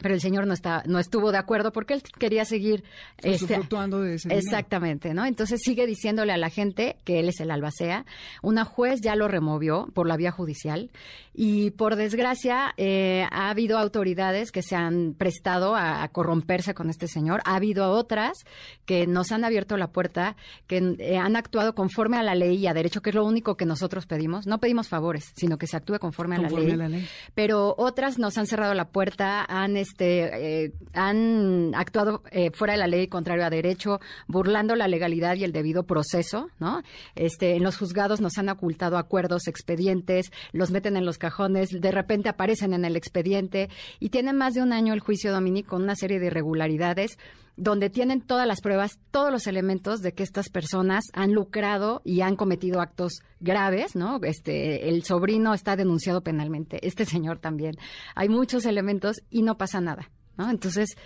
pero 0.00 0.14
el 0.14 0.20
señor 0.20 0.46
no 0.46 0.54
está 0.54 0.82
no 0.86 0.98
estuvo 0.98 1.32
de 1.32 1.38
acuerdo 1.38 1.72
porque 1.72 1.94
él 1.94 2.02
quería 2.18 2.44
seguir 2.44 2.84
este, 3.22 3.58
de 3.58 4.14
ese 4.14 4.34
exactamente 4.34 5.14
no 5.14 5.24
entonces 5.24 5.60
sigue 5.62 5.86
diciéndole 5.86 6.32
a 6.32 6.36
la 6.36 6.50
gente 6.50 6.96
que 7.04 7.20
él 7.20 7.28
es 7.28 7.40
el 7.40 7.50
albacea. 7.50 8.04
Una 8.42 8.64
juez 8.64 9.00
ya 9.00 9.16
lo 9.16 9.28
removió 9.28 9.88
por 9.94 10.06
la 10.06 10.16
vía 10.16 10.30
judicial 10.30 10.90
y 11.34 11.70
por 11.70 11.96
desgracia 11.96 12.74
eh, 12.76 13.26
ha 13.30 13.50
habido 13.50 13.78
autoridades 13.78 14.52
que 14.52 14.62
se 14.62 14.76
han 14.76 15.14
prestado 15.14 15.76
a, 15.76 16.06
corromperse 16.08 16.74
con 16.74 16.90
este 16.90 17.08
señor. 17.08 17.40
Ha 17.44 17.56
habido 17.56 17.90
otras 17.90 18.38
que 18.84 19.06
nos 19.06 19.32
han 19.32 19.44
abierto 19.44 19.76
la 19.76 19.88
puerta 19.88 20.36
que 20.66 20.96
eh, 20.98 21.16
han 21.16 21.36
actuado 21.36 21.74
conforme 21.74 22.16
a 22.16 22.22
la 22.22 22.34
ley 22.34 22.56
y 22.56 22.66
a 22.66 22.74
derecho 22.74 23.02
que 23.02 23.10
es 23.10 23.16
lo 23.16 23.24
único 23.24 23.56
que 23.56 23.66
nosotros 23.66 24.06
pedimos. 24.06 24.46
No 24.46 24.58
pedimos 24.58 24.88
favores 24.88 25.32
sino 25.36 25.56
que 25.58 25.66
se 25.66 25.76
actúe 25.76 25.98
conforme, 25.98 26.36
a, 26.36 26.40
la 26.40 26.50
ley, 26.50 26.70
a 26.72 26.76
la 26.76 26.88
ley. 26.88 27.08
Pero 27.34 27.74
otras 27.78 28.18
nos 28.18 28.36
han 28.38 28.46
cerrado 28.46 28.74
la 28.74 28.88
puerta 28.88 29.44
han 29.48 29.76
este, 29.80 30.64
eh, 30.64 30.72
han 30.92 31.74
actuado 31.74 32.22
eh, 32.30 32.50
fuera 32.52 32.74
de 32.74 32.78
la 32.78 32.86
ley, 32.86 33.08
contrario 33.08 33.44
a 33.44 33.50
derecho, 33.50 34.00
burlando 34.26 34.76
la 34.76 34.88
legalidad 34.88 35.36
y 35.36 35.44
el 35.44 35.52
debido 35.52 35.84
proceso, 35.84 36.50
¿no? 36.58 36.82
Este, 37.14 37.56
en 37.56 37.62
los 37.62 37.76
juzgados 37.76 38.20
nos 38.20 38.38
han 38.38 38.48
ocultado 38.48 38.98
acuerdos, 38.98 39.48
expedientes, 39.48 40.30
los 40.52 40.70
meten 40.70 40.96
en 40.96 41.04
los 41.04 41.18
cajones, 41.18 41.70
de 41.70 41.90
repente 41.90 42.28
aparecen 42.28 42.74
en 42.74 42.84
el 42.84 42.96
expediente 42.96 43.68
y 44.00 44.10
tienen 44.10 44.36
más 44.36 44.54
de 44.54 44.62
un 44.62 44.72
año 44.72 44.94
el 44.94 45.00
juicio 45.00 45.32
Dominique 45.32 45.68
con 45.68 45.82
una 45.82 45.96
serie 45.96 46.18
de 46.18 46.26
irregularidades 46.26 47.18
donde 47.58 47.90
tienen 47.90 48.20
todas 48.20 48.46
las 48.46 48.60
pruebas, 48.60 49.00
todos 49.10 49.32
los 49.32 49.48
elementos 49.48 50.00
de 50.00 50.12
que 50.14 50.22
estas 50.22 50.48
personas 50.48 51.04
han 51.12 51.32
lucrado 51.32 52.00
y 52.04 52.20
han 52.20 52.36
cometido 52.36 52.80
actos 52.80 53.20
graves, 53.40 53.96
¿no? 53.96 54.20
Este, 54.22 54.88
el 54.88 55.02
sobrino 55.02 55.52
está 55.54 55.74
denunciado 55.74 56.22
penalmente, 56.22 56.86
este 56.86 57.04
señor 57.04 57.40
también. 57.40 57.74
Hay 58.14 58.28
muchos 58.28 58.64
elementos 58.64 59.22
y 59.28 59.42
no 59.42 59.58
pasa 59.58 59.80
nada, 59.80 60.08
¿no? 60.36 60.48
Entonces, 60.48 60.96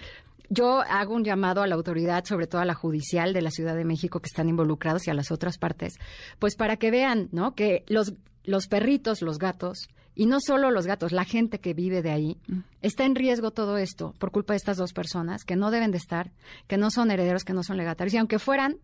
yo 0.51 0.83
hago 0.83 1.15
un 1.15 1.25
llamado 1.25 1.63
a 1.63 1.67
la 1.67 1.75
autoridad, 1.75 2.27
sobre 2.27 2.47
todo 2.47 2.61
a 2.61 2.67
la 2.67 2.75
judicial 2.75 3.33
de 3.33 3.41
la 3.41 3.51
Ciudad 3.51 3.75
de 3.75 3.87
México 3.87 4.21
que 4.21 4.29
están 4.29 4.51
involucrados 4.51 5.07
y 5.07 5.11
a 5.11 5.15
las 5.15 5.31
otras 5.31 5.57
partes, 5.57 5.95
pues 6.39 6.55
para 6.55 6.77
que 6.77 6.91
vean, 6.91 7.31
¿no? 7.33 7.55
Que 7.55 7.85
los, 7.89 8.13
los 8.45 8.67
perritos, 8.67 9.23
los 9.23 9.39
gatos, 9.39 9.89
y 10.15 10.27
no 10.27 10.39
solo 10.41 10.71
los 10.71 10.87
gatos, 10.87 11.13
la 11.13 11.25
gente 11.25 11.61
que 11.61 11.75
vive 11.75 12.03
de 12.03 12.11
ahí, 12.11 12.39
mm. 12.47 12.59
está 12.83 13.05
en 13.05 13.15
riesgo 13.15 13.51
todo 13.51 13.79
esto 13.79 14.15
por 14.19 14.31
culpa 14.31 14.53
de 14.53 14.59
estas 14.59 14.77
dos 14.77 14.93
personas 14.93 15.45
que 15.45 15.57
no 15.57 15.71
deben 15.71 15.91
de 15.91 15.99
estar, 15.99 16.33
que 16.67 16.77
no 16.77 16.91
son 16.91 17.11
herederos, 17.11 17.45
que 17.45 17.55
no 17.55 17.63
son 17.63 17.77
legatarios, 17.77 18.15
y 18.15 18.19
aunque 18.19 18.39
fueran, 18.39 18.79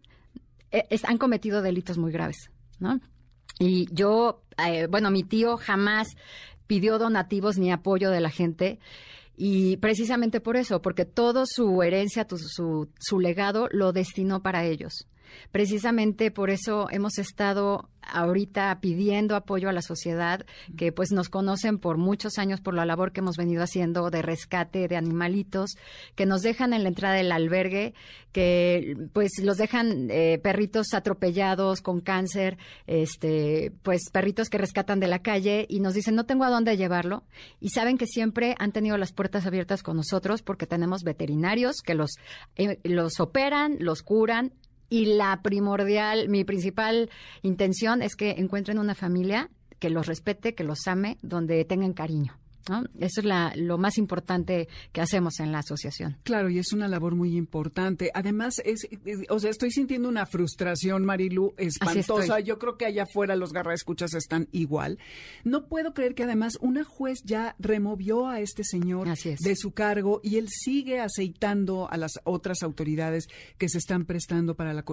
eh, 0.70 0.87
han 1.05 1.18
cometido 1.18 1.62
delitos 1.62 1.99
muy 1.99 2.12
graves, 2.12 2.51
¿no? 2.79 3.01
Y 3.59 3.93
yo, 3.93 4.43
eh, 4.64 4.87
bueno, 4.87 5.11
mi 5.11 5.24
tío 5.24 5.57
jamás 5.57 6.09
pidió 6.66 6.99
donativos 6.99 7.59
ni 7.59 7.72
apoyo 7.72 8.11
de 8.11 8.20
la 8.20 8.31
gente. 8.31 8.79
Y 9.37 9.76
precisamente 9.79 10.41
por 10.41 10.57
eso, 10.57 10.83
porque 10.83 11.05
toda 11.05 11.45
su 11.47 11.83
herencia, 11.83 12.26
su, 12.29 12.89
su 12.99 13.20
legado 13.20 13.68
lo 13.70 13.93
destinó 13.93 14.43
para 14.43 14.64
ellos. 14.64 15.09
Precisamente 15.53 16.31
por 16.31 16.51
eso 16.51 16.89
hemos 16.91 17.18
estado 17.18 17.89
ahorita 18.12 18.79
pidiendo 18.81 19.37
apoyo 19.37 19.68
a 19.68 19.72
la 19.72 19.83
sociedad, 19.83 20.45
que 20.76 20.93
pues 20.93 21.12
nos 21.12 21.29
conocen 21.29 21.79
por 21.79 21.99
muchos 21.99 22.39
años 22.39 22.61
por 22.61 22.74
la 22.74 22.87
labor 22.87 23.12
que 23.12 23.20
hemos 23.20 23.37
venido 23.37 23.62
haciendo 23.62 24.11
de 24.11 24.22
rescate 24.22 24.89
de 24.89 24.97
animalitos, 24.97 25.76
que 26.14 26.26
nos 26.26 26.43
dejan 26.43 26.72
en 26.72 26.83
la 26.83 26.89
entrada 26.89 27.14
del 27.14 27.33
albergue, 27.33 27.95
que 28.33 28.97
pues 29.12 29.33
los 29.43 29.57
dejan 29.57 30.09
eh, 30.11 30.39
perritos 30.43 30.95
atropellados 30.95 31.81
con 31.81 32.01
cáncer, 32.01 32.59
este, 32.87 33.72
pues 33.83 34.03
perritos 34.12 34.49
que 34.49 34.59
rescatan 34.59 35.01
de 35.01 35.09
la 35.09 35.20
calle 35.20 35.66
y 35.68 35.81
nos 35.81 35.95
dicen 35.95 36.14
no 36.14 36.26
tengo 36.26 36.45
a 36.45 36.51
dónde 36.51 36.76
llevarlo 36.76 37.24
y 37.61 37.70
saben 37.70 37.99
que 37.99 38.07
siempre 38.07 38.55
han 38.59 38.72
tenido 38.72 38.97
las 38.99 39.12
puertas 39.12 39.47
abiertas 39.47 39.83
con 39.83 39.97
nosotros 39.97 40.43
porque 40.43 40.66
tenemos 40.66 41.03
veterinarios 41.03 41.76
que 41.83 41.95
los 41.95 42.12
eh, 42.57 42.79
los 42.85 43.20
operan, 43.20 43.76
los 43.81 44.03
curan 44.03 44.53
y 44.89 45.07
la 45.16 45.41
primordial, 45.43 46.28
mi 46.28 46.45
principal 46.45 47.11
intención 47.43 48.03
es 48.03 48.16
que 48.16 48.32
encuentren 48.32 48.78
una 48.78 48.95
familia 48.95 49.51
que 49.78 49.91
los 49.91 50.07
respete, 50.07 50.55
que 50.55 50.64
los 50.64 50.86
ame, 50.86 51.18
donde 51.22 51.64
tengan 51.64 51.93
cariño. 51.93 52.39
Eso 52.98 53.20
es 53.20 53.24
la, 53.24 53.52
lo 53.56 53.78
más 53.78 53.98
importante 53.98 54.68
que 54.92 55.00
hacemos 55.00 55.40
en 55.40 55.52
la 55.52 55.61
asociación. 55.61 56.18
Claro, 56.22 56.50
y 56.50 56.59
es 56.59 56.72
una 56.72 56.88
labor 56.88 57.14
muy 57.14 57.36
importante. 57.36 58.11
Además, 58.14 58.61
es, 58.64 58.86
o 59.28 59.38
sea, 59.38 59.50
estoy 59.50 59.70
sintiendo 59.70 60.09
una 60.09 60.26
frustración, 60.26 61.04
Marilu, 61.04 61.54
espantosa. 61.56 62.40
Yo 62.40 62.59
creo 62.59 62.76
que 62.76 62.86
allá 62.86 63.04
afuera 63.04 63.36
los 63.36 63.52
escuchas 63.72 64.14
están 64.14 64.48
igual. 64.52 64.98
No 65.44 65.66
puedo 65.66 65.94
creer 65.94 66.14
que 66.14 66.24
además 66.24 66.59
una 66.61 66.84
juez 66.84 67.20
ya 67.24 67.56
removió 67.59 68.28
a 68.28 68.40
este 68.40 68.64
señor 68.64 69.09
de 69.09 69.56
su 69.56 69.72
cargo 69.72 70.20
y 70.22 70.36
él 70.36 70.48
sigue 70.48 71.00
aceitando 71.00 71.90
a 71.90 71.96
las 71.96 72.20
otras 72.24 72.62
autoridades 72.62 73.28
que 73.56 73.68
se 73.68 73.78
están 73.78 74.04
prestando 74.04 74.54
para 74.54 74.72
la, 74.72 74.84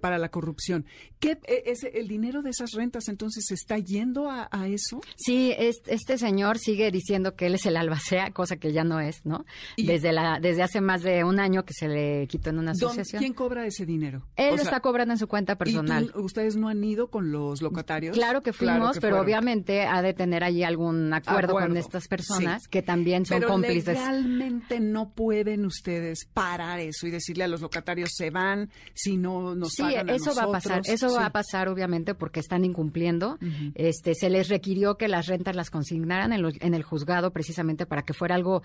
para 0.00 0.18
la 0.18 0.30
corrupción. 0.30 0.86
¿Qué, 1.18 1.38
e, 1.46 1.64
es, 1.66 1.84
¿El 1.84 2.08
dinero 2.08 2.42
de 2.42 2.50
esas 2.50 2.72
rentas 2.72 3.08
entonces 3.08 3.44
se 3.46 3.54
está 3.54 3.78
yendo 3.78 4.30
a, 4.30 4.48
a 4.50 4.68
eso? 4.68 5.00
Sí, 5.16 5.52
este 5.58 6.18
señor 6.18 6.58
sigue 6.58 6.90
diciendo 6.90 7.13
que 7.34 7.46
él 7.46 7.54
es 7.54 7.66
el 7.66 7.76
albacea, 7.76 8.30
cosa 8.32 8.56
que 8.56 8.72
ya 8.72 8.84
no 8.84 9.00
es, 9.00 9.24
¿no? 9.24 9.44
desde 9.76 10.12
la 10.12 10.38
desde 10.40 10.62
hace 10.62 10.80
más 10.80 11.02
de 11.02 11.24
un 11.24 11.40
año 11.40 11.64
que 11.64 11.74
se 11.74 11.88
le 11.88 12.26
quitó 12.26 12.50
en 12.50 12.58
una 12.58 12.72
asociación. 12.72 13.20
¿Quién 13.20 13.32
cobra 13.34 13.66
ese 13.66 13.86
dinero? 13.86 14.22
Él 14.36 14.56
lo 14.56 14.62
está 14.62 14.80
cobrando 14.80 15.14
en 15.14 15.18
su 15.18 15.28
cuenta 15.28 15.56
personal. 15.56 16.12
¿Ustedes 16.14 16.56
no 16.56 16.68
han 16.68 16.82
ido 16.82 17.08
con 17.08 17.32
los 17.32 17.62
locatarios? 17.62 18.16
Claro 18.16 18.42
que 18.42 18.52
fuimos, 18.52 18.98
pero 18.98 19.20
obviamente 19.20 19.82
ha 19.86 20.02
de 20.02 20.14
tener 20.14 20.44
allí 20.44 20.62
algún 20.62 21.12
acuerdo, 21.12 21.54
con 21.54 21.76
estas 21.76 22.08
personas 22.08 22.66
que 22.68 22.82
también 22.82 23.26
son 23.26 23.42
cómplices. 23.42 23.98
Realmente 23.98 24.80
no 24.80 25.10
pueden 25.10 25.64
ustedes 25.66 26.26
parar 26.32 26.80
eso 26.80 27.06
y 27.06 27.10
decirle 27.10 27.44
a 27.44 27.48
los 27.48 27.60
locatarios 27.60 28.10
se 28.14 28.30
van 28.30 28.70
si 28.94 29.16
no 29.16 29.54
nos 29.54 29.72
sí, 29.72 29.82
pagan 29.82 30.08
eso 30.10 30.32
a 30.32 30.34
va 30.34 30.42
a 30.42 30.52
pasar, 30.52 30.82
eso 30.84 31.12
va 31.14 31.26
a 31.26 31.30
pasar 31.30 31.68
obviamente 31.68 32.14
porque 32.14 32.40
están 32.40 32.64
incumpliendo. 32.64 33.38
Este 33.74 34.14
se 34.14 34.30
les 34.30 34.48
requirió 34.48 34.96
que 34.96 35.08
las 35.08 35.26
rentas 35.26 35.56
las 35.56 35.70
consignaran 35.70 36.32
en, 36.32 36.44
en 36.60 36.74
el 36.74 36.82
juzgado 36.82 37.03
precisamente 37.32 37.86
para 37.86 38.02
que 38.02 38.14
fuera 38.14 38.34
algo 38.34 38.62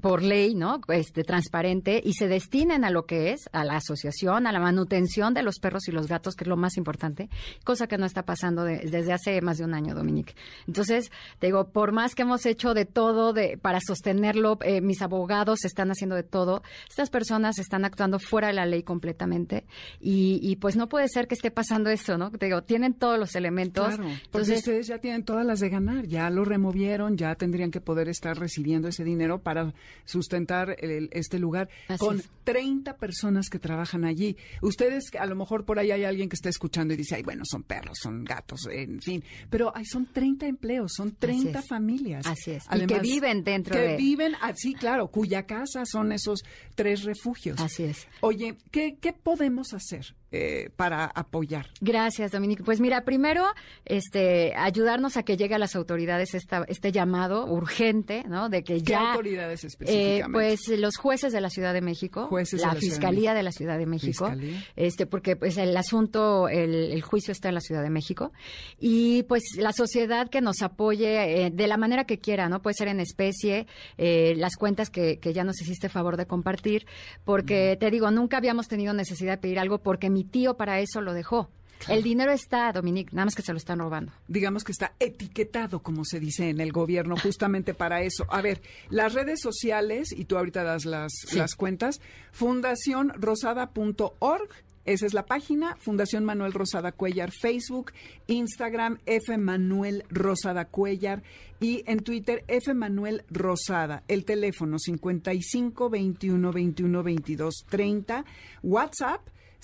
por 0.00 0.22
ley, 0.22 0.54
¿no? 0.54 0.80
Este 0.88 1.22
transparente 1.24 2.00
y 2.02 2.14
se 2.14 2.28
destinen 2.28 2.84
a 2.84 2.90
lo 2.90 3.06
que 3.06 3.32
es, 3.32 3.48
a 3.52 3.64
la 3.64 3.76
asociación, 3.76 4.46
a 4.46 4.52
la 4.52 4.60
manutención 4.60 5.34
de 5.34 5.42
los 5.42 5.58
perros 5.58 5.88
y 5.88 5.92
los 5.92 6.06
gatos, 6.06 6.34
que 6.34 6.44
es 6.44 6.48
lo 6.48 6.56
más 6.56 6.76
importante, 6.76 7.28
cosa 7.64 7.86
que 7.86 7.98
no 7.98 8.06
está 8.06 8.24
pasando 8.24 8.64
desde 8.64 9.12
hace 9.12 9.40
más 9.40 9.58
de 9.58 9.64
un 9.64 9.74
año, 9.74 9.94
Dominique. 9.94 10.34
Entonces, 10.66 11.10
te 11.38 11.46
digo, 11.46 11.68
por 11.68 11.92
más 11.92 12.14
que 12.14 12.22
hemos 12.22 12.46
hecho 12.46 12.74
de 12.74 12.84
todo 12.84 13.32
de, 13.32 13.58
para 13.58 13.80
sostenerlo, 13.80 14.58
eh, 14.62 14.80
mis 14.80 15.02
abogados 15.02 15.64
están 15.64 15.90
haciendo 15.90 16.16
de 16.16 16.22
todo, 16.22 16.62
estas 16.88 17.10
personas 17.10 17.58
están 17.58 17.84
actuando 17.84 18.18
fuera 18.18 18.48
de 18.48 18.54
la 18.54 18.66
ley 18.66 18.82
completamente 18.82 19.64
y, 20.00 20.40
y 20.42 20.56
pues 20.56 20.76
no 20.76 20.88
puede 20.88 21.08
ser 21.08 21.28
que 21.28 21.34
esté 21.34 21.50
pasando 21.50 21.90
eso, 21.90 22.18
¿no? 22.18 22.30
Te 22.30 22.46
digo, 22.46 22.62
tienen 22.62 22.94
todos 22.94 23.18
los 23.18 23.34
elementos. 23.34 23.94
Claro, 23.94 24.10
entonces 24.24 24.58
ustedes 24.58 24.86
ya 24.86 24.98
tienen 24.98 25.24
todas 25.24 25.46
las 25.46 25.60
de 25.60 25.68
ganar, 25.68 26.06
ya 26.06 26.28
lo 26.30 26.44
removieron, 26.44 27.16
ya 27.16 27.34
tendrían 27.34 27.70
que 27.70 27.75
poder 27.80 28.08
estar 28.08 28.38
recibiendo 28.38 28.88
ese 28.88 29.04
dinero 29.04 29.40
para 29.42 29.74
sustentar 30.04 30.76
este 30.80 31.38
lugar 31.38 31.68
con 31.98 32.22
30 32.44 32.96
personas 32.96 33.48
que 33.48 33.58
trabajan 33.58 34.04
allí. 34.04 34.36
Ustedes, 34.62 35.10
a 35.18 35.26
lo 35.26 35.36
mejor 35.36 35.64
por 35.64 35.78
ahí 35.78 35.90
hay 35.90 36.04
alguien 36.04 36.28
que 36.28 36.36
está 36.36 36.48
escuchando 36.48 36.94
y 36.94 36.96
dice, 36.96 37.16
ay, 37.16 37.22
bueno, 37.22 37.42
son 37.44 37.62
perros, 37.62 37.98
son 38.00 38.24
gatos, 38.24 38.68
en 38.70 39.00
fin, 39.00 39.22
pero 39.50 39.72
hay, 39.74 39.84
son 39.84 40.06
30 40.06 40.46
empleos, 40.46 40.92
son 40.94 41.14
30 41.14 41.62
familias. 41.62 42.26
Así 42.26 42.52
es. 42.52 42.64
y 42.74 42.86
que 42.86 43.00
viven 43.00 43.44
dentro 43.44 43.74
que 43.74 43.80
de... 43.80 43.96
viven, 43.96 44.34
así, 44.40 44.74
claro, 44.74 45.08
cuya 45.08 45.46
casa 45.46 45.84
son 45.84 46.12
esos 46.12 46.42
tres 46.74 47.04
refugios. 47.04 47.60
Así 47.60 47.84
es. 47.84 48.06
Oye, 48.20 48.56
¿qué, 48.70 48.98
qué 49.00 49.12
podemos 49.12 49.72
hacer? 49.72 50.14
Eh, 50.32 50.70
para 50.74 51.04
apoyar. 51.04 51.68
Gracias, 51.80 52.32
Dominique. 52.32 52.64
Pues 52.64 52.80
mira, 52.80 53.04
primero, 53.04 53.44
este, 53.84 54.56
ayudarnos 54.56 55.16
a 55.16 55.22
que 55.22 55.36
llegue 55.36 55.54
a 55.54 55.58
las 55.58 55.76
autoridades 55.76 56.34
esta, 56.34 56.64
este 56.66 56.90
llamado 56.90 57.46
urgente, 57.46 58.24
¿no? 58.26 58.48
De 58.48 58.64
que 58.64 58.74
¿Qué 58.74 58.90
ya. 58.90 59.12
autoridades 59.12 59.62
eh, 59.62 59.66
específicamente? 59.68 60.32
pues 60.32 60.80
los 60.80 60.96
jueces 60.96 61.32
de 61.32 61.40
la 61.40 61.48
Ciudad 61.48 61.72
de 61.72 61.80
México, 61.80 62.28
la, 62.30 62.74
Fiscalía 62.74 63.34
de, 63.34 63.44
la 63.44 63.52
Ciudad 63.52 63.78
de 63.78 63.86
México, 63.86 64.32
este, 64.74 65.06
porque 65.06 65.36
pues 65.36 65.58
el 65.58 65.76
asunto, 65.76 66.48
el, 66.48 67.00
juicio 67.02 67.30
está 67.30 67.48
en 67.48 67.54
la 67.54 67.60
Ciudad 67.60 67.84
de 67.84 67.90
México 67.90 68.32
y 68.80 69.22
pues 69.24 69.44
la 69.56 69.72
sociedad 69.72 70.28
que 70.28 70.40
nos 70.40 70.60
apoye 70.60 71.46
eh, 71.46 71.50
de 71.52 71.66
la 71.68 71.76
manera 71.76 72.04
que 72.04 72.18
quiera, 72.18 72.48
¿no? 72.48 72.62
Puede 72.62 72.74
ser 72.74 72.88
en 72.88 72.98
especie, 72.98 73.68
las 73.96 74.56
cuentas 74.56 74.90
que, 74.90 75.20
que 75.20 75.32
ya 75.32 75.44
nos 75.44 75.60
hiciste 75.60 75.88
favor 75.88 76.16
de 76.16 76.26
compartir, 76.26 76.84
porque 77.24 77.76
te 77.78 77.92
digo, 77.92 78.10
nunca 78.10 78.38
habíamos 78.38 78.66
tenido 78.66 78.92
necesidad 78.92 79.34
de 79.34 79.38
pedir 79.38 79.60
algo 79.60 79.78
porque 79.78 80.10
mi 80.16 80.24
tío 80.24 80.56
para 80.56 80.80
eso 80.80 81.02
lo 81.02 81.12
dejó. 81.12 81.50
El 81.88 82.02
dinero 82.02 82.32
está, 82.32 82.72
Dominique, 82.72 83.14
nada 83.14 83.26
más 83.26 83.34
que 83.34 83.42
se 83.42 83.52
lo 83.52 83.58
están 83.58 83.80
robando. 83.80 84.14
Digamos 84.28 84.64
que 84.64 84.72
está 84.72 84.94
etiquetado, 84.98 85.82
como 85.82 86.06
se 86.06 86.18
dice 86.18 86.48
en 86.48 86.62
el 86.62 86.72
gobierno, 86.72 87.18
justamente 87.18 87.74
para 87.74 88.00
eso. 88.00 88.24
A 88.30 88.40
ver, 88.40 88.62
las 88.88 89.12
redes 89.12 89.42
sociales, 89.42 90.08
y 90.16 90.24
tú 90.24 90.38
ahorita 90.38 90.64
das 90.64 90.86
las, 90.86 91.12
las 91.34 91.54
cuentas, 91.54 92.00
fundacionrosada.org, 92.32 94.48
esa 94.86 95.04
es 95.04 95.12
la 95.12 95.26
página, 95.26 95.76
Fundación 95.80 96.24
Manuel 96.24 96.54
Rosada 96.54 96.92
Cuellar, 96.92 97.30
Facebook, 97.30 97.92
Instagram, 98.26 98.96
F 99.04 99.36
Manuel 99.36 100.06
Rosada 100.08 100.64
Cuellar 100.64 101.22
y 101.60 101.84
en 101.86 102.00
Twitter, 102.00 102.42
F 102.48 102.72
Manuel 102.72 103.22
Rosada. 103.28 104.02
El 104.08 104.24
teléfono 104.24 104.78
55 104.78 105.90
21 105.90 106.52
21 106.52 107.02
22 107.02 107.66
30, 107.68 108.24
WhatsApp 108.62 109.20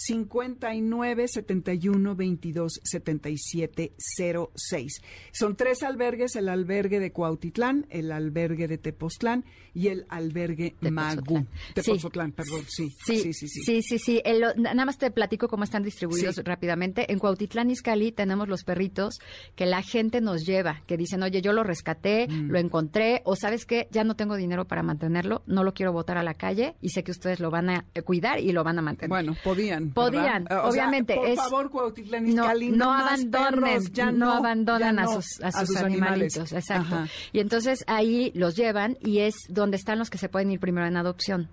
59 0.06 1.28
71 1.28 2.16
22 2.16 2.80
77 2.82 3.92
06. 3.96 5.02
Son 5.32 5.56
tres 5.56 5.82
albergues, 5.82 6.36
el 6.36 6.48
albergue 6.48 7.00
de 7.00 7.12
Cuautitlán, 7.12 7.86
el 7.90 8.12
albergue 8.12 8.68
de 8.68 8.78
Tepoztlán 8.78 9.44
y 9.74 9.88
el 9.88 10.06
albergue 10.08 10.74
Magú. 10.80 11.46
Tepoztlán, 11.74 12.32
perdón, 12.32 12.64
sí. 12.68 12.94
Sí, 13.04 13.32
sí, 13.32 13.48
sí. 13.48 13.82
Sí, 13.82 13.98
sí, 13.98 14.22
nada 14.56 14.84
más 14.84 14.98
te 14.98 15.10
platico 15.10 15.48
cómo 15.48 15.64
están 15.64 15.82
distribuidos 15.82 16.36
rápidamente. 16.44 17.10
En 17.12 17.18
Cuautitlán, 17.18 17.70
Izcalli, 17.70 18.12
tenemos 18.12 18.48
los 18.48 18.64
perritos 18.64 19.18
que 19.54 19.66
la 19.66 19.82
gente 19.82 20.20
nos 20.20 20.44
lleva, 20.44 20.82
que 20.86 20.96
dicen, 20.96 21.22
oye, 21.22 21.40
yo 21.42 21.52
lo 21.52 21.62
rescaté, 21.62 22.26
mm. 22.28 22.50
lo 22.50 22.58
encontré, 22.58 23.22
o 23.24 23.36
sabes 23.36 23.66
qué, 23.66 23.88
ya 23.90 24.04
no 24.04 24.16
tengo 24.16 24.36
dinero 24.36 24.66
para 24.66 24.82
mantenerlo, 24.82 25.42
no 25.46 25.64
lo 25.64 25.74
quiero 25.74 25.92
botar 25.92 26.18
a 26.18 26.22
la 26.22 26.34
calle 26.34 26.74
y 26.80 26.90
sé 26.90 27.04
que 27.04 27.10
ustedes 27.10 27.40
lo 27.40 27.50
van 27.50 27.70
a 27.70 27.84
cuidar 28.04 28.40
y 28.40 28.52
lo 28.52 28.64
van 28.64 28.78
a 28.78 28.82
mantener. 28.82 29.08
Bueno, 29.08 29.36
podían. 29.42 29.91
Podían, 29.94 30.46
obviamente. 30.50 31.14
por 31.14 31.34
favor, 31.36 31.70
Cuautitlán 31.70 32.34
no, 32.34 32.48
no, 32.72 32.92
abandonen, 32.92 33.82
ya 33.92 34.10
no, 34.10 34.32
abandonan 34.32 34.98
a 34.98 35.06
sus, 35.06 35.40
a 35.42 35.52
sus, 35.52 35.76
animalitos, 35.76 36.52
exacto. 36.52 37.04
Y 37.32 37.40
entonces 37.40 37.84
ahí 37.86 38.32
los 38.34 38.56
llevan 38.56 38.96
y 39.00 39.20
es 39.20 39.34
donde 39.48 39.76
están 39.76 39.98
los 39.98 40.10
que 40.10 40.18
se 40.18 40.28
pueden 40.28 40.50
ir 40.50 40.60
primero 40.60 40.86
en 40.86 40.96
adopción. 40.96 41.48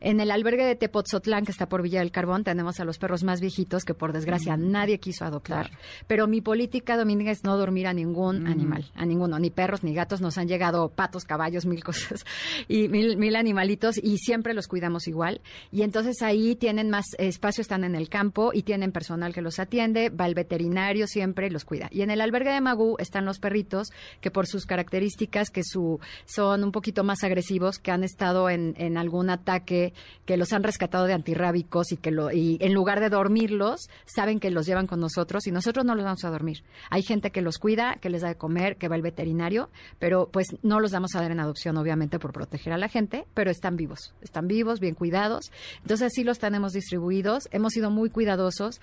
En 0.00 0.20
el 0.20 0.30
albergue 0.30 0.64
de 0.64 0.76
Tepotzotlán, 0.76 1.44
que 1.44 1.52
está 1.52 1.68
por 1.68 1.82
Villa 1.82 2.00
del 2.00 2.10
Carbón, 2.10 2.44
tenemos 2.44 2.80
a 2.80 2.84
los 2.84 2.98
perros 2.98 3.24
más 3.24 3.40
viejitos 3.40 3.84
que 3.84 3.94
por 3.94 4.12
desgracia 4.12 4.56
mm. 4.56 4.70
nadie 4.70 4.98
quiso 4.98 5.24
adoptar. 5.24 5.70
Pero 6.06 6.26
mi 6.26 6.40
política, 6.40 6.96
Domínguez, 6.96 7.38
es 7.38 7.44
no 7.44 7.56
dormir 7.56 7.86
a 7.86 7.92
ningún 7.92 8.44
mm. 8.44 8.46
animal, 8.46 8.84
a 8.94 9.06
ninguno, 9.06 9.38
ni 9.38 9.50
perros 9.50 9.82
ni 9.82 9.94
gatos. 9.94 10.20
Nos 10.20 10.38
han 10.38 10.48
llegado 10.48 10.88
patos, 10.90 11.24
caballos, 11.24 11.66
mil 11.66 11.82
cosas 11.82 12.24
y 12.68 12.88
mil, 12.88 13.16
mil 13.16 13.36
animalitos 13.36 13.98
y 13.98 14.18
siempre 14.18 14.54
los 14.54 14.68
cuidamos 14.68 15.08
igual. 15.08 15.40
Y 15.72 15.82
entonces 15.82 16.22
ahí 16.22 16.54
tienen 16.54 16.90
más 16.90 17.06
espacio, 17.18 17.62
están 17.74 17.84
en 17.84 17.96
el 17.96 18.08
campo 18.08 18.52
y 18.54 18.62
tienen 18.62 18.92
personal 18.92 19.34
que 19.34 19.42
los 19.42 19.58
atiende, 19.58 20.08
va 20.08 20.26
el 20.26 20.34
veterinario 20.34 21.08
siempre 21.08 21.48
y 21.48 21.50
los 21.50 21.64
cuida. 21.64 21.88
Y 21.90 22.02
en 22.02 22.10
el 22.10 22.20
albergue 22.20 22.52
de 22.52 22.60
Magú 22.60 22.94
están 23.00 23.24
los 23.24 23.40
perritos 23.40 23.88
que 24.20 24.30
por 24.30 24.46
sus 24.46 24.64
características 24.64 25.50
que 25.50 25.62
su 25.64 25.98
son 26.24 26.62
un 26.62 26.70
poquito 26.70 27.02
más 27.02 27.24
agresivos, 27.24 27.80
que 27.80 27.90
han 27.90 28.04
estado 28.04 28.48
en, 28.48 28.96
algún 28.96 29.28
ataque, 29.28 29.92
que 30.24 30.36
los 30.36 30.52
han 30.52 30.62
rescatado 30.62 31.06
de 31.06 31.14
antirrábicos 31.14 31.90
y 31.90 31.96
que 31.96 32.12
lo 32.12 32.30
y 32.30 32.58
en 32.60 32.74
lugar 32.74 33.00
de 33.00 33.08
dormirlos, 33.08 33.88
saben 34.06 34.38
que 34.38 34.52
los 34.52 34.66
llevan 34.66 34.86
con 34.86 35.00
nosotros 35.00 35.48
y 35.48 35.50
nosotros 35.50 35.84
no 35.84 35.96
los 35.96 36.04
vamos 36.04 36.24
a 36.24 36.30
dormir. 36.30 36.62
Hay 36.90 37.02
gente 37.02 37.32
que 37.32 37.42
los 37.42 37.58
cuida, 37.58 37.96
que 38.00 38.08
les 38.08 38.22
da 38.22 38.28
de 38.28 38.36
comer, 38.36 38.76
que 38.76 38.86
va 38.86 38.94
el 38.94 39.02
veterinario, 39.02 39.68
pero 39.98 40.28
pues 40.30 40.46
no 40.62 40.78
los 40.78 40.92
vamos 40.92 41.16
a 41.16 41.20
dar 41.20 41.32
en 41.32 41.40
adopción 41.40 41.76
obviamente 41.76 42.20
por 42.20 42.32
proteger 42.32 42.72
a 42.72 42.78
la 42.78 42.88
gente, 42.88 43.26
pero 43.34 43.50
están 43.50 43.76
vivos, 43.76 44.14
están 44.20 44.46
vivos, 44.46 44.78
bien 44.78 44.94
cuidados. 44.94 45.50
Entonces 45.82 46.12
sí 46.14 46.22
los 46.22 46.38
tenemos 46.38 46.72
distribuidos. 46.72 47.48
Hemos 47.50 47.63
hemos 47.64 47.72
sido 47.72 47.90
muy 47.90 48.10
cuidadosos 48.10 48.80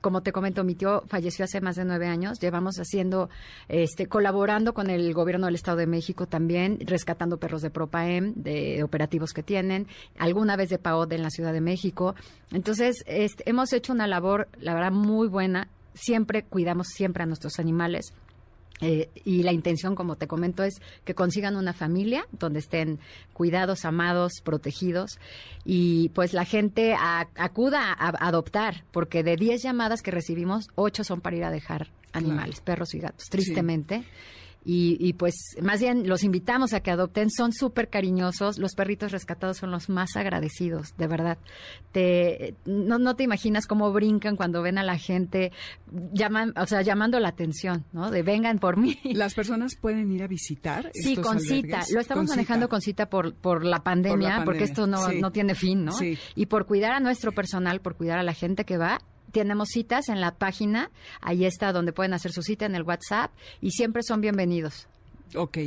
como 0.00 0.22
te 0.22 0.32
comento, 0.32 0.64
mi 0.64 0.74
tío 0.74 1.02
falleció 1.06 1.46
hace 1.46 1.62
más 1.62 1.76
de 1.76 1.86
nueve 1.86 2.06
años. 2.08 2.38
Llevamos 2.38 2.76
haciendo, 2.76 3.30
este, 3.68 4.06
colaborando 4.06 4.74
con 4.74 4.90
el 4.90 5.14
gobierno 5.14 5.46
del 5.46 5.54
Estado 5.54 5.78
de 5.78 5.86
México 5.86 6.26
también, 6.26 6.76
rescatando 6.84 7.38
perros 7.38 7.62
de 7.62 7.70
Propaem, 7.70 8.34
de 8.34 8.82
operativos 8.82 9.32
que 9.32 9.42
tienen, 9.42 9.86
alguna 10.18 10.56
vez 10.56 10.68
de 10.68 10.78
PAOD 10.78 11.14
en 11.14 11.22
la 11.22 11.30
Ciudad 11.30 11.54
de 11.54 11.62
México. 11.62 12.14
Entonces, 12.52 13.02
este, 13.06 13.48
hemos 13.48 13.72
hecho 13.72 13.94
una 13.94 14.06
labor, 14.06 14.48
la 14.60 14.74
verdad, 14.74 14.92
muy 14.92 15.26
buena. 15.26 15.68
Siempre 15.94 16.42
cuidamos 16.42 16.88
siempre 16.88 17.22
a 17.22 17.26
nuestros 17.26 17.58
animales. 17.58 18.12
Eh, 18.80 19.08
y 19.24 19.42
la 19.44 19.52
intención, 19.52 19.94
como 19.94 20.16
te 20.16 20.26
comento, 20.26 20.64
es 20.64 20.80
que 21.04 21.14
consigan 21.14 21.56
una 21.56 21.72
familia 21.72 22.26
donde 22.32 22.58
estén 22.58 22.98
cuidados, 23.32 23.84
amados, 23.84 24.32
protegidos. 24.42 25.18
Y 25.64 26.08
pues 26.10 26.32
la 26.32 26.44
gente 26.44 26.96
acuda 27.36 27.92
a, 27.92 28.08
adoptar, 28.26 28.84
porque 28.90 29.22
de 29.22 29.36
10 29.36 29.62
llamadas 29.62 30.02
que 30.02 30.10
recibimos, 30.10 30.68
8 30.74 31.04
son 31.04 31.20
para 31.20 31.36
ir 31.36 31.44
a 31.44 31.50
dejar 31.50 31.88
animales, 32.12 32.60
perros 32.60 32.94
y 32.94 32.98
gatos, 32.98 33.28
tristemente. 33.28 34.04
Y, 34.66 35.12
pues 35.14 35.34
más 35.60 35.80
bien 35.80 36.08
los 36.08 36.24
invitamos 36.24 36.72
a 36.72 36.80
que 36.80 36.90
adopten, 36.90 37.30
son 37.30 37.52
súper 37.52 37.90
cariñosos, 37.90 38.58
los 38.58 38.74
perritos 38.74 39.12
rescatados 39.12 39.58
son 39.58 39.70
los 39.70 39.90
más 39.90 40.16
agradecidos, 40.16 40.96
de 40.96 41.06
verdad. 41.06 41.38
Te, 41.92 42.54
no, 42.64 42.98
no 42.98 43.14
te 43.14 43.24
imaginas 43.24 43.66
cómo 43.66 43.92
brincan 43.92 44.36
cuando 44.36 44.62
ven 44.62 44.78
a 44.78 44.82
la 44.82 44.96
gente, 44.96 45.52
llaman, 46.12 46.54
o 46.56 46.66
sea, 46.66 46.80
llamando 46.80 47.20
la 47.20 47.28
atención, 47.28 47.84
¿no? 47.92 48.10
De 48.10 48.22
vengan 48.22 48.58
por 48.58 48.78
mí. 48.78 48.98
¿Las 49.04 49.34
personas 49.34 49.76
pueden 49.76 50.10
ir 50.10 50.22
a 50.22 50.28
visitar? 50.28 50.90
Sí, 50.94 51.16
con 51.16 51.40
cita. 51.40 51.82
Lo 51.92 52.00
estamos 52.00 52.28
manejando 52.28 52.68
con 52.70 52.80
cita 52.80 53.10
por, 53.10 53.34
por, 53.34 53.64
la 53.64 53.82
pandemia, 53.82 54.42
porque 54.44 54.64
esto 54.64 54.86
no, 54.86 55.12
no 55.12 55.30
tiene 55.30 55.54
fin, 55.54 55.84
¿no? 55.84 55.92
Y 56.34 56.46
por 56.46 56.66
cuidar 56.66 56.92
a 56.92 57.00
nuestro 57.00 57.32
personal, 57.32 57.80
por 57.80 57.96
cuidar 57.96 58.18
a 58.18 58.22
la 58.22 58.32
gente 58.32 58.64
que 58.64 58.78
va, 58.78 59.00
tenemos 59.34 59.68
citas 59.70 60.08
en 60.08 60.20
la 60.20 60.36
página, 60.36 60.90
ahí 61.20 61.44
está 61.44 61.72
donde 61.72 61.92
pueden 61.92 62.14
hacer 62.14 62.32
su 62.32 62.42
cita 62.42 62.64
en 62.64 62.76
el 62.76 62.84
WhatsApp 62.84 63.32
y 63.60 63.72
siempre 63.72 64.02
son 64.02 64.20
bienvenidos. 64.20 64.86
Ok. 65.34 65.58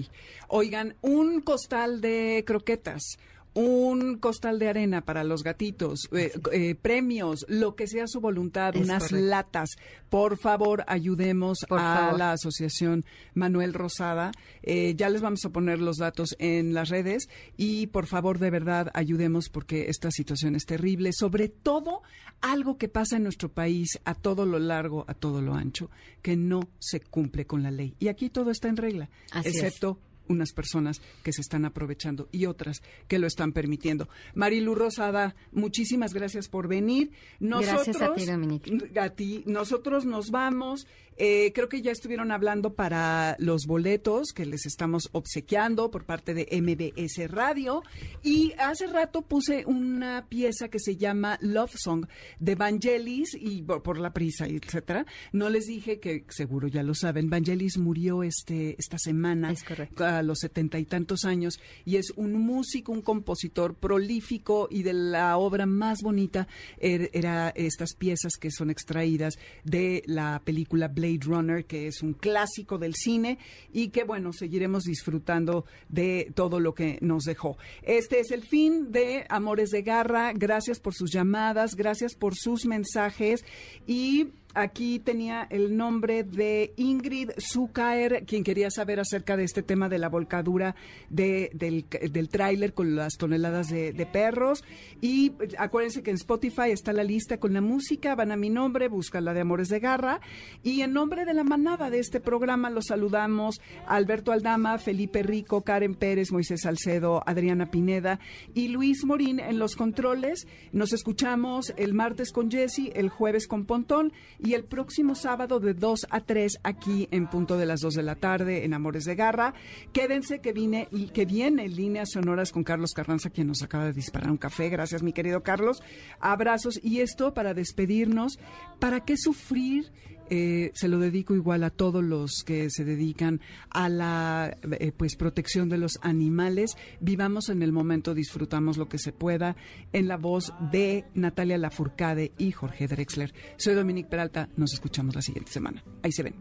Oigan, 0.47 0.95
un 1.01 1.41
costal 1.41 1.99
de 1.99 2.43
croquetas 2.47 3.17
un 3.57 4.17
costal 4.17 4.59
de 4.59 4.69
arena 4.69 5.01
para 5.01 5.23
los 5.23 5.41
gatitos, 5.41 6.09
eh, 6.11 6.31
eh, 6.51 6.75
premios, 6.75 7.43
lo 7.49 7.75
que 7.75 7.87
sea 7.87 8.05
su 8.05 8.21
voluntad, 8.21 8.75
unas 8.75 9.11
latas. 9.11 9.71
Por 10.09 10.37
favor, 10.37 10.83
ayudemos 10.85 11.65
a 11.71 12.13
la 12.15 12.33
Asociación 12.33 13.03
Manuel 13.33 13.73
Rosada. 13.73 14.31
Eh, 14.61 14.93
ya 14.95 15.09
les 15.09 15.23
vamos 15.23 15.43
a 15.43 15.49
poner 15.49 15.79
los 15.79 15.97
datos 15.97 16.35
en 16.37 16.75
las 16.75 16.89
redes 16.89 17.29
y 17.57 17.87
por 17.87 18.05
favor, 18.05 18.37
de 18.37 18.51
verdad, 18.51 18.91
ayudemos 18.93 19.49
porque 19.49 19.89
esta 19.89 20.11
situación 20.11 20.55
es 20.55 20.67
terrible. 20.67 21.09
Sobre 21.11 21.49
todo, 21.49 22.03
algo 22.41 22.77
que 22.77 22.89
pasa 22.89 23.17
en 23.17 23.23
nuestro 23.23 23.49
país 23.49 23.97
a 24.05 24.13
todo 24.13 24.45
lo 24.45 24.59
largo, 24.59 25.03
a 25.07 25.15
todo 25.15 25.41
lo 25.41 25.55
ancho, 25.55 25.89
que 26.21 26.35
no 26.35 26.69
se 26.77 26.99
cumple 26.99 27.47
con 27.47 27.63
la 27.63 27.71
ley. 27.71 27.95
Y 27.97 28.09
aquí 28.09 28.29
todo 28.29 28.51
está 28.51 28.67
en 28.67 28.77
regla, 28.77 29.09
excepto 29.33 29.97
unas 30.29 30.51
personas 30.53 31.01
que 31.23 31.33
se 31.33 31.41
están 31.41 31.65
aprovechando 31.65 32.29
y 32.31 32.45
otras 32.45 32.81
que 33.07 33.19
lo 33.19 33.27
están 33.27 33.51
permitiendo. 33.51 34.07
Marilu 34.35 34.75
Rosada, 34.75 35.35
muchísimas 35.51 36.13
gracias 36.13 36.47
por 36.47 36.67
venir. 36.67 37.11
Nosotros, 37.39 37.85
gracias 37.85 38.01
a 38.01 38.13
ti, 38.13 38.25
Dominique. 38.25 38.99
A 38.99 39.09
ti, 39.09 39.43
nosotros 39.45 40.05
nos 40.05 40.31
vamos. 40.31 40.87
Eh, 41.19 41.51
creo 41.55 41.67
que 41.67 41.81
ya 41.81 41.91
estuvieron 41.91 42.31
hablando 42.31 42.75
para 42.75 43.35
los 43.39 43.65
boletos 43.65 44.27
que 44.35 44.45
les 44.45 44.67
estamos 44.67 45.09
obsequiando 45.13 45.89
por 45.89 46.05
parte 46.05 46.35
de 46.35 46.47
MBS 46.61 47.31
Radio. 47.31 47.81
Y 48.21 48.53
hace 48.59 48.85
rato 48.85 49.23
puse 49.23 49.65
una 49.65 50.27
pieza 50.29 50.69
que 50.69 50.79
se 50.79 50.95
llama 50.95 51.39
Love 51.41 51.75
Song 51.75 52.05
de 52.39 52.53
Vangelis 52.53 53.35
y 53.39 53.63
por, 53.63 53.97
la 53.97 54.13
prisa, 54.13 54.45
etcétera. 54.45 55.05
No 55.31 55.49
les 55.49 55.65
dije 55.65 55.99
que 55.99 56.25
seguro 56.29 56.67
ya 56.67 56.83
lo 56.83 56.93
saben. 56.93 57.29
Vangelis 57.29 57.79
murió 57.79 58.21
este 58.21 58.75
esta 58.77 58.99
semana 58.99 59.53
a 59.97 60.21
los 60.21 60.39
setenta 60.39 60.77
y 60.77 60.85
tantos 60.85 61.25
años 61.25 61.59
y 61.83 61.95
es 61.95 62.11
un 62.15 62.33
músico, 62.33 62.91
un 62.91 63.01
compositor 63.01 63.73
prolífico 63.75 64.67
y 64.69 64.83
de 64.83 64.93
la 64.93 65.37
obra 65.37 65.65
más 65.65 65.99
bonita 66.03 66.47
er, 66.77 67.09
era 67.13 67.49
estas 67.49 67.95
piezas 67.95 68.33
que 68.39 68.51
son 68.51 68.69
extraídas 68.69 69.39
de 69.63 70.03
la 70.05 70.41
película 70.45 70.87
Blade 70.87 71.06
Runner, 71.15 71.65
que 71.65 71.87
es 71.87 72.01
un 72.01 72.13
clásico 72.13 72.77
del 72.77 72.93
cine 72.95 73.37
y 73.71 73.89
que, 73.89 74.03
bueno, 74.03 74.33
seguiremos 74.33 74.83
disfrutando 74.83 75.65
de 75.87 76.31
todo 76.35 76.59
lo 76.59 76.73
que 76.73 76.97
nos 77.01 77.23
dejó. 77.23 77.57
Este 77.83 78.19
es 78.19 78.31
el 78.31 78.43
fin 78.43 78.91
de 78.91 79.25
Amores 79.29 79.69
de 79.69 79.81
Garra. 79.81 80.33
Gracias 80.33 80.79
por 80.79 80.93
sus 80.93 81.11
llamadas, 81.11 81.75
gracias 81.75 82.15
por 82.15 82.35
sus 82.35 82.65
mensajes 82.65 83.45
y 83.85 84.27
aquí 84.57 84.99
tenía 84.99 85.47
el 85.49 85.77
nombre 85.77 86.23
de 86.23 86.73
Ingrid 86.77 87.31
Zucaer, 87.39 88.25
quien 88.25 88.43
quería 88.43 88.71
saber 88.71 88.99
acerca 88.99 89.37
de 89.37 89.43
este 89.43 89.61
tema 89.61 89.87
de 89.87 89.99
la 89.99 90.09
volcadura 90.09 90.75
del, 91.09 91.85
tráiler 92.29 92.73
con 92.73 92.95
las 92.95 93.13
toneladas 93.17 93.69
de, 93.69 94.07
perros. 94.11 94.63
Y 95.01 95.33
acuérdense 95.57 96.01
que 96.01 96.11
en 96.11 96.15
Spotify 96.15 96.71
está 96.71 96.93
la 96.93 97.03
lista 97.03 97.39
con 97.39 97.53
la 97.53 97.61
música, 97.61 98.15
van 98.15 98.31
a 98.31 98.37
mi 98.37 98.49
nombre, 98.49 98.87
buscan 98.87 99.25
la 99.25 99.33
de 99.33 99.41
Amores 99.41 99.67
de 99.69 99.79
Garra. 99.79 100.21
Y 100.63 100.81
en 100.81 100.93
nombre 100.93 101.25
de 101.25 101.33
la 101.33 101.43
manada 101.43 101.89
de 101.89 101.99
este 101.99 102.19
programa 102.19 102.69
los 102.69 102.85
saludamos 102.85 103.61
Alberto 103.85 104.31
Aldama, 104.31 104.77
Felipe 104.79 105.23
Rico, 105.23 105.61
Karen 105.61 105.93
Pérez, 105.93 106.31
Moisés 106.31 106.61
Salcedo, 106.61 107.21
Adriana 107.25 107.69
Pineda 107.69 108.19
y 108.53 108.69
Luis 108.69 109.05
Morín 109.05 109.39
en 109.39 109.59
los 109.59 109.75
controles. 109.75 110.47
Nos 110.71 110.93
escuchamos 110.93 111.73
el 111.77 111.93
martes 111.93 112.31
con 112.31 112.49
Jesse, 112.49 112.91
el 112.95 113.09
jueves 113.09 113.47
con 113.47 113.65
Pontón 113.65 114.13
y 114.47 114.53
el 114.53 114.63
próximo 114.63 115.13
sábado 115.13 115.59
de 115.59 115.73
2 115.73 116.07
a 116.09 116.21
3 116.21 116.59
aquí 116.63 117.09
en 117.11 117.27
punto 117.27 117.57
de 117.57 117.65
las 117.65 117.81
2 117.81 117.95
de 117.95 118.03
la 118.03 118.15
tarde 118.15 118.63
en 118.63 118.73
Amores 118.73 119.03
de 119.03 119.13
Garra. 119.13 119.53
Quédense 119.91 120.39
que 120.39 120.53
viene 120.53 120.87
que 121.13 121.25
viene 121.25 121.67
líneas 121.67 122.11
sonoras 122.13 122.53
con 122.53 122.63
Carlos 122.63 122.93
Carranza 122.93 123.29
quien 123.29 123.47
nos 123.47 123.61
acaba 123.61 123.83
de 123.83 123.91
disparar 123.91 124.31
un 124.31 124.37
café. 124.37 124.69
Gracias 124.69 125.03
mi 125.03 125.11
querido 125.11 125.43
Carlos. 125.43 125.83
Abrazos 126.21 126.79
y 126.81 127.01
esto 127.01 127.33
para 127.33 127.53
despedirnos. 127.53 128.39
¿Para 128.79 129.03
qué 129.03 129.17
sufrir? 129.17 129.91
Eh, 130.29 130.71
se 130.73 130.87
lo 130.87 130.99
dedico 130.99 131.35
igual 131.35 131.63
a 131.63 131.69
todos 131.69 132.03
los 132.03 132.43
que 132.45 132.69
se 132.69 132.83
dedican 132.83 133.41
a 133.69 133.89
la 133.89 134.57
eh, 134.79 134.91
pues 134.95 135.15
protección 135.15 135.69
de 135.69 135.77
los 135.77 135.99
animales. 136.01 136.77
Vivamos 136.99 137.49
en 137.49 137.63
el 137.63 137.71
momento, 137.71 138.13
disfrutamos 138.13 138.77
lo 138.77 138.89
que 138.89 138.97
se 138.97 139.11
pueda. 139.11 139.55
En 139.93 140.07
la 140.07 140.17
voz 140.17 140.53
de 140.71 141.05
Natalia 141.13 141.57
Lafourcade 141.57 142.31
y 142.37 142.51
Jorge 142.51 142.87
Drexler. 142.87 143.33
Soy 143.57 143.75
Dominique 143.75 144.09
Peralta. 144.09 144.49
Nos 144.57 144.73
escuchamos 144.73 145.15
la 145.15 145.21
siguiente 145.21 145.51
semana. 145.51 145.83
Ahí 146.03 146.11
se 146.11 146.23
ven. 146.23 146.35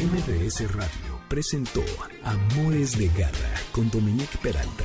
MBS 0.00 0.72
Radio 0.72 1.20
presentó 1.28 1.82
Amores 2.24 2.98
de 2.98 3.08
Garra 3.08 3.54
con 3.72 3.90
Dominique 3.90 4.38
Peralta. 4.42 4.84